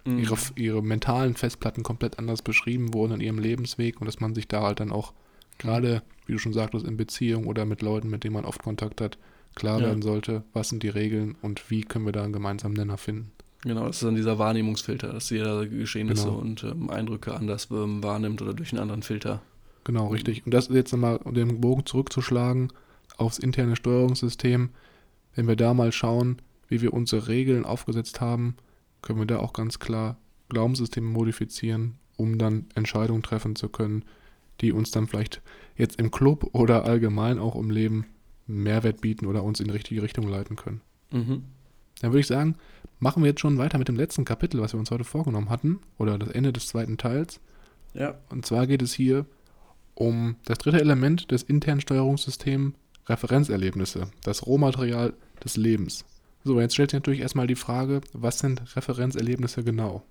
Mhm. 0.05 0.19
ihre, 0.19 0.37
ihre 0.55 0.81
mentalen 0.83 1.35
Festplatten 1.35 1.83
komplett 1.83 2.19
anders 2.19 2.41
beschrieben 2.41 2.93
wurden 2.93 3.13
in 3.13 3.21
ihrem 3.21 3.39
Lebensweg 3.39 3.99
und 4.01 4.07
dass 4.07 4.19
man 4.19 4.33
sich 4.35 4.47
da 4.47 4.61
halt 4.63 4.79
dann 4.79 4.91
auch 4.91 5.13
gerade, 5.57 6.01
wie 6.25 6.33
du 6.33 6.39
schon 6.39 6.53
sagtest, 6.53 6.85
in 6.85 6.97
Beziehung 6.97 7.45
oder 7.47 7.65
mit 7.65 7.81
Leuten, 7.81 8.09
mit 8.09 8.23
denen 8.23 8.33
man 8.33 8.45
oft 8.45 8.63
Kontakt 8.63 8.99
hat, 9.01 9.17
klar 9.55 9.79
Ja. 9.79 9.85
werden 9.87 10.01
sollte, 10.01 10.43
was 10.53 10.69
sind 10.69 10.81
die 10.83 10.89
Regeln 10.89 11.35
und 11.41 11.69
wie 11.69 11.81
können 11.81 12.05
wir 12.05 12.13
da 12.13 12.23
einen 12.23 12.33
gemeinsamen 12.33 12.73
Nenner 12.75 12.97
finden. 12.97 13.31
Genau, 13.63 13.85
das 13.85 13.97
ist 13.97 14.03
dann 14.03 14.15
dieser 14.15 14.39
Wahrnehmungsfilter, 14.39 15.13
dass 15.13 15.29
jeder 15.29 15.67
Geschehnisse 15.67 16.25
Genau. 16.25 16.37
und 16.39 16.63
ähm, 16.63 16.89
Eindrücke 16.89 17.35
anders 17.35 17.67
ähm, 17.69 18.01
wahrnimmt 18.01 18.41
oder 18.41 18.55
durch 18.55 18.71
einen 18.71 18.81
anderen 18.81 19.03
Filter. 19.03 19.41
Genau, 19.83 20.07
richtig. 20.07 20.45
Und 20.45 20.53
das 20.53 20.69
jetzt 20.69 20.91
nochmal, 20.93 21.17
um 21.17 21.33
den 21.35 21.61
Bogen 21.61 21.85
zurückzuschlagen 21.85 22.69
aufs 23.17 23.37
interne 23.37 23.75
Steuerungssystem, 23.75 24.69
wenn 25.35 25.47
wir 25.47 25.55
da 25.55 25.73
mal 25.75 25.91
schauen, 25.91 26.37
wie 26.69 26.81
wir 26.81 26.93
unsere 26.93 27.27
Regeln 27.27 27.65
aufgesetzt 27.65 28.19
haben, 28.21 28.55
können 29.01 29.19
wir 29.19 29.25
da 29.25 29.39
auch 29.39 29.53
ganz 29.53 29.79
klar 29.79 30.17
Glaubenssysteme 30.49 31.07
modifizieren, 31.07 31.95
um 32.17 32.37
dann 32.37 32.67
Entscheidungen 32.75 33.23
treffen 33.23 33.55
zu 33.55 33.69
können, 33.69 34.03
die 34.59 34.71
uns 34.71 34.91
dann 34.91 35.07
vielleicht 35.07 35.41
jetzt 35.75 35.99
im 35.99 36.11
Club 36.11 36.49
oder 36.53 36.85
allgemein 36.85 37.39
auch 37.39 37.55
im 37.55 37.71
Leben 37.71 38.05
Mehrwert 38.47 39.01
bieten 39.01 39.25
oder 39.25 39.43
uns 39.43 39.59
in 39.59 39.67
die 39.67 39.73
richtige 39.73 40.03
Richtung 40.03 40.27
leiten 40.27 40.55
können. 40.55 40.81
Mhm. 41.11 41.43
Dann 42.01 42.11
würde 42.11 42.19
ich 42.19 42.27
sagen, 42.27 42.55
machen 42.99 43.23
wir 43.23 43.29
jetzt 43.29 43.41
schon 43.41 43.57
weiter 43.57 43.77
mit 43.77 43.87
dem 43.87 43.95
letzten 43.95 44.25
Kapitel, 44.25 44.61
was 44.61 44.73
wir 44.73 44.79
uns 44.79 44.91
heute 44.91 45.03
vorgenommen 45.03 45.49
hatten, 45.49 45.79
oder 45.97 46.17
das 46.17 46.29
Ende 46.29 46.51
des 46.51 46.67
zweiten 46.67 46.97
Teils. 46.97 47.39
Ja. 47.93 48.17
Und 48.29 48.45
zwar 48.45 48.67
geht 48.67 48.81
es 48.81 48.93
hier 48.93 49.25
um 49.93 50.35
das 50.45 50.57
dritte 50.57 50.79
Element 50.79 51.31
des 51.31 51.43
internen 51.43 51.81
Steuerungssystems, 51.81 52.73
Referenzerlebnisse, 53.07 54.09
das 54.23 54.45
Rohmaterial 54.45 55.13
des 55.43 55.57
Lebens. 55.57 56.05
So, 56.43 56.59
jetzt 56.59 56.73
stellt 56.73 56.91
sich 56.91 56.99
natürlich 56.99 57.19
erstmal 57.21 57.47
die 57.47 57.55
Frage, 57.55 58.01
was 58.13 58.39
sind 58.39 58.75
Referenzerlebnisse 58.75 59.63
genau? 59.63 60.03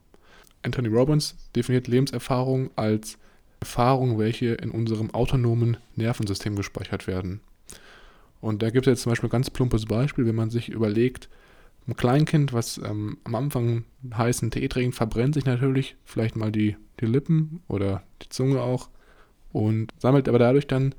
Anthony 0.63 0.89
Robbins 0.89 1.37
definiert 1.57 1.89
Lebenserfahrung 1.89 2.71
als 2.77 3.19
Erfahrungen, 3.61 4.19
welche 4.19 4.55
in 4.55 4.71
unserem 4.71 5.11
autonomen 5.11 5.77
Nervensystem 5.97 6.55
gespeichert 6.55 7.07
werden. 7.07 7.41
Und 8.41 8.63
da 8.63 8.71
gibt 8.71 8.87
es 8.87 8.93
jetzt 8.93 9.03
zum 9.03 9.11
Beispiel 9.11 9.29
ein 9.29 9.33
ganz 9.33 9.51
plumpes 9.51 9.87
Beispiel, 9.87 10.27
wenn 10.27 10.35
man 10.35 10.51
sich 10.51 10.69
überlegt, 10.69 11.29
ein 11.87 11.97
Kleinkind, 11.97 12.53
was 12.53 12.79
ähm, 12.79 13.19
am 13.25 13.35
Anfang 13.35 13.85
heißen 14.15 14.51
Tee 14.51 14.69
trinkt, 14.69 14.95
verbrennt 14.95 15.35
sich 15.35 15.45
natürlich 15.45 15.97
vielleicht 16.05 16.37
mal 16.37 16.53
die, 16.53 16.77
die 17.01 17.07
Lippen 17.07 17.63
oder 17.69 18.03
die 18.23 18.29
Zunge 18.29 18.61
auch 18.61 18.89
und 19.53 19.93
sammelt 19.99 20.29
aber 20.29 20.39
dadurch 20.39 20.67
dann 20.67 20.95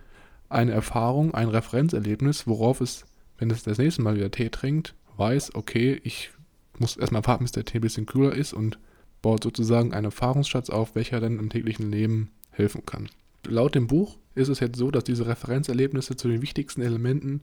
eine 0.49 0.71
Erfahrung, 0.71 1.33
ein 1.33 1.47
Referenzerlebnis, 1.47 2.45
worauf 2.45 2.81
es, 2.81 3.05
wenn 3.37 3.49
es 3.49 3.63
das 3.63 3.77
nächste 3.77 4.01
Mal 4.01 4.15
wieder 4.15 4.31
Tee 4.31 4.49
trinkt, 4.49 4.93
weiß, 5.21 5.53
okay, 5.53 6.01
ich 6.03 6.31
muss 6.79 6.97
erstmal 6.97 7.25
warten, 7.27 7.43
bis 7.43 7.51
der 7.51 7.63
Tee 7.63 7.77
ein 7.77 7.81
bisschen 7.81 8.07
kühler 8.07 8.33
ist 8.33 8.53
und 8.53 8.79
baut 9.21 9.43
sozusagen 9.43 9.93
einen 9.93 10.05
Erfahrungsschatz 10.05 10.71
auf, 10.71 10.95
welcher 10.95 11.19
dann 11.19 11.37
im 11.37 11.49
täglichen 11.49 11.91
Leben 11.91 12.31
helfen 12.49 12.87
kann. 12.87 13.07
Laut 13.45 13.75
dem 13.75 13.85
Buch 13.85 14.17
ist 14.33 14.49
es 14.49 14.59
jetzt 14.59 14.77
so, 14.77 14.89
dass 14.89 15.03
diese 15.03 15.27
Referenzerlebnisse 15.27 16.15
zu 16.17 16.27
den 16.27 16.41
wichtigsten 16.41 16.81
Elementen 16.81 17.41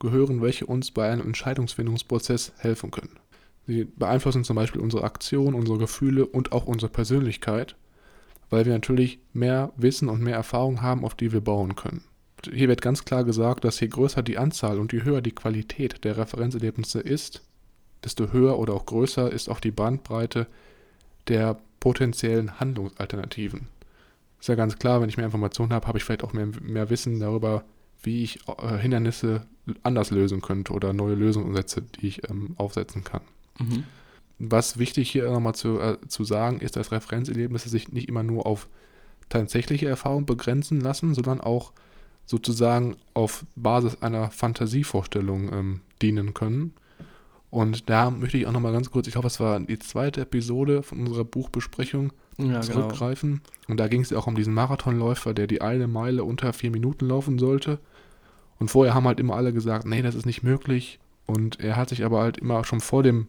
gehören, 0.00 0.42
welche 0.42 0.66
uns 0.66 0.90
bei 0.90 1.08
einem 1.08 1.26
Entscheidungsfindungsprozess 1.26 2.52
helfen 2.58 2.90
können. 2.90 3.20
Sie 3.66 3.84
beeinflussen 3.84 4.42
zum 4.42 4.56
Beispiel 4.56 4.80
unsere 4.80 5.04
Aktion, 5.04 5.54
unsere 5.54 5.78
Gefühle 5.78 6.26
und 6.26 6.50
auch 6.50 6.66
unsere 6.66 6.90
Persönlichkeit, 6.90 7.76
weil 8.48 8.64
wir 8.64 8.72
natürlich 8.72 9.20
mehr 9.32 9.72
Wissen 9.76 10.08
und 10.08 10.20
mehr 10.20 10.34
Erfahrung 10.34 10.82
haben, 10.82 11.04
auf 11.04 11.14
die 11.14 11.32
wir 11.32 11.40
bauen 11.40 11.76
können. 11.76 12.02
Hier 12.52 12.68
wird 12.68 12.82
ganz 12.82 13.04
klar 13.04 13.24
gesagt, 13.24 13.64
dass 13.64 13.80
je 13.80 13.88
größer 13.88 14.22
die 14.22 14.38
Anzahl 14.38 14.78
und 14.78 14.92
je 14.92 15.02
höher 15.02 15.20
die 15.20 15.34
Qualität 15.34 16.04
der 16.04 16.16
Referenzerlebnisse 16.16 17.00
ist, 17.00 17.42
desto 18.04 18.32
höher 18.32 18.58
oder 18.58 18.74
auch 18.74 18.86
größer 18.86 19.30
ist 19.30 19.48
auch 19.48 19.60
die 19.60 19.70
Bandbreite 19.70 20.46
der 21.28 21.58
potenziellen 21.80 22.58
Handlungsalternativen. 22.60 23.68
Ist 24.40 24.48
ja 24.48 24.54
ganz 24.54 24.78
klar, 24.78 25.00
wenn 25.00 25.08
ich 25.08 25.16
mehr 25.16 25.26
Informationen 25.26 25.72
habe, 25.72 25.86
habe 25.86 25.98
ich 25.98 26.04
vielleicht 26.04 26.24
auch 26.24 26.32
mehr, 26.32 26.48
mehr 26.62 26.88
Wissen 26.88 27.20
darüber, 27.20 27.64
wie 28.02 28.22
ich 28.22 28.40
äh, 28.48 28.78
Hindernisse 28.78 29.46
anders 29.82 30.10
lösen 30.10 30.40
könnte 30.40 30.72
oder 30.72 30.92
neue 30.92 31.14
Lösungsansätze, 31.14 31.82
die 31.82 32.08
ich 32.08 32.30
ähm, 32.30 32.54
aufsetzen 32.56 33.04
kann. 33.04 33.20
Mhm. 33.58 33.84
Was 34.38 34.78
wichtig 34.78 35.10
hier 35.10 35.30
nochmal 35.30 35.54
zu, 35.54 35.78
äh, 35.78 35.98
zu 36.08 36.24
sagen 36.24 36.60
ist, 36.60 36.76
dass 36.76 36.92
Referenzerlebnisse 36.92 37.68
sich 37.68 37.92
nicht 37.92 38.08
immer 38.08 38.22
nur 38.22 38.46
auf 38.46 38.68
tatsächliche 39.28 39.86
Erfahrung 39.86 40.24
begrenzen 40.24 40.80
lassen, 40.80 41.14
sondern 41.14 41.40
auch 41.40 41.72
sozusagen 42.30 42.96
auf 43.12 43.44
Basis 43.56 44.00
einer 44.02 44.30
Fantasievorstellung 44.30 45.52
ähm, 45.52 45.80
dienen 46.00 46.32
können. 46.32 46.74
Und 47.50 47.90
da 47.90 48.12
möchte 48.12 48.38
ich 48.38 48.46
auch 48.46 48.52
nochmal 48.52 48.72
ganz 48.72 48.92
kurz, 48.92 49.08
ich 49.08 49.16
hoffe, 49.16 49.26
es 49.26 49.40
war 49.40 49.58
die 49.58 49.80
zweite 49.80 50.20
Episode 50.20 50.84
von 50.84 51.00
unserer 51.00 51.24
Buchbesprechung, 51.24 52.12
Ja, 52.38 52.44
genau. 52.44 52.60
zurückgreifen. 52.60 53.40
Und 53.66 53.80
da 53.80 53.88
ging 53.88 54.02
es 54.02 54.10
ja 54.10 54.18
auch 54.18 54.28
um 54.28 54.36
diesen 54.36 54.54
Marathonläufer, 54.54 55.34
der 55.34 55.48
die 55.48 55.60
eine 55.60 55.88
Meile 55.88 56.22
unter 56.22 56.52
vier 56.52 56.70
Minuten 56.70 57.08
laufen 57.08 57.40
sollte. 57.40 57.80
Und 58.60 58.70
vorher 58.70 58.94
haben 58.94 59.08
halt 59.08 59.18
immer 59.18 59.34
alle 59.34 59.52
gesagt, 59.52 59.84
nee, 59.84 60.00
das 60.00 60.14
ist 60.14 60.26
nicht 60.26 60.44
möglich. 60.44 61.00
Und 61.26 61.58
er 61.58 61.74
hat 61.74 61.88
sich 61.88 62.04
aber 62.04 62.20
halt 62.20 62.38
immer 62.38 62.62
schon 62.62 62.78
vor 62.78 63.02
dem, 63.02 63.26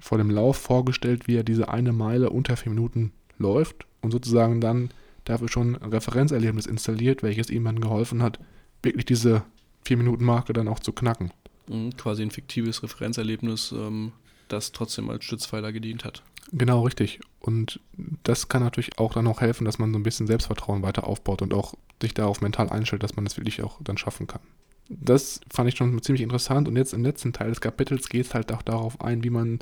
vor 0.00 0.18
dem 0.18 0.30
Lauf 0.30 0.56
vorgestellt, 0.56 1.28
wie 1.28 1.36
er 1.36 1.44
diese 1.44 1.68
eine 1.68 1.92
Meile 1.92 2.30
unter 2.30 2.56
vier 2.56 2.70
Minuten 2.72 3.12
läuft 3.38 3.86
und 4.00 4.10
sozusagen 4.10 4.60
dann 4.60 4.90
dafür 5.24 5.48
schon 5.48 5.76
ein 5.76 5.90
Referenzerlebnis 5.90 6.66
installiert, 6.66 7.22
welches 7.22 7.50
ihm 7.50 7.64
dann 7.64 7.80
geholfen 7.80 8.22
hat, 8.22 8.38
wirklich 8.82 9.06
diese 9.06 9.42
vier 9.84 9.96
Minuten 9.96 10.24
Marke 10.24 10.52
dann 10.52 10.68
auch 10.68 10.80
zu 10.80 10.92
knacken. 10.92 11.32
Mhm, 11.68 11.96
Quasi 11.96 12.22
ein 12.22 12.30
fiktives 12.30 12.82
Referenzerlebnis, 12.82 13.72
ähm, 13.72 14.12
das 14.48 14.72
trotzdem 14.72 15.10
als 15.10 15.24
Stützpfeiler 15.24 15.72
gedient 15.72 16.04
hat. 16.04 16.22
Genau, 16.52 16.82
richtig. 16.82 17.20
Und 17.40 17.80
das 18.22 18.48
kann 18.48 18.62
natürlich 18.62 18.98
auch 18.98 19.14
dann 19.14 19.26
auch 19.26 19.40
helfen, 19.40 19.64
dass 19.64 19.78
man 19.78 19.92
so 19.92 19.98
ein 19.98 20.02
bisschen 20.02 20.26
Selbstvertrauen 20.26 20.82
weiter 20.82 21.06
aufbaut 21.06 21.42
und 21.42 21.54
auch 21.54 21.74
sich 22.00 22.14
darauf 22.14 22.40
mental 22.40 22.68
einstellt, 22.68 23.02
dass 23.02 23.16
man 23.16 23.24
das 23.24 23.36
wirklich 23.36 23.62
auch 23.62 23.80
dann 23.82 23.98
schaffen 23.98 24.26
kann. 24.26 24.42
Das 24.88 25.40
fand 25.50 25.68
ich 25.68 25.76
schon 25.76 26.00
ziemlich 26.02 26.22
interessant. 26.22 26.68
Und 26.68 26.76
jetzt 26.76 26.92
im 26.92 27.02
letzten 27.02 27.32
Teil 27.32 27.48
des 27.48 27.60
Kapitels 27.60 28.08
geht 28.08 28.26
es 28.26 28.34
halt 28.34 28.52
auch 28.52 28.62
darauf 28.62 29.00
ein, 29.00 29.24
wie 29.24 29.30
man 29.30 29.60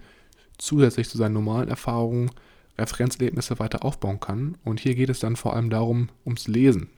zusätzlich 0.58 1.08
zu 1.08 1.16
seinen 1.16 1.34
normalen 1.34 1.68
Erfahrungen 1.68 2.30
Referenzerlebnisse 2.82 3.58
weiter 3.58 3.84
aufbauen 3.84 4.20
kann. 4.20 4.56
Und 4.64 4.80
hier 4.80 4.94
geht 4.94 5.08
es 5.10 5.20
dann 5.20 5.36
vor 5.36 5.54
allem 5.54 5.70
darum, 5.70 6.08
ums 6.26 6.48
Lesen. 6.48 6.88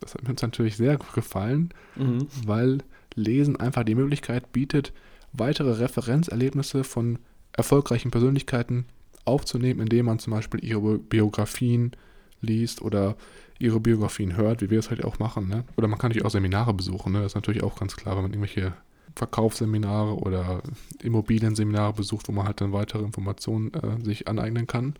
Das 0.00 0.14
hat 0.14 0.22
mir 0.22 0.30
uns 0.30 0.42
natürlich 0.42 0.76
sehr 0.76 0.96
gefallen, 1.14 1.70
Mhm. 1.96 2.26
weil 2.46 2.78
Lesen 3.14 3.56
einfach 3.58 3.84
die 3.84 3.94
Möglichkeit 3.96 4.52
bietet, 4.52 4.92
weitere 5.32 5.72
Referenzerlebnisse 5.72 6.84
von 6.84 7.18
erfolgreichen 7.52 8.10
Persönlichkeiten 8.10 8.86
aufzunehmen, 9.24 9.80
indem 9.80 10.06
man 10.06 10.18
zum 10.18 10.32
Beispiel 10.32 10.64
ihre 10.64 10.98
Biografien 10.98 11.92
liest 12.40 12.80
oder 12.82 13.16
ihre 13.58 13.80
Biografien 13.80 14.36
hört, 14.36 14.62
wie 14.62 14.70
wir 14.70 14.78
es 14.78 14.88
halt 14.88 15.04
auch 15.04 15.18
machen. 15.18 15.48
Ne? 15.48 15.64
Oder 15.76 15.88
man 15.88 15.98
kann 15.98 16.08
natürlich 16.08 16.24
auch 16.24 16.30
Seminare 16.30 16.72
besuchen. 16.72 17.12
Ne? 17.12 17.18
Das 17.20 17.32
ist 17.32 17.34
natürlich 17.34 17.62
auch 17.62 17.78
ganz 17.78 17.96
klar, 17.96 18.16
wenn 18.16 18.22
man 18.22 18.32
irgendwelche 18.32 18.72
Verkaufsseminare 19.16 20.14
oder 20.16 20.62
Immobilienseminare 21.02 21.92
besucht, 21.92 22.28
wo 22.28 22.32
man 22.32 22.46
halt 22.46 22.60
dann 22.60 22.72
weitere 22.72 23.02
Informationen 23.02 23.72
äh, 23.74 24.02
sich 24.04 24.28
aneignen 24.28 24.66
kann. 24.66 24.94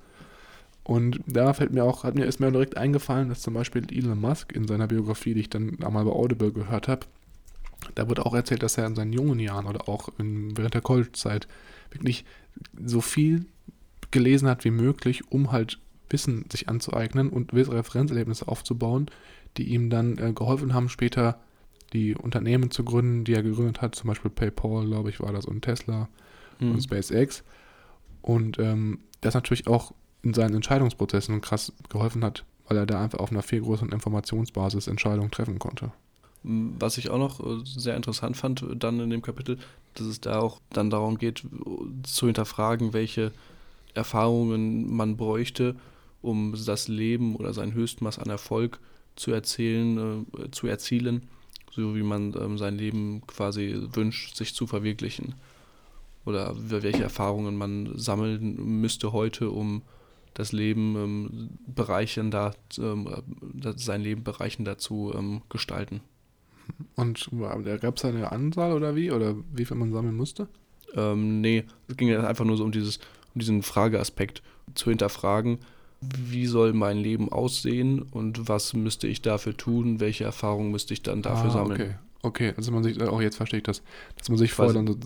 Und 0.85 1.21
da 1.27 1.53
fällt 1.53 1.73
mir 1.73 1.85
auch, 1.85 2.05
hat 2.05 2.15
mir, 2.15 2.25
ist 2.25 2.41
mir 2.41 2.51
direkt 2.51 2.77
eingefallen, 2.77 3.29
dass 3.29 3.43
zum 3.43 3.55
Beispiel 3.55 3.87
Elon 3.91 4.21
Musk 4.21 4.53
in 4.53 4.67
seiner 4.67 4.87
Biografie, 4.87 5.35
die 5.35 5.41
ich 5.41 5.51
dann 5.51 5.79
einmal 5.83 6.05
bei 6.05 6.11
Audible 6.11 6.53
gehört 6.53 6.89
habe, 6.89 7.07
da 7.95 8.09
wird 8.09 8.21
auch 8.21 8.35
erzählt, 8.35 8.63
dass 8.63 8.79
er 8.79 8.87
in 8.87 8.95
seinen 8.95 9.13
jungen 9.13 9.39
Jahren 9.39 9.67
oder 9.67 9.89
auch 9.89 10.09
in, 10.19 10.57
während 10.57 10.75
der 10.75 10.81
College-Zeit 10.81 11.49
wirklich 11.91 12.25
so 12.85 13.01
viel 13.01 13.47
gelesen 14.11 14.49
hat 14.49 14.65
wie 14.65 14.71
möglich, 14.71 15.31
um 15.31 15.53
halt 15.53 15.79
Wissen 16.09 16.45
sich 16.51 16.69
anzueignen 16.69 17.29
und 17.29 17.53
Referenzerlebnisse 17.53 18.49
aufzubauen, 18.49 19.07
die 19.57 19.65
ihm 19.65 19.91
dann 19.91 20.19
äh, 20.19 20.33
geholfen 20.33 20.75
haben, 20.75 20.89
später 20.89 21.39
die 21.93 22.15
Unternehmen 22.17 22.71
zu 22.71 22.85
gründen, 22.85 23.25
die 23.25 23.35
er 23.35 23.43
gegründet 23.43 23.81
hat, 23.81 23.95
zum 23.95 24.09
Beispiel 24.09 24.31
PayPal, 24.31 24.87
glaube 24.87 25.11
ich, 25.11 25.21
war 25.21 25.33
das 25.33 25.45
und 25.45 25.63
Tesla 25.63 26.09
Mhm. 26.61 26.73
und 26.73 26.83
SpaceX. 26.83 27.43
Und 28.23 28.59
ähm, 28.59 28.99
das 29.23 29.35
natürlich 29.35 29.67
auch 29.67 29.93
in 30.23 30.35
seinen 30.35 30.55
Entscheidungsprozessen 30.55 31.41
krass 31.41 31.73
geholfen 31.89 32.25
hat, 32.25 32.45
weil 32.69 32.77
er 32.77 32.87
da 32.87 33.03
einfach 33.03 33.19
auf 33.19 33.31
einer 33.31 33.43
viel 33.43 33.63
größeren 33.63 33.93
Informationsbasis 33.93 34.87
Entscheidungen 34.87 35.31
treffen 35.31 35.59
konnte. 35.59 35.93
Was 36.43 36.97
ich 36.97 37.11
auch 37.11 37.19
noch 37.19 37.41
äh, 37.41 37.63
sehr 37.65 37.97
interessant 37.97 38.37
fand, 38.37 38.63
äh, 38.63 38.77
dann 38.77 39.01
in 39.01 39.11
dem 39.11 39.23
Kapitel, 39.23 39.59
dass 39.95 40.07
es 40.07 40.21
da 40.21 40.41
auch 40.41 40.59
dann 40.71 40.89
darum 40.89 41.19
geht, 41.19 41.45
äh, 41.45 41.49
zu 42.03 42.27
hinterfragen, 42.27 42.93
welche 42.93 43.33
Erfahrungen 43.95 44.95
man 44.95 45.17
bräuchte, 45.17 45.77
um 46.23 46.55
das 46.67 46.89
Leben 46.89 47.37
oder 47.37 47.53
sein 47.53 47.75
Höchstmaß 47.75 48.19
an 48.19 48.31
Erfolg 48.31 48.79
zu 49.17 49.33
erzählen, 49.33 50.27
äh, 50.39 50.51
zu 50.51 50.67
erzielen, 50.67 51.29
so 51.73 51.95
wie 51.95 52.03
man 52.03 52.35
ähm, 52.41 52.57
sein 52.57 52.77
Leben 52.77 53.23
quasi 53.27 53.79
wünscht, 53.93 54.37
sich 54.37 54.55
zu 54.55 54.67
verwirklichen. 54.67 55.35
Oder 56.25 56.55
welche 56.57 57.03
Erfahrungen 57.03 57.57
man 57.57 57.99
sammeln 57.99 58.81
müsste 58.81 59.13
heute, 59.13 59.51
um 59.51 59.83
das 60.35 60.53
Leben 60.53 60.97
ähm, 60.97 61.51
bereichender, 61.67 62.55
ähm, 62.79 63.09
äh, 63.09 63.73
sein 63.77 64.03
Leben 64.03 64.23
bereichender 64.25 64.79
zu 64.79 65.13
ähm, 65.15 65.43
gestalten. 65.49 66.01
Und 66.97 67.29
da 67.65 67.77
gab 67.79 67.97
es 67.97 68.05
eine 68.05 68.31
Anzahl 68.31 68.73
oder 68.73 68.95
wie? 68.95 69.11
Oder 69.11 69.35
wie 69.53 69.65
viel 69.65 69.77
man 69.77 69.93
sammeln 69.93 70.17
musste? 70.17 70.49
Ähm, 70.95 71.41
nee, 71.41 71.65
es 71.89 71.97
ging 71.97 72.09
ja 72.09 72.27
einfach 72.27 72.45
nur 72.45 72.57
so 72.57 72.65
um 72.65 72.73
dieses, 72.73 72.99
um 73.35 73.41
diesen 73.41 73.63
Frageaspekt 73.63 74.43
zu 74.75 74.91
hinterfragen, 74.91 75.59
wie 76.01 76.47
soll 76.47 76.73
mein 76.73 76.99
Leben 76.99 77.31
aussehen 77.31 78.03
und 78.03 78.49
was 78.49 78.73
müsste 78.73 79.07
ich 79.07 79.23
dafür 79.23 79.57
tun, 79.57 80.01
welche 80.01 80.25
Erfahrungen 80.25 80.71
müsste 80.71 80.95
ich 80.95 81.03
dann 81.03 81.23
dafür 81.23 81.51
ah, 81.51 81.53
sammeln. 81.53 81.81
Okay. 81.81 81.95
okay, 82.23 82.55
also 82.57 82.73
man 82.73 82.83
sich, 82.83 83.01
auch 83.03 83.21
jetzt 83.21 83.37
verstehe 83.37 83.59
ich 83.59 83.65
das, 83.65 83.83
dass 84.17 84.29
man 84.29 84.39
sich 84.39 84.53
vorher 84.53 84.75
dann 84.75 84.87
so, 84.87 84.97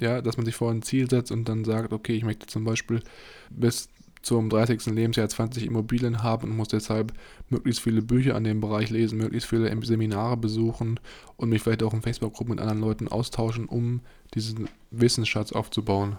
ja, 0.00 0.20
dass 0.20 0.36
man 0.36 0.44
sich 0.44 0.54
vorher 0.54 0.76
ein 0.76 0.82
Ziel 0.82 1.08
setzt 1.08 1.32
und 1.32 1.48
dann 1.48 1.64
sagt, 1.64 1.92
okay, 1.92 2.14
ich 2.14 2.24
möchte 2.24 2.46
zum 2.46 2.64
Beispiel 2.64 3.02
bis 3.50 3.88
zum 4.26 4.50
30. 4.50 4.86
Lebensjahr 4.86 5.28
20 5.28 5.64
Immobilien 5.64 6.24
haben 6.24 6.50
und 6.50 6.56
muss 6.56 6.66
deshalb 6.66 7.12
möglichst 7.48 7.80
viele 7.80 8.02
Bücher 8.02 8.34
an 8.34 8.42
dem 8.42 8.60
Bereich 8.60 8.90
lesen, 8.90 9.18
möglichst 9.18 9.48
viele 9.48 9.70
Seminare 9.84 10.36
besuchen 10.36 10.98
und 11.36 11.48
mich 11.48 11.62
vielleicht 11.62 11.84
auch 11.84 11.94
in 11.94 12.02
Facebook-Gruppen 12.02 12.56
mit 12.56 12.60
anderen 12.60 12.80
Leuten 12.80 13.06
austauschen, 13.06 13.66
um 13.66 14.00
diesen 14.34 14.68
Wissensschatz 14.90 15.52
aufzubauen. 15.52 16.18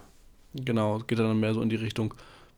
Genau, 0.54 1.00
geht 1.00 1.18
dann 1.18 1.38
mehr 1.38 1.52
so 1.52 1.60
in 1.60 1.68
die 1.68 1.76
Richtung, 1.76 2.14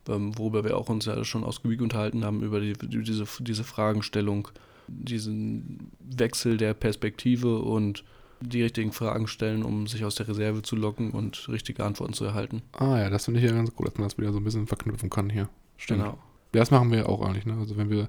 ähm, 0.09 0.39
worüber 0.39 0.63
wir 0.63 0.77
auch 0.77 0.89
uns 0.89 1.07
ja 1.07 1.25
schon 1.25 1.43
ausgiebig 1.43 1.81
unterhalten 1.81 2.25
haben, 2.25 2.45
über 2.45 2.61
die, 2.61 2.75
diese, 2.75 3.25
diese 3.41 3.65
Fragenstellung, 3.65 4.47
diesen 4.87 5.91
Wechsel 5.99 6.59
der 6.59 6.75
Perspektive 6.75 7.59
und 7.59 8.05
die 8.41 8.63
richtigen 8.63 8.93
Fragen 8.93 9.27
stellen, 9.27 9.63
um 9.63 9.87
sich 9.87 10.05
aus 10.05 10.15
der 10.15 10.29
Reserve 10.29 10.63
zu 10.63 10.77
locken 10.77 11.11
und 11.11 11.49
richtige 11.49 11.85
Antworten 11.85 12.15
zu 12.15 12.25
erhalten. 12.25 12.63
Ah 12.73 12.99
ja, 12.99 13.11
das 13.11 13.27
finde 13.27 13.41
ich 13.41 13.47
ja 13.47 13.53
ganz 13.53 13.75
gut, 13.75 13.87
dass 13.87 13.95
man 13.95 14.09
das 14.09 14.19
wieder 14.19 14.33
so 14.33 14.39
ein 14.39 14.45
bisschen 14.45 14.67
verknüpfen 14.67 15.11
kann 15.11 15.31
hier. 15.31 15.49
Stimmt. 15.77 16.03
Genau. 16.03 16.19
Das 16.53 16.71
machen 16.71 16.91
wir 16.91 17.09
auch 17.09 17.23
eigentlich. 17.23 17.47
Ne? 17.47 17.57
Also 17.59 17.77
wenn 17.77 17.91
wir 17.91 18.09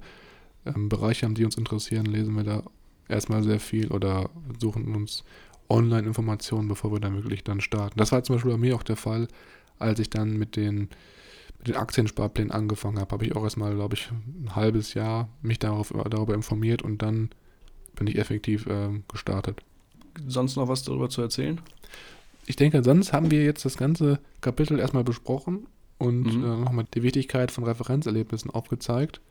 ähm, 0.66 0.90
Bereiche 0.90 1.26
haben, 1.26 1.36
die 1.36 1.46
uns 1.46 1.58
interessieren, 1.58 2.06
lesen 2.06 2.34
wir 2.36 2.44
da 2.44 2.64
erstmal 3.08 3.44
sehr 3.44 3.60
viel 3.60 3.92
oder 3.92 4.30
suchen 4.60 4.96
uns 4.96 5.24
Online-Informationen, 5.70 6.68
bevor 6.68 6.92
wir 6.92 7.00
dann 7.00 7.16
wirklich 7.16 7.44
dann 7.44 7.62
starten. 7.62 7.98
Das 7.98 8.12
war 8.12 8.24
zum 8.24 8.36
Beispiel 8.36 8.52
bei 8.52 8.58
mir 8.58 8.76
auch 8.76 8.84
der 8.84 8.98
Fall, 8.98 9.28
als 9.80 10.00
ich 10.00 10.10
dann 10.10 10.38
mit 10.38 10.56
den, 10.56 10.90
mit 11.58 11.68
den 11.68 11.76
Aktiensparplänen 11.76 12.52
angefangen 12.52 13.00
habe, 13.00 13.12
habe 13.12 13.26
ich 13.26 13.36
auch 13.36 13.44
erstmal, 13.44 13.76
glaube 13.76 13.96
ich, 13.96 14.10
ein 14.12 14.56
halbes 14.56 14.94
Jahr 14.94 15.30
mich 15.42 15.60
darauf, 15.60 15.94
darüber 16.10 16.34
informiert 16.34 16.82
und 16.82 17.02
dann 17.02 17.30
bin 17.96 18.08
ich 18.08 18.18
effektiv 18.18 18.68
äh, 18.68 19.02
gestartet 19.08 19.62
sonst 20.28 20.56
noch 20.56 20.68
was 20.68 20.84
darüber 20.84 21.10
zu 21.10 21.22
erzählen? 21.22 21.60
Ich 22.46 22.56
denke, 22.56 22.84
sonst 22.84 23.14
haben 23.14 23.32
wir 23.32 23.44
jetzt 23.44 23.66
das 23.66 23.78
ganze 23.78 24.20
Kapitel 24.42 24.80
erstmal 24.80 25.04
besprochen 25.04 25.68
und 25.98 26.24
mhm. 26.24 26.44
äh, 26.44 26.58
nochmal 26.58 26.86
die 26.94 27.04
Wichtigkeit 27.04 27.52
von 27.52 27.64
Referenzerlebnissen 27.64 28.52
aufgezeigt. 28.52 29.22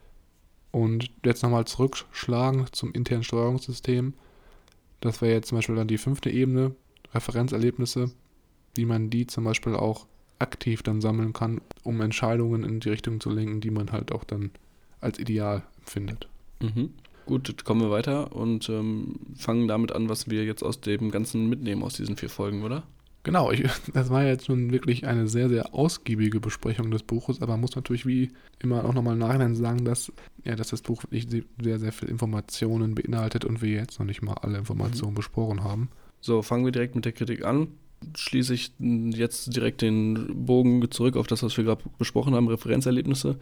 Und 0.71 1.11
jetzt 1.25 1.43
nochmal 1.43 1.65
zurückschlagen 1.65 2.67
zum 2.71 2.93
internen 2.93 3.25
Steuerungssystem. 3.25 4.15
Das 5.01 5.21
wäre 5.21 5.33
jetzt 5.33 5.49
zum 5.49 5.59
Beispiel 5.59 5.75
dann 5.75 5.89
die 5.89 5.99
fünfte 5.99 6.31
Ebene, 6.31 6.77
Referenzerlebnisse, 7.13 8.13
wie 8.77 8.85
man 8.85 9.11
die 9.11 9.27
zum 9.27 9.45
Beispiel 9.45 9.75
auch 9.75 10.07
aktiv 10.39 10.83
dann 10.83 11.01
sammeln 11.01 11.33
kann, 11.33 11.61
um 11.83 12.01
Entscheidungen 12.01 12.63
in 12.63 12.81
die 12.81 12.91
Richtung 12.91 13.21
zu 13.21 13.31
lenken, 13.31 13.61
die 13.61 13.71
man 13.71 13.91
halt 13.91 14.13
auch 14.13 14.25
dann 14.25 14.51
als 15.01 15.19
ideal 15.19 15.63
empfindet. 15.81 16.29
Mhm. 16.61 16.91
Gut, 17.31 17.65
kommen 17.65 17.81
wir 17.81 17.93
weiter 17.93 18.35
und 18.35 18.69
ähm, 18.69 19.21
fangen 19.37 19.69
damit 19.69 19.93
an, 19.93 20.09
was 20.09 20.29
wir 20.29 20.45
jetzt 20.45 20.65
aus 20.65 20.81
dem 20.81 21.13
Ganzen 21.13 21.49
mitnehmen, 21.49 21.85
aus 21.85 21.95
diesen 21.95 22.17
vier 22.17 22.29
Folgen, 22.29 22.65
oder? 22.65 22.83
Genau, 23.23 23.53
ich, 23.53 23.63
das 23.95 24.11
war 24.11 24.25
jetzt 24.25 24.47
schon 24.47 24.73
wirklich 24.73 25.07
eine 25.07 25.29
sehr, 25.29 25.49
sehr 25.49 25.73
ausgiebige 25.73 26.41
Besprechung 26.41 26.91
des 26.91 27.05
Buches, 27.05 27.41
aber 27.41 27.53
man 27.53 27.61
muss 27.61 27.77
natürlich 27.77 28.05
wie 28.05 28.33
immer 28.59 28.85
auch 28.85 28.95
nochmal 28.95 29.15
nachhinein 29.15 29.55
sagen, 29.55 29.85
dass, 29.85 30.13
ja, 30.45 30.57
dass 30.57 30.71
das 30.71 30.83
Buch 30.83 31.05
wirklich 31.05 31.29
sehr, 31.63 31.79
sehr 31.79 31.93
viele 31.93 32.11
Informationen 32.11 32.97
beinhaltet 32.97 33.45
und 33.45 33.63
wir 33.63 33.77
jetzt 33.77 34.01
noch 34.01 34.07
nicht 34.07 34.23
mal 34.23 34.35
alle 34.35 34.59
Informationen 34.59 35.13
mhm. 35.13 35.19
besprochen 35.19 35.63
haben. 35.63 35.89
So, 36.21 36.43
fangen 36.43 36.65
wir 36.65 36.73
direkt 36.73 36.97
mit 36.97 37.05
der 37.05 37.13
Kritik 37.13 37.45
an. 37.45 37.69
Schließe 38.17 38.55
ich 38.55 38.73
jetzt 38.81 39.55
direkt 39.55 39.83
den 39.83 40.47
Bogen 40.47 40.91
zurück 40.91 41.17
auf 41.17 41.29
das, 41.29 41.45
was 41.45 41.57
wir 41.57 41.63
gerade 41.63 41.85
besprochen 41.97 42.35
haben, 42.35 42.49
Referenzerlebnisse 42.49 43.39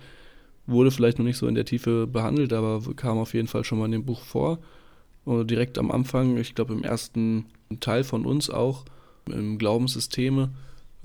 wurde 0.69 0.91
vielleicht 0.91 1.19
noch 1.19 1.25
nicht 1.25 1.39
so 1.39 1.49
in 1.49 1.55
der 1.55 1.65
Tiefe 1.65 2.07
behandelt, 2.07 2.53
aber 2.53 2.81
kam 2.95 3.19
auf 3.19 3.35
jeden 3.35 3.49
Fall 3.49 3.65
schon 3.65 3.79
mal 3.79 3.87
in 3.87 3.93
dem 3.93 4.05
Buch 4.05 4.23
vor. 4.23 4.59
Und 5.25 5.51
direkt 5.51 5.79
am 5.79 5.91
Anfang, 5.91 6.37
ich 6.37 6.55
glaube 6.55 6.75
im 6.75 6.85
ersten 6.85 7.47
Teil 7.81 8.05
von 8.05 8.25
uns 8.25 8.51
auch, 8.51 8.85
im 9.27 9.59
Glaubenssysteme, 9.59 10.51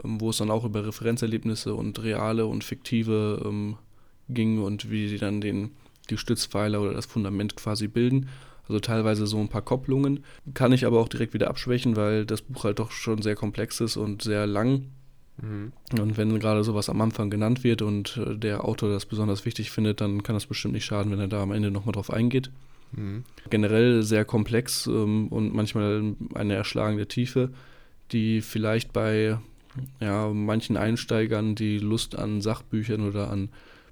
ähm, 0.03 0.21
wo 0.21 0.29
es 0.29 0.37
dann 0.37 0.51
auch 0.51 0.65
über 0.65 0.85
Referenzerlebnisse 0.85 1.75
und 1.75 2.01
reale 2.03 2.45
und 2.45 2.63
fiktive 2.63 3.41
ähm, 3.45 3.77
ging 4.29 4.61
und 4.61 4.89
wie 4.91 5.07
sie 5.07 5.17
dann 5.17 5.41
den, 5.41 5.71
die 6.09 6.17
Stützpfeiler 6.17 6.81
oder 6.81 6.93
das 6.93 7.05
Fundament 7.05 7.55
quasi 7.55 7.87
bilden. 7.87 8.29
Also 8.67 8.79
teilweise 8.79 9.27
so 9.27 9.39
ein 9.39 9.49
paar 9.49 9.61
Kopplungen. 9.61 10.23
Kann 10.53 10.71
ich 10.71 10.85
aber 10.85 10.99
auch 10.99 11.09
direkt 11.09 11.33
wieder 11.33 11.49
abschwächen, 11.49 11.97
weil 11.97 12.25
das 12.25 12.41
Buch 12.41 12.63
halt 12.63 12.79
doch 12.79 12.91
schon 12.91 13.21
sehr 13.21 13.35
komplex 13.35 13.81
ist 13.81 13.97
und 13.97 14.21
sehr 14.21 14.47
lang 14.47 14.85
Mhm. 15.41 15.71
Und 15.99 16.17
wenn 16.17 16.39
gerade 16.39 16.63
sowas 16.63 16.89
am 16.89 17.01
Anfang 17.01 17.29
genannt 17.29 17.63
wird 17.63 17.81
und 17.81 18.17
äh, 18.17 18.37
der 18.37 18.65
Autor 18.65 18.89
das 18.89 19.05
besonders 19.05 19.45
wichtig 19.45 19.71
findet, 19.71 20.01
dann 20.01 20.23
kann 20.23 20.35
das 20.35 20.45
bestimmt 20.45 20.73
nicht 20.73 20.85
schaden, 20.85 21.11
wenn 21.11 21.19
er 21.19 21.27
da 21.27 21.41
am 21.41 21.51
Ende 21.51 21.71
nochmal 21.71 21.93
drauf 21.93 22.11
eingeht. 22.11 22.51
Mhm. 22.91 23.23
Generell 23.49 24.03
sehr 24.03 24.25
komplex 24.25 24.87
ähm, 24.87 25.27
und 25.29 25.53
manchmal 25.53 26.15
eine 26.35 26.53
erschlagende 26.53 27.07
Tiefe, 27.07 27.49
die 28.11 28.41
vielleicht 28.41 28.93
bei 28.93 29.39
ja, 29.99 30.29
manchen 30.29 30.77
Einsteigern, 30.77 31.55
die 31.55 31.79
Lust 31.79 32.15
an 32.15 32.41
Sachbüchern 32.41 33.07
oder 33.07 33.31
an 33.31 33.49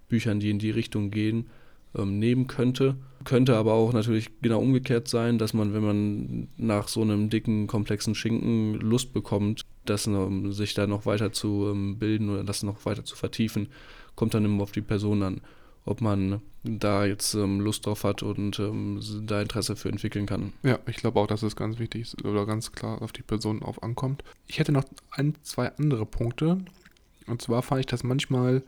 Büchern, 0.10 0.40
die 0.40 0.52
in 0.52 0.60
die 0.60 0.72
Richtung 0.72 1.10
gehen, 1.10 1.48
ähm, 1.96 2.20
nehmen 2.20 2.48
könnte. 2.48 2.96
Könnte 3.24 3.56
aber 3.56 3.74
auch 3.74 3.94
natürlich 3.94 4.30
genau 4.42 4.60
umgekehrt 4.60 5.08
sein, 5.08 5.38
dass 5.38 5.54
man, 5.54 5.74
wenn 5.74 5.84
man 5.84 6.48
nach 6.58 6.88
so 6.88 7.02
einem 7.02 7.30
dicken, 7.30 7.68
komplexen 7.68 8.16
Schinken 8.16 8.76
Lust 8.76 9.14
bekommt, 9.14 9.62
das 9.86 10.08
um 10.08 10.52
sich 10.54 10.74
da 10.74 10.88
noch 10.88 11.06
weiter 11.06 11.32
zu 11.32 11.70
ähm, 11.72 11.98
bilden 12.00 12.30
oder 12.30 12.44
das 12.44 12.64
noch 12.64 12.86
weiter 12.86 13.04
zu 13.04 13.16
vertiefen, 13.16 13.68
kommt 14.16 14.34
dann 14.34 14.46
immer 14.46 14.64
auf 14.64 14.72
die 14.72 14.82
Person 14.82 15.22
an, 15.22 15.42
ob 15.86 16.02
man 16.02 16.42
da 16.64 17.06
jetzt 17.06 17.34
ähm, 17.34 17.60
Lust 17.60 17.86
drauf 17.86 18.04
hat 18.04 18.24
und 18.24 18.60
ähm, 18.60 19.00
da 19.26 19.42
Interesse 19.42 19.76
für 19.76 19.90
entwickeln 19.90 20.26
kann. 20.26 20.54
Ja, 20.64 20.80
ich 20.88 20.98
glaube 20.98 21.20
auch, 21.20 21.28
dass 21.28 21.44
es 21.44 21.56
ganz 21.56 21.80
wichtig 21.80 22.02
ist 22.02 22.26
oder 22.26 22.46
ganz 22.46 22.72
klar 22.72 23.02
auf 23.02 23.12
die 23.12 23.24
Person 23.24 23.64
auf 23.64 23.82
ankommt. 23.82 24.24
Ich 24.48 24.60
hätte 24.60 24.72
noch 24.72 24.86
ein, 25.12 25.36
zwei 25.42 25.72
andere 25.78 26.06
Punkte. 26.06 26.60
Und 27.28 27.42
zwar 27.42 27.62
fand 27.62 27.82
ich 27.82 27.86
das 27.88 28.04
manchmal, 28.04 28.64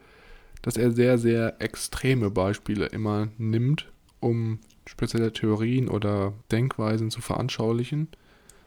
dass 0.63 0.77
er 0.77 0.91
sehr, 0.91 1.19
sehr 1.19 1.61
extreme 1.61 2.31
Beispiele 2.31 2.87
immer 2.87 3.27
nimmt, 3.37 3.91
um 4.19 4.59
spezielle 4.87 5.31
Theorien 5.31 5.89
oder 5.89 6.33
Denkweisen 6.51 7.11
zu 7.11 7.21
veranschaulichen. 7.21 8.07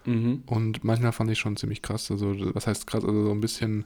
Mhm. 0.05 0.45
Und 0.47 0.85
manchmal 0.85 1.13
fand 1.13 1.31
ich 1.31 1.39
schon 1.39 1.57
ziemlich 1.57 1.83
krass. 1.83 2.11
Also, 2.11 2.35
was 2.55 2.67
heißt 2.67 2.87
krass? 2.87 3.05
Also, 3.05 3.25
so 3.25 3.33
ein 3.33 3.41
bisschen. 3.41 3.85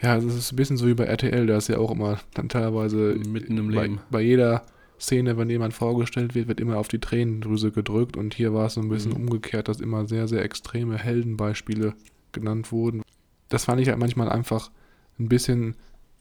Ja, 0.00 0.16
es 0.16 0.24
ist 0.24 0.52
ein 0.52 0.56
bisschen 0.56 0.76
so 0.76 0.86
wie 0.86 0.94
bei 0.94 1.04
RTL, 1.04 1.46
da 1.46 1.56
ist 1.56 1.68
ja 1.68 1.78
auch 1.78 1.90
immer 1.90 2.18
dann 2.34 2.48
teilweise 2.48 3.16
mitten 3.28 3.58
im 3.58 3.70
Leben. 3.70 3.96
Bei, 3.96 4.18
bei 4.18 4.20
jeder 4.22 4.64
Szene, 5.00 5.36
wenn 5.36 5.50
jemand 5.50 5.74
vorgestellt 5.74 6.34
wird, 6.34 6.48
wird 6.48 6.60
immer 6.60 6.78
auf 6.78 6.88
die 6.88 6.98
Tränendrüse 6.98 7.70
gedrückt. 7.70 8.16
Und 8.16 8.34
hier 8.34 8.54
war 8.54 8.66
es 8.66 8.74
so 8.74 8.80
ein 8.80 8.88
bisschen 8.88 9.12
mhm. 9.12 9.28
umgekehrt, 9.28 9.68
dass 9.68 9.80
immer 9.80 10.06
sehr, 10.06 10.28
sehr 10.28 10.42
extreme 10.42 10.98
Heldenbeispiele 10.98 11.94
genannt 12.32 12.70
wurden. 12.70 13.02
Das 13.48 13.64
fand 13.64 13.80
ich 13.80 13.88
halt 13.88 13.98
manchmal 13.98 14.28
einfach 14.28 14.70
ein 15.18 15.28
bisschen 15.28 15.74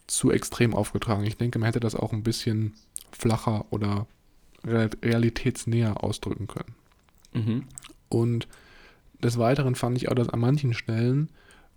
zu 0.07 0.31
extrem 0.31 0.73
aufgetragen. 0.73 1.23
Ich 1.25 1.37
denke, 1.37 1.59
man 1.59 1.67
hätte 1.67 1.79
das 1.79 1.95
auch 1.95 2.13
ein 2.13 2.23
bisschen 2.23 2.73
flacher 3.11 3.65
oder 3.69 4.07
realitätsnäher 4.65 6.03
ausdrücken 6.03 6.47
können. 6.47 6.75
Mhm. 7.33 7.63
Und 8.09 8.47
des 9.21 9.37
Weiteren 9.37 9.75
fand 9.75 9.97
ich 9.97 10.09
auch, 10.09 10.15
dass 10.15 10.29
an 10.29 10.39
manchen 10.39 10.73
Stellen, 10.73 11.29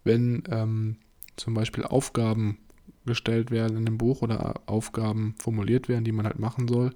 wenn 0.05 0.45
ähm, 0.51 0.97
zum 1.37 1.55
Beispiel 1.55 1.85
Aufgaben 1.85 2.59
gestellt 3.07 3.51
werden 3.51 3.77
in 3.77 3.85
dem 3.85 3.99
Buch 3.99 4.23
oder 4.23 4.61
Aufgaben 4.67 5.35
formuliert 5.39 5.89
werden, 5.89 6.05
die 6.05 6.13
man 6.13 6.27
halt 6.27 6.39
machen 6.39 6.69
soll, 6.69 6.93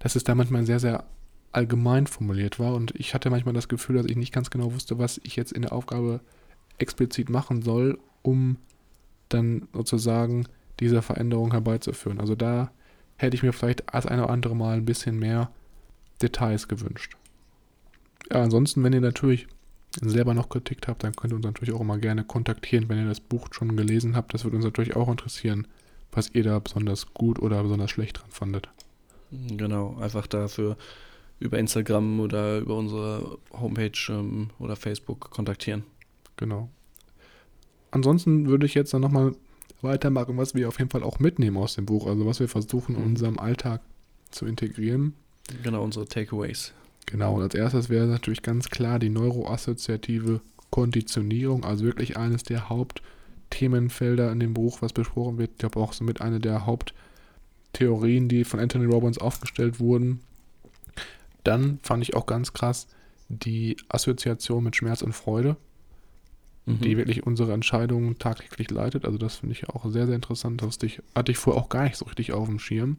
dass 0.00 0.16
es 0.16 0.24
da 0.24 0.34
manchmal 0.34 0.66
sehr, 0.66 0.80
sehr 0.80 1.04
allgemein 1.52 2.06
formuliert 2.06 2.58
war 2.58 2.74
und 2.74 2.94
ich 2.96 3.14
hatte 3.14 3.30
manchmal 3.30 3.54
das 3.54 3.68
Gefühl, 3.68 3.96
dass 3.96 4.06
ich 4.06 4.16
nicht 4.16 4.34
ganz 4.34 4.50
genau 4.50 4.72
wusste, 4.72 4.98
was 4.98 5.20
ich 5.22 5.36
jetzt 5.36 5.52
in 5.52 5.62
der 5.62 5.72
Aufgabe 5.72 6.20
explizit 6.78 7.30
machen 7.30 7.62
soll, 7.62 7.98
um 8.22 8.56
dann 9.28 9.68
sozusagen 9.72 10.46
diese 10.80 11.02
Veränderung 11.02 11.52
herbeizuführen. 11.52 12.20
Also 12.20 12.34
da 12.34 12.70
hätte 13.16 13.36
ich 13.36 13.42
mir 13.42 13.52
vielleicht 13.52 13.84
das 13.92 14.06
eine 14.06 14.24
oder 14.24 14.32
andere 14.32 14.54
Mal 14.54 14.78
ein 14.78 14.84
bisschen 14.84 15.18
mehr 15.18 15.50
Details 16.22 16.68
gewünscht. 16.68 17.16
Ja, 18.30 18.42
ansonsten, 18.42 18.82
wenn 18.84 18.92
ihr 18.92 19.00
natürlich 19.00 19.46
selber 20.00 20.34
noch 20.34 20.48
Kritik 20.48 20.86
habt, 20.86 21.02
dann 21.02 21.16
könnt 21.16 21.32
ihr 21.32 21.36
uns 21.36 21.44
natürlich 21.44 21.74
auch 21.74 21.80
immer 21.80 21.98
gerne 21.98 22.24
kontaktieren, 22.24 22.88
wenn 22.88 22.98
ihr 22.98 23.08
das 23.08 23.20
Buch 23.20 23.48
schon 23.52 23.76
gelesen 23.76 24.16
habt. 24.16 24.34
Das 24.34 24.44
würde 24.44 24.56
uns 24.56 24.64
natürlich 24.64 24.96
auch 24.96 25.08
interessieren, 25.08 25.66
was 26.12 26.30
ihr 26.34 26.44
da 26.44 26.58
besonders 26.58 27.12
gut 27.14 27.40
oder 27.40 27.62
besonders 27.62 27.90
schlecht 27.90 28.20
dran 28.20 28.30
fandet. 28.30 28.68
Genau, 29.30 29.96
einfach 29.98 30.26
dafür 30.26 30.76
über 31.40 31.58
Instagram 31.58 32.20
oder 32.20 32.58
über 32.58 32.76
unsere 32.76 33.38
Homepage 33.52 33.98
ähm, 34.08 34.50
oder 34.58 34.76
Facebook 34.76 35.30
kontaktieren. 35.30 35.84
Genau. 36.36 36.70
Ansonsten 37.90 38.46
würde 38.46 38.66
ich 38.66 38.74
jetzt 38.74 38.92
dann 38.92 39.00
nochmal 39.00 39.34
weitermachen, 39.82 40.36
was 40.36 40.54
wir 40.54 40.68
auf 40.68 40.78
jeden 40.78 40.90
Fall 40.90 41.02
auch 41.02 41.18
mitnehmen 41.18 41.56
aus 41.56 41.74
dem 41.74 41.86
Buch, 41.86 42.06
also 42.06 42.26
was 42.26 42.40
wir 42.40 42.48
versuchen 42.48 42.96
in 42.96 43.02
mhm. 43.02 43.06
unserem 43.08 43.38
Alltag 43.38 43.80
zu 44.30 44.46
integrieren. 44.46 45.14
Genau, 45.62 45.82
unsere 45.82 46.06
Takeaways. 46.06 46.72
Genau, 47.06 47.36
und 47.36 47.42
als 47.42 47.54
erstes 47.54 47.88
wäre 47.88 48.06
natürlich 48.06 48.42
ganz 48.42 48.68
klar 48.68 48.98
die 48.98 49.08
neuroassoziative 49.08 50.40
Konditionierung, 50.70 51.64
also 51.64 51.84
wirklich 51.84 52.18
eines 52.18 52.42
der 52.42 52.68
Hauptthemenfelder 52.68 54.30
in 54.30 54.40
dem 54.40 54.52
Buch, 54.52 54.82
was 54.82 54.92
besprochen 54.92 55.38
wird. 55.38 55.52
Ich 55.52 55.58
glaube 55.58 55.80
auch 55.80 55.94
somit 55.94 56.20
eine 56.20 56.40
der 56.40 56.66
Haupt, 56.66 56.92
Theorien, 57.72 58.28
die 58.28 58.44
von 58.44 58.60
Anthony 58.60 58.86
Robbins 58.86 59.18
aufgestellt 59.18 59.80
wurden. 59.80 60.20
Dann 61.44 61.78
fand 61.82 62.02
ich 62.02 62.14
auch 62.14 62.26
ganz 62.26 62.52
krass 62.52 62.88
die 63.28 63.76
Assoziation 63.88 64.64
mit 64.64 64.76
Schmerz 64.76 65.02
und 65.02 65.12
Freude, 65.12 65.56
Mhm. 66.74 66.80
die 66.80 66.96
wirklich 66.96 67.26
unsere 67.26 67.52
Entscheidungen 67.52 68.18
tagtäglich 68.18 68.70
leitet. 68.70 69.04
Also 69.04 69.18
das 69.18 69.36
finde 69.36 69.54
ich 69.54 69.68
auch 69.68 69.88
sehr, 69.90 70.06
sehr 70.06 70.14
interessant. 70.16 70.62
Das 70.62 70.78
hatte 71.14 71.32
ich 71.32 71.38
vorher 71.38 71.62
auch 71.62 71.68
gar 71.68 71.84
nicht 71.84 71.96
so 71.96 72.04
richtig 72.06 72.32
auf 72.32 72.48
dem 72.48 72.58
Schirm. 72.58 72.98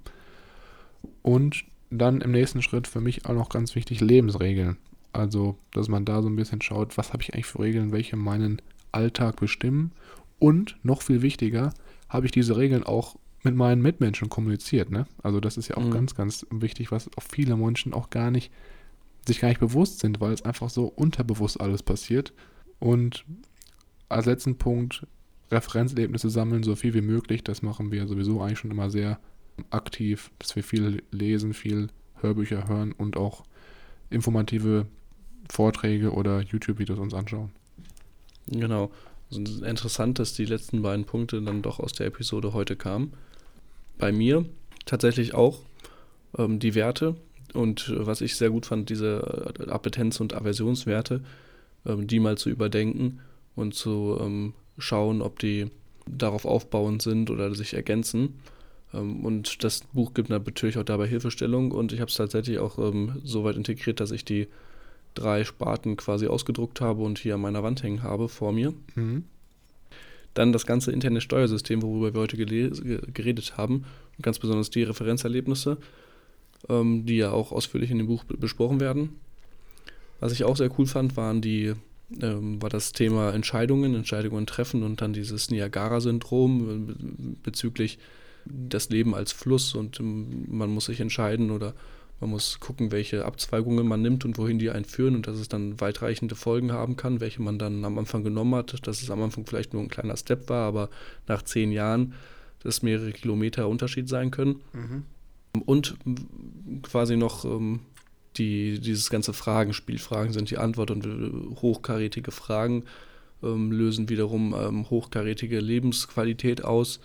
Und 1.22 1.64
dann 1.92 2.22
im 2.22 2.32
nächsten 2.32 2.62
Schritt 2.62 2.88
für 2.88 3.02
mich 3.02 3.26
auch 3.26 3.34
noch 3.34 3.50
ganz 3.50 3.76
wichtig 3.76 4.02
Lebensregeln. 4.02 4.78
Also, 5.12 5.58
dass 5.72 5.88
man 5.88 6.06
da 6.06 6.22
so 6.22 6.30
ein 6.30 6.36
bisschen 6.36 6.62
schaut, 6.62 6.98
was 6.98 7.14
habe 7.14 7.24
ich 7.24 7.34
eigentlich 7.34 7.48
für 7.48 7.60
Regeln, 7.60 7.92
welche 7.92 8.16
meinen 8.16 8.62
Alltag 8.92 9.38
bestimmen. 9.40 9.92
Und 10.38 10.78
noch 10.84 11.02
viel 11.02 11.22
wichtiger, 11.22 11.74
habe 12.10 12.26
ich 12.26 12.32
diese 12.32 12.58
Regeln 12.58 12.84
auch 12.84 13.16
mit 13.44 13.56
meinen 13.56 13.82
Mitmenschen 13.82 14.30
kommuniziert. 14.30 14.92
Ne? 14.92 15.08
Also 15.24 15.40
das 15.40 15.58
ist 15.58 15.68
ja 15.68 15.78
auch 15.78 15.84
Mhm. 15.86 15.92
ganz, 15.92 16.16
ganz 16.16 16.46
wichtig, 16.52 16.92
was 16.92 17.10
auch 17.18 17.24
viele 17.24 17.56
Menschen 17.56 17.94
auch 17.94 18.10
gar 18.10 18.32
nicht, 18.32 18.52
sich 19.26 19.40
gar 19.40 19.48
nicht 19.50 19.60
bewusst 19.60 20.00
sind, 20.00 20.20
weil 20.22 20.34
es 20.34 20.44
einfach 20.44 20.70
so 20.70 20.86
unterbewusst 20.86 21.60
alles 21.60 21.82
passiert. 21.82 22.34
Und 22.80 23.26
als 24.10 24.26
letzten 24.26 24.58
Punkt 24.58 25.06
Referenzerlebnisse 25.52 26.30
sammeln, 26.30 26.64
so 26.64 26.76
viel 26.76 26.94
wie 26.94 27.02
möglich. 27.02 27.44
Das 27.44 27.62
machen 27.62 27.92
wir 27.92 28.08
sowieso 28.08 28.42
eigentlich 28.42 28.60
schon 28.60 28.72
immer 28.72 28.90
sehr 28.90 29.20
aktiv, 29.72 30.32
dass 30.40 30.56
wir 30.56 30.64
viel 30.64 31.04
lesen, 31.12 31.54
viel 31.54 31.88
Hörbücher 32.22 32.68
hören 32.68 32.92
und 32.92 33.18
auch 33.18 33.44
informative 34.10 34.86
Vorträge 35.50 36.12
oder 36.12 36.42
YouTube-Videos 36.42 37.00
uns 37.00 37.14
anschauen. 37.14 37.52
Genau. 38.48 38.92
Also 39.32 39.64
interessant, 39.64 40.20
dass 40.20 40.34
die 40.34 40.46
letzten 40.46 40.82
beiden 40.82 41.06
Punkte 41.06 41.42
dann 41.42 41.62
doch 41.62 41.80
aus 41.80 41.94
der 41.94 42.08
Episode 42.08 42.54
heute 42.54 42.76
kamen. 42.76 43.14
Bei 43.98 44.12
mir 44.12 44.46
tatsächlich 44.86 45.34
auch 45.34 45.62
ähm, 46.38 46.60
die 46.60 46.74
Werte 46.74 47.16
und 47.54 47.90
äh, 47.90 48.06
was 48.06 48.22
ich 48.22 48.36
sehr 48.36 48.50
gut 48.50 48.66
fand, 48.66 48.90
diese 48.90 49.54
äh, 49.60 49.70
Appetenz- 49.70 50.20
und 50.20 50.34
Aversionswerte, 50.34 51.24
ähm, 51.86 52.08
die 52.08 52.20
mal 52.20 52.38
zu 52.38 52.50
überdenken 52.50 53.20
und 53.60 53.76
zu 53.76 54.18
ähm, 54.20 54.54
schauen, 54.78 55.22
ob 55.22 55.40
die 55.40 55.68
darauf 56.08 56.46
aufbauend 56.46 57.02
sind 57.02 57.30
oder 57.30 57.54
sich 57.54 57.74
ergänzen. 57.74 58.40
Ähm, 58.94 59.26
und 59.26 59.64
das 59.64 59.82
Buch 59.94 60.14
gibt 60.14 60.30
natürlich 60.30 60.78
auch 60.78 60.84
dabei 60.84 61.08
Hilfestellung 61.08 61.72
und 61.72 61.94
ich 61.94 62.00
habe 62.00 62.10
es 62.10 62.16
tatsächlich 62.16 62.60
auch 62.60 62.80
ähm, 62.80 63.22
so 63.24 63.44
weit 63.44 63.58
integriert, 63.58 64.00
dass 64.00 64.12
ich 64.12 64.26
die 64.26 64.48
drei 65.14 65.44
Sparten 65.44 65.98
quasi 65.98 66.28
ausgedruckt 66.28 66.82
habe 66.82 67.04
und 67.04 67.20
hier 67.20 67.36
an 67.36 67.42
meiner 67.42 67.64
Wand 67.64 67.84
hängen 67.84 68.04
habe 68.04 68.30
vor 68.30 68.52
mir. 68.52 68.74
Mhm. 68.96 69.26
Dann 70.36 70.54
das 70.54 70.66
ganze 70.66 70.92
interne 70.92 71.22
Steuersystem, 71.22 71.82
worüber 71.82 72.14
wir 72.14 72.22
heute 72.22 72.38
geredet 72.38 73.58
haben, 73.58 73.86
und 74.16 74.24
ganz 74.24 74.40
besonders 74.40 74.70
die 74.70 74.84
Referenzerlebnisse, 74.84 75.78
ähm, 76.70 77.06
die 77.06 77.18
ja 77.18 77.32
auch 77.32 77.52
ausführlich 77.52 77.90
in 77.92 77.98
dem 77.98 78.08
Buch 78.08 78.24
be- 78.24 78.38
besprochen 78.38 78.80
werden. 78.80 79.20
Was 80.20 80.32
ich 80.32 80.44
auch 80.44 80.56
sehr 80.56 80.70
cool 80.78 80.86
fand, 80.86 81.18
waren 81.18 81.42
die, 81.42 81.74
ähm, 82.22 82.62
war 82.62 82.70
das 82.70 82.92
Thema 82.92 83.32
Entscheidungen, 83.34 83.96
Entscheidungen 83.96 84.46
treffen 84.46 84.84
und 84.84 85.02
dann 85.02 85.14
dieses 85.14 85.52
Niagara-Syndrom 85.52 86.70
äh, 86.70 86.94
be- 86.94 87.36
bezüglich 87.44 88.00
das 88.46 88.90
Leben 88.90 89.14
als 89.14 89.32
Fluss 89.32 89.76
und 89.76 90.00
ähm, 90.00 90.46
man 90.50 90.70
muss 90.70 90.86
sich 90.86 91.00
entscheiden 91.00 91.52
oder 91.52 91.74
man 92.22 92.32
muss 92.32 92.60
gucken, 92.60 92.92
welche 92.92 93.24
Abzweigungen 93.24 93.88
man 93.88 94.02
nimmt 94.02 94.26
und 94.26 94.38
wohin 94.38 94.60
die 94.60 94.72
einen 94.72 94.84
führen 94.86 95.16
und 95.16 95.28
dass 95.28 95.38
es 95.38 95.48
dann 95.48 95.80
weitreichende 95.80 96.36
Folgen 96.36 96.72
haben 96.74 96.98
kann, 96.98 97.22
welche 97.22 97.42
man 97.42 97.58
dann 97.58 97.86
am 97.86 97.98
Anfang 97.98 98.24
genommen 98.26 98.56
hat, 98.56 98.86
dass 98.86 99.02
es 99.02 99.10
am 99.10 99.22
Anfang 99.22 99.46
vielleicht 99.46 99.74
nur 99.74 99.82
ein 99.82 99.88
kleiner 99.88 100.18
Step 100.18 100.50
war, 100.50 100.68
aber 100.68 100.90
nach 101.28 101.44
zehn 101.44 101.72
Jahren 101.72 102.14
das 102.62 102.82
mehrere 102.82 103.14
Kilometer 103.14 103.70
Unterschied 103.70 104.10
sein 104.10 104.32
können. 104.32 104.60
Und 105.66 105.96
m, 106.06 106.82
quasi 106.82 107.16
noch 107.16 107.46
ähm, 107.46 107.80
die, 108.38 108.80
dieses 108.80 109.10
ganze 109.10 109.34
Fragenspiel. 109.34 109.98
Fragen 109.98 110.34
sind 110.34 110.50
die 110.50 110.58
Antwort 110.58 110.92
und 110.92 111.06
äh, 111.06 111.62
hochkarätige 111.62 112.32
Fragen 112.32 112.84
ähm, 113.44 113.72
lösen 113.72 114.10
wiederum 114.10 114.54
ähm, 114.54 114.90
hochkarätige 114.90 115.60
Lebensqualität 115.60 116.64
aus 116.64 117.00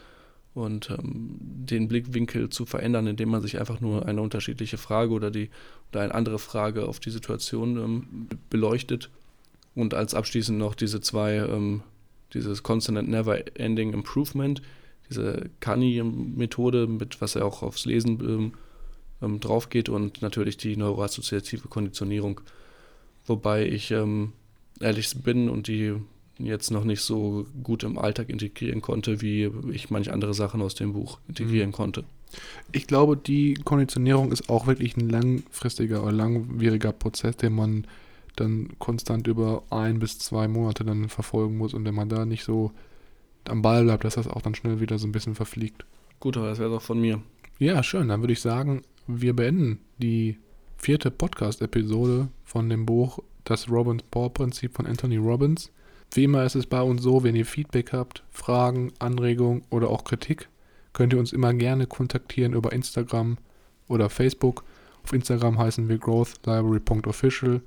und 0.55 0.91
ähm, 0.91 1.37
den 1.41 1.89
Blickwinkel 1.89 2.49
zu 2.49 2.67
verändern, 2.67 3.07
indem 3.07 3.31
man 3.31 3.43
sich 3.43 3.59
einfach 3.59 3.81
nur 3.81 4.07
eine 4.07 4.23
unterschiedliche 4.23 4.79
Frage 4.79 5.13
oder 5.13 5.31
die 5.31 5.51
oder 5.91 6.03
eine 6.03 6.15
andere 6.15 6.39
Frage 6.39 6.87
auf 6.87 7.01
die 7.01 7.11
Situation 7.11 7.77
ähm, 7.77 8.29
beleuchtet. 8.51 9.11
Und 9.75 9.95
als 9.95 10.15
abschließend 10.15 10.59
noch 10.59 10.75
diese 10.77 11.01
zwei, 11.01 11.37
ähm, 11.37 11.83
dieses 12.33 12.63
Constant 12.63 13.09
Never 13.09 13.59
Ending 13.59 13.93
Improvement, 13.93 14.63
diese 15.11 15.51
Kani-Methode, 15.61 16.87
mit 16.87 17.21
was 17.21 17.35
er 17.35 17.45
auch 17.45 17.63
aufs 17.63 17.85
Lesen 17.85 18.21
ähm, 18.21 18.53
ähm, 19.25 19.41
drauf 19.41 19.71
geht 19.71 19.89
und 19.89 20.23
natürlich 20.23 20.57
die 20.57 20.77
neuroassoziative 20.77 21.69
Konditionierung. 21.69 22.41
Wobei 23.27 23.67
ich 23.67 23.91
ähm, 23.91 24.33
ehrlich 24.81 25.15
bin 25.23 25.49
und 25.49 25.67
die 25.67 25.95
jetzt 26.39 26.71
noch 26.71 26.85
nicht 26.85 27.01
so 27.01 27.47
gut 27.63 27.85
im 27.85 27.97
Alltag 27.99 28.29
integrieren 28.29 28.83
konnte, 28.83 29.21
wie 29.23 29.51
ich 29.73 29.91
manche 29.91 30.13
andere 30.13 30.35
Sachen 30.35 30.63
aus 30.63 30.75
dem 30.75 30.93
Buch 30.93 31.19
integrieren 31.29 31.71
Mhm. 31.71 31.75
konnte. 31.75 32.05
Ich 32.73 32.87
glaube, 32.89 33.17
die 33.17 33.55
Konditionierung 33.55 34.33
ist 34.33 34.49
auch 34.51 34.67
wirklich 34.67 34.97
ein 34.97 35.09
langfristiger 35.09 36.03
oder 36.03 36.13
langwieriger 36.13 36.93
Prozess, 36.93 37.37
den 37.37 37.55
man 37.55 37.87
dann 38.35 38.71
konstant 38.81 39.29
über 39.29 39.63
ein 39.71 40.01
bis 40.01 40.19
zwei 40.19 40.49
Monate 40.49 40.85
dann 40.85 41.09
verfolgen 41.09 41.57
muss. 41.57 41.73
Und 41.75 41.85
wenn 41.85 41.95
man 41.95 42.09
da 42.09 42.27
nicht 42.27 42.43
so 42.43 42.73
am 43.45 43.63
Ball 43.63 43.85
bleibt, 43.85 44.03
dass 44.05 44.17
das 44.17 44.27
auch 44.27 44.43
dann 44.43 44.57
schnell 44.57 44.81
wieder 44.81 44.99
so 44.99 45.07
ein 45.07 45.13
bisschen 45.13 45.37
verfliegt. 45.37 45.85
Gut, 46.21 46.37
aber 46.37 46.49
das 46.49 46.59
wäre 46.59 46.71
doch 46.71 46.83
von 46.83 47.01
mir. 47.01 47.21
Ja, 47.59 47.83
schön. 47.83 48.09
Dann 48.09 48.21
würde 48.21 48.33
ich 48.33 48.41
sagen, 48.41 48.83
wir 49.07 49.35
beenden 49.35 49.81
die 49.99 50.39
vierte 50.77 51.11
Podcast-Episode 51.11 52.29
von 52.45 52.69
dem 52.69 52.87
Buch 52.87 53.19
Das 53.45 53.71
Robbins-Paul-Prinzip 53.71 54.75
von 54.75 54.87
Anthony 54.87 55.17
Robbins. 55.17 55.71
Wie 56.13 56.25
immer 56.25 56.45
ist 56.45 56.55
es 56.55 56.67
bei 56.67 56.81
uns 56.83 57.03
so, 57.03 57.23
wenn 57.25 57.35
ihr 57.35 57.47
Feedback 57.47 57.93
habt, 57.93 58.23
Fragen, 58.31 58.93
Anregungen 58.99 59.63
oder 59.71 59.91
auch 59.91 60.05
Kritik, 60.05 60.49
könnt 60.93 61.13
ihr 61.13 61.19
uns 61.19 61.33
immer 61.33 61.53
gerne 61.55 61.87
kontaktieren 61.87 62.55
über 62.55 62.73
Instagram 62.73 63.39
oder 63.89 64.09
Facebook. 64.09 64.65
Auf 65.03 65.13
Instagram 65.13 65.59
heißen 65.59 65.89
wir 65.89 65.99
growthlibrary.official 65.99 67.61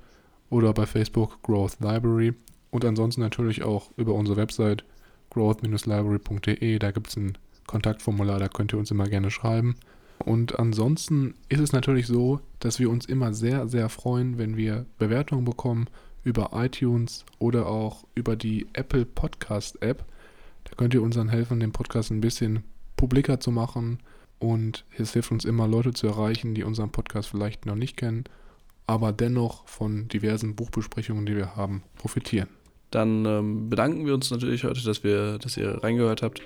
oder 0.50 0.72
bei 0.72 0.86
Facebook 0.86 1.42
Growth 1.42 1.78
Library. 1.80 2.34
Und 2.70 2.84
ansonsten 2.84 3.20
natürlich 3.20 3.62
auch 3.62 3.90
über 3.96 4.14
unsere 4.14 4.36
Website 4.36 4.84
growth-library.de. 5.30 6.78
Da 6.78 6.90
gibt 6.90 7.08
es 7.08 7.16
ein 7.16 7.38
Kontaktformular, 7.68 8.40
da 8.40 8.48
könnt 8.48 8.72
ihr 8.72 8.78
uns 8.80 8.90
immer 8.90 9.06
gerne 9.08 9.30
schreiben. 9.30 9.76
Und 10.24 10.58
ansonsten 10.58 11.34
ist 11.48 11.60
es 11.60 11.72
natürlich 11.72 12.08
so, 12.08 12.40
dass 12.58 12.80
wir 12.80 12.90
uns 12.90 13.06
immer 13.06 13.32
sehr, 13.32 13.68
sehr 13.68 13.88
freuen, 13.88 14.38
wenn 14.38 14.56
wir 14.56 14.86
Bewertungen 14.98 15.44
bekommen 15.44 15.86
über 16.24 16.50
iTunes 16.54 17.24
oder 17.38 17.66
auch 17.66 18.04
über 18.16 18.34
die 18.34 18.66
Apple 18.72 19.04
Podcast 19.04 19.80
App. 19.80 20.04
Da 20.64 20.72
könnt 20.76 20.94
ihr 20.94 21.02
uns 21.02 21.14
dann 21.14 21.28
helfen, 21.28 21.60
den 21.60 21.72
Podcast 21.72 22.10
ein 22.10 22.20
bisschen 22.20 22.64
publiker 22.96 23.38
zu 23.38 23.52
machen. 23.52 24.00
Und 24.40 24.84
es 24.96 25.12
hilft 25.12 25.30
uns 25.30 25.44
immer, 25.44 25.68
Leute 25.68 25.92
zu 25.92 26.06
erreichen, 26.06 26.54
die 26.54 26.64
unseren 26.64 26.90
Podcast 26.90 27.28
vielleicht 27.28 27.66
noch 27.66 27.74
nicht 27.74 27.96
kennen, 27.96 28.24
aber 28.86 29.12
dennoch 29.12 29.66
von 29.68 30.08
diversen 30.08 30.54
Buchbesprechungen, 30.56 31.26
die 31.26 31.36
wir 31.36 31.56
haben, 31.56 31.82
profitieren. 31.96 32.48
Dann 32.90 33.24
ähm, 33.26 33.68
bedanken 33.68 34.06
wir 34.06 34.14
uns 34.14 34.30
natürlich 34.30 34.64
heute, 34.64 34.82
dass, 34.82 35.04
wir, 35.04 35.38
dass 35.38 35.56
ihr 35.56 35.82
reingehört 35.82 36.22
habt 36.22 36.40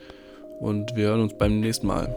und 0.61 0.97
wir 0.97 1.09
hören 1.09 1.23
uns 1.23 1.35
beim 1.35 1.61
nächsten 1.61 1.87
Mal. 1.87 2.09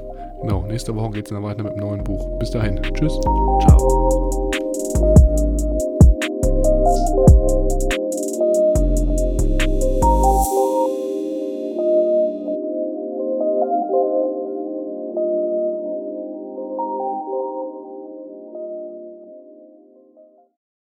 Genau, 0.42 0.64
nächste 0.64 0.96
Woche 0.96 1.12
geht 1.12 1.26
es 1.26 1.32
dann 1.32 1.44
weiter 1.44 1.64
mit 1.64 1.74
einem 1.74 1.82
neuen 1.82 2.04
Buch. 2.04 2.38
Bis 2.40 2.52
dahin. 2.52 2.82
Tschüss. 2.94 3.20
Ciao. 3.68 4.52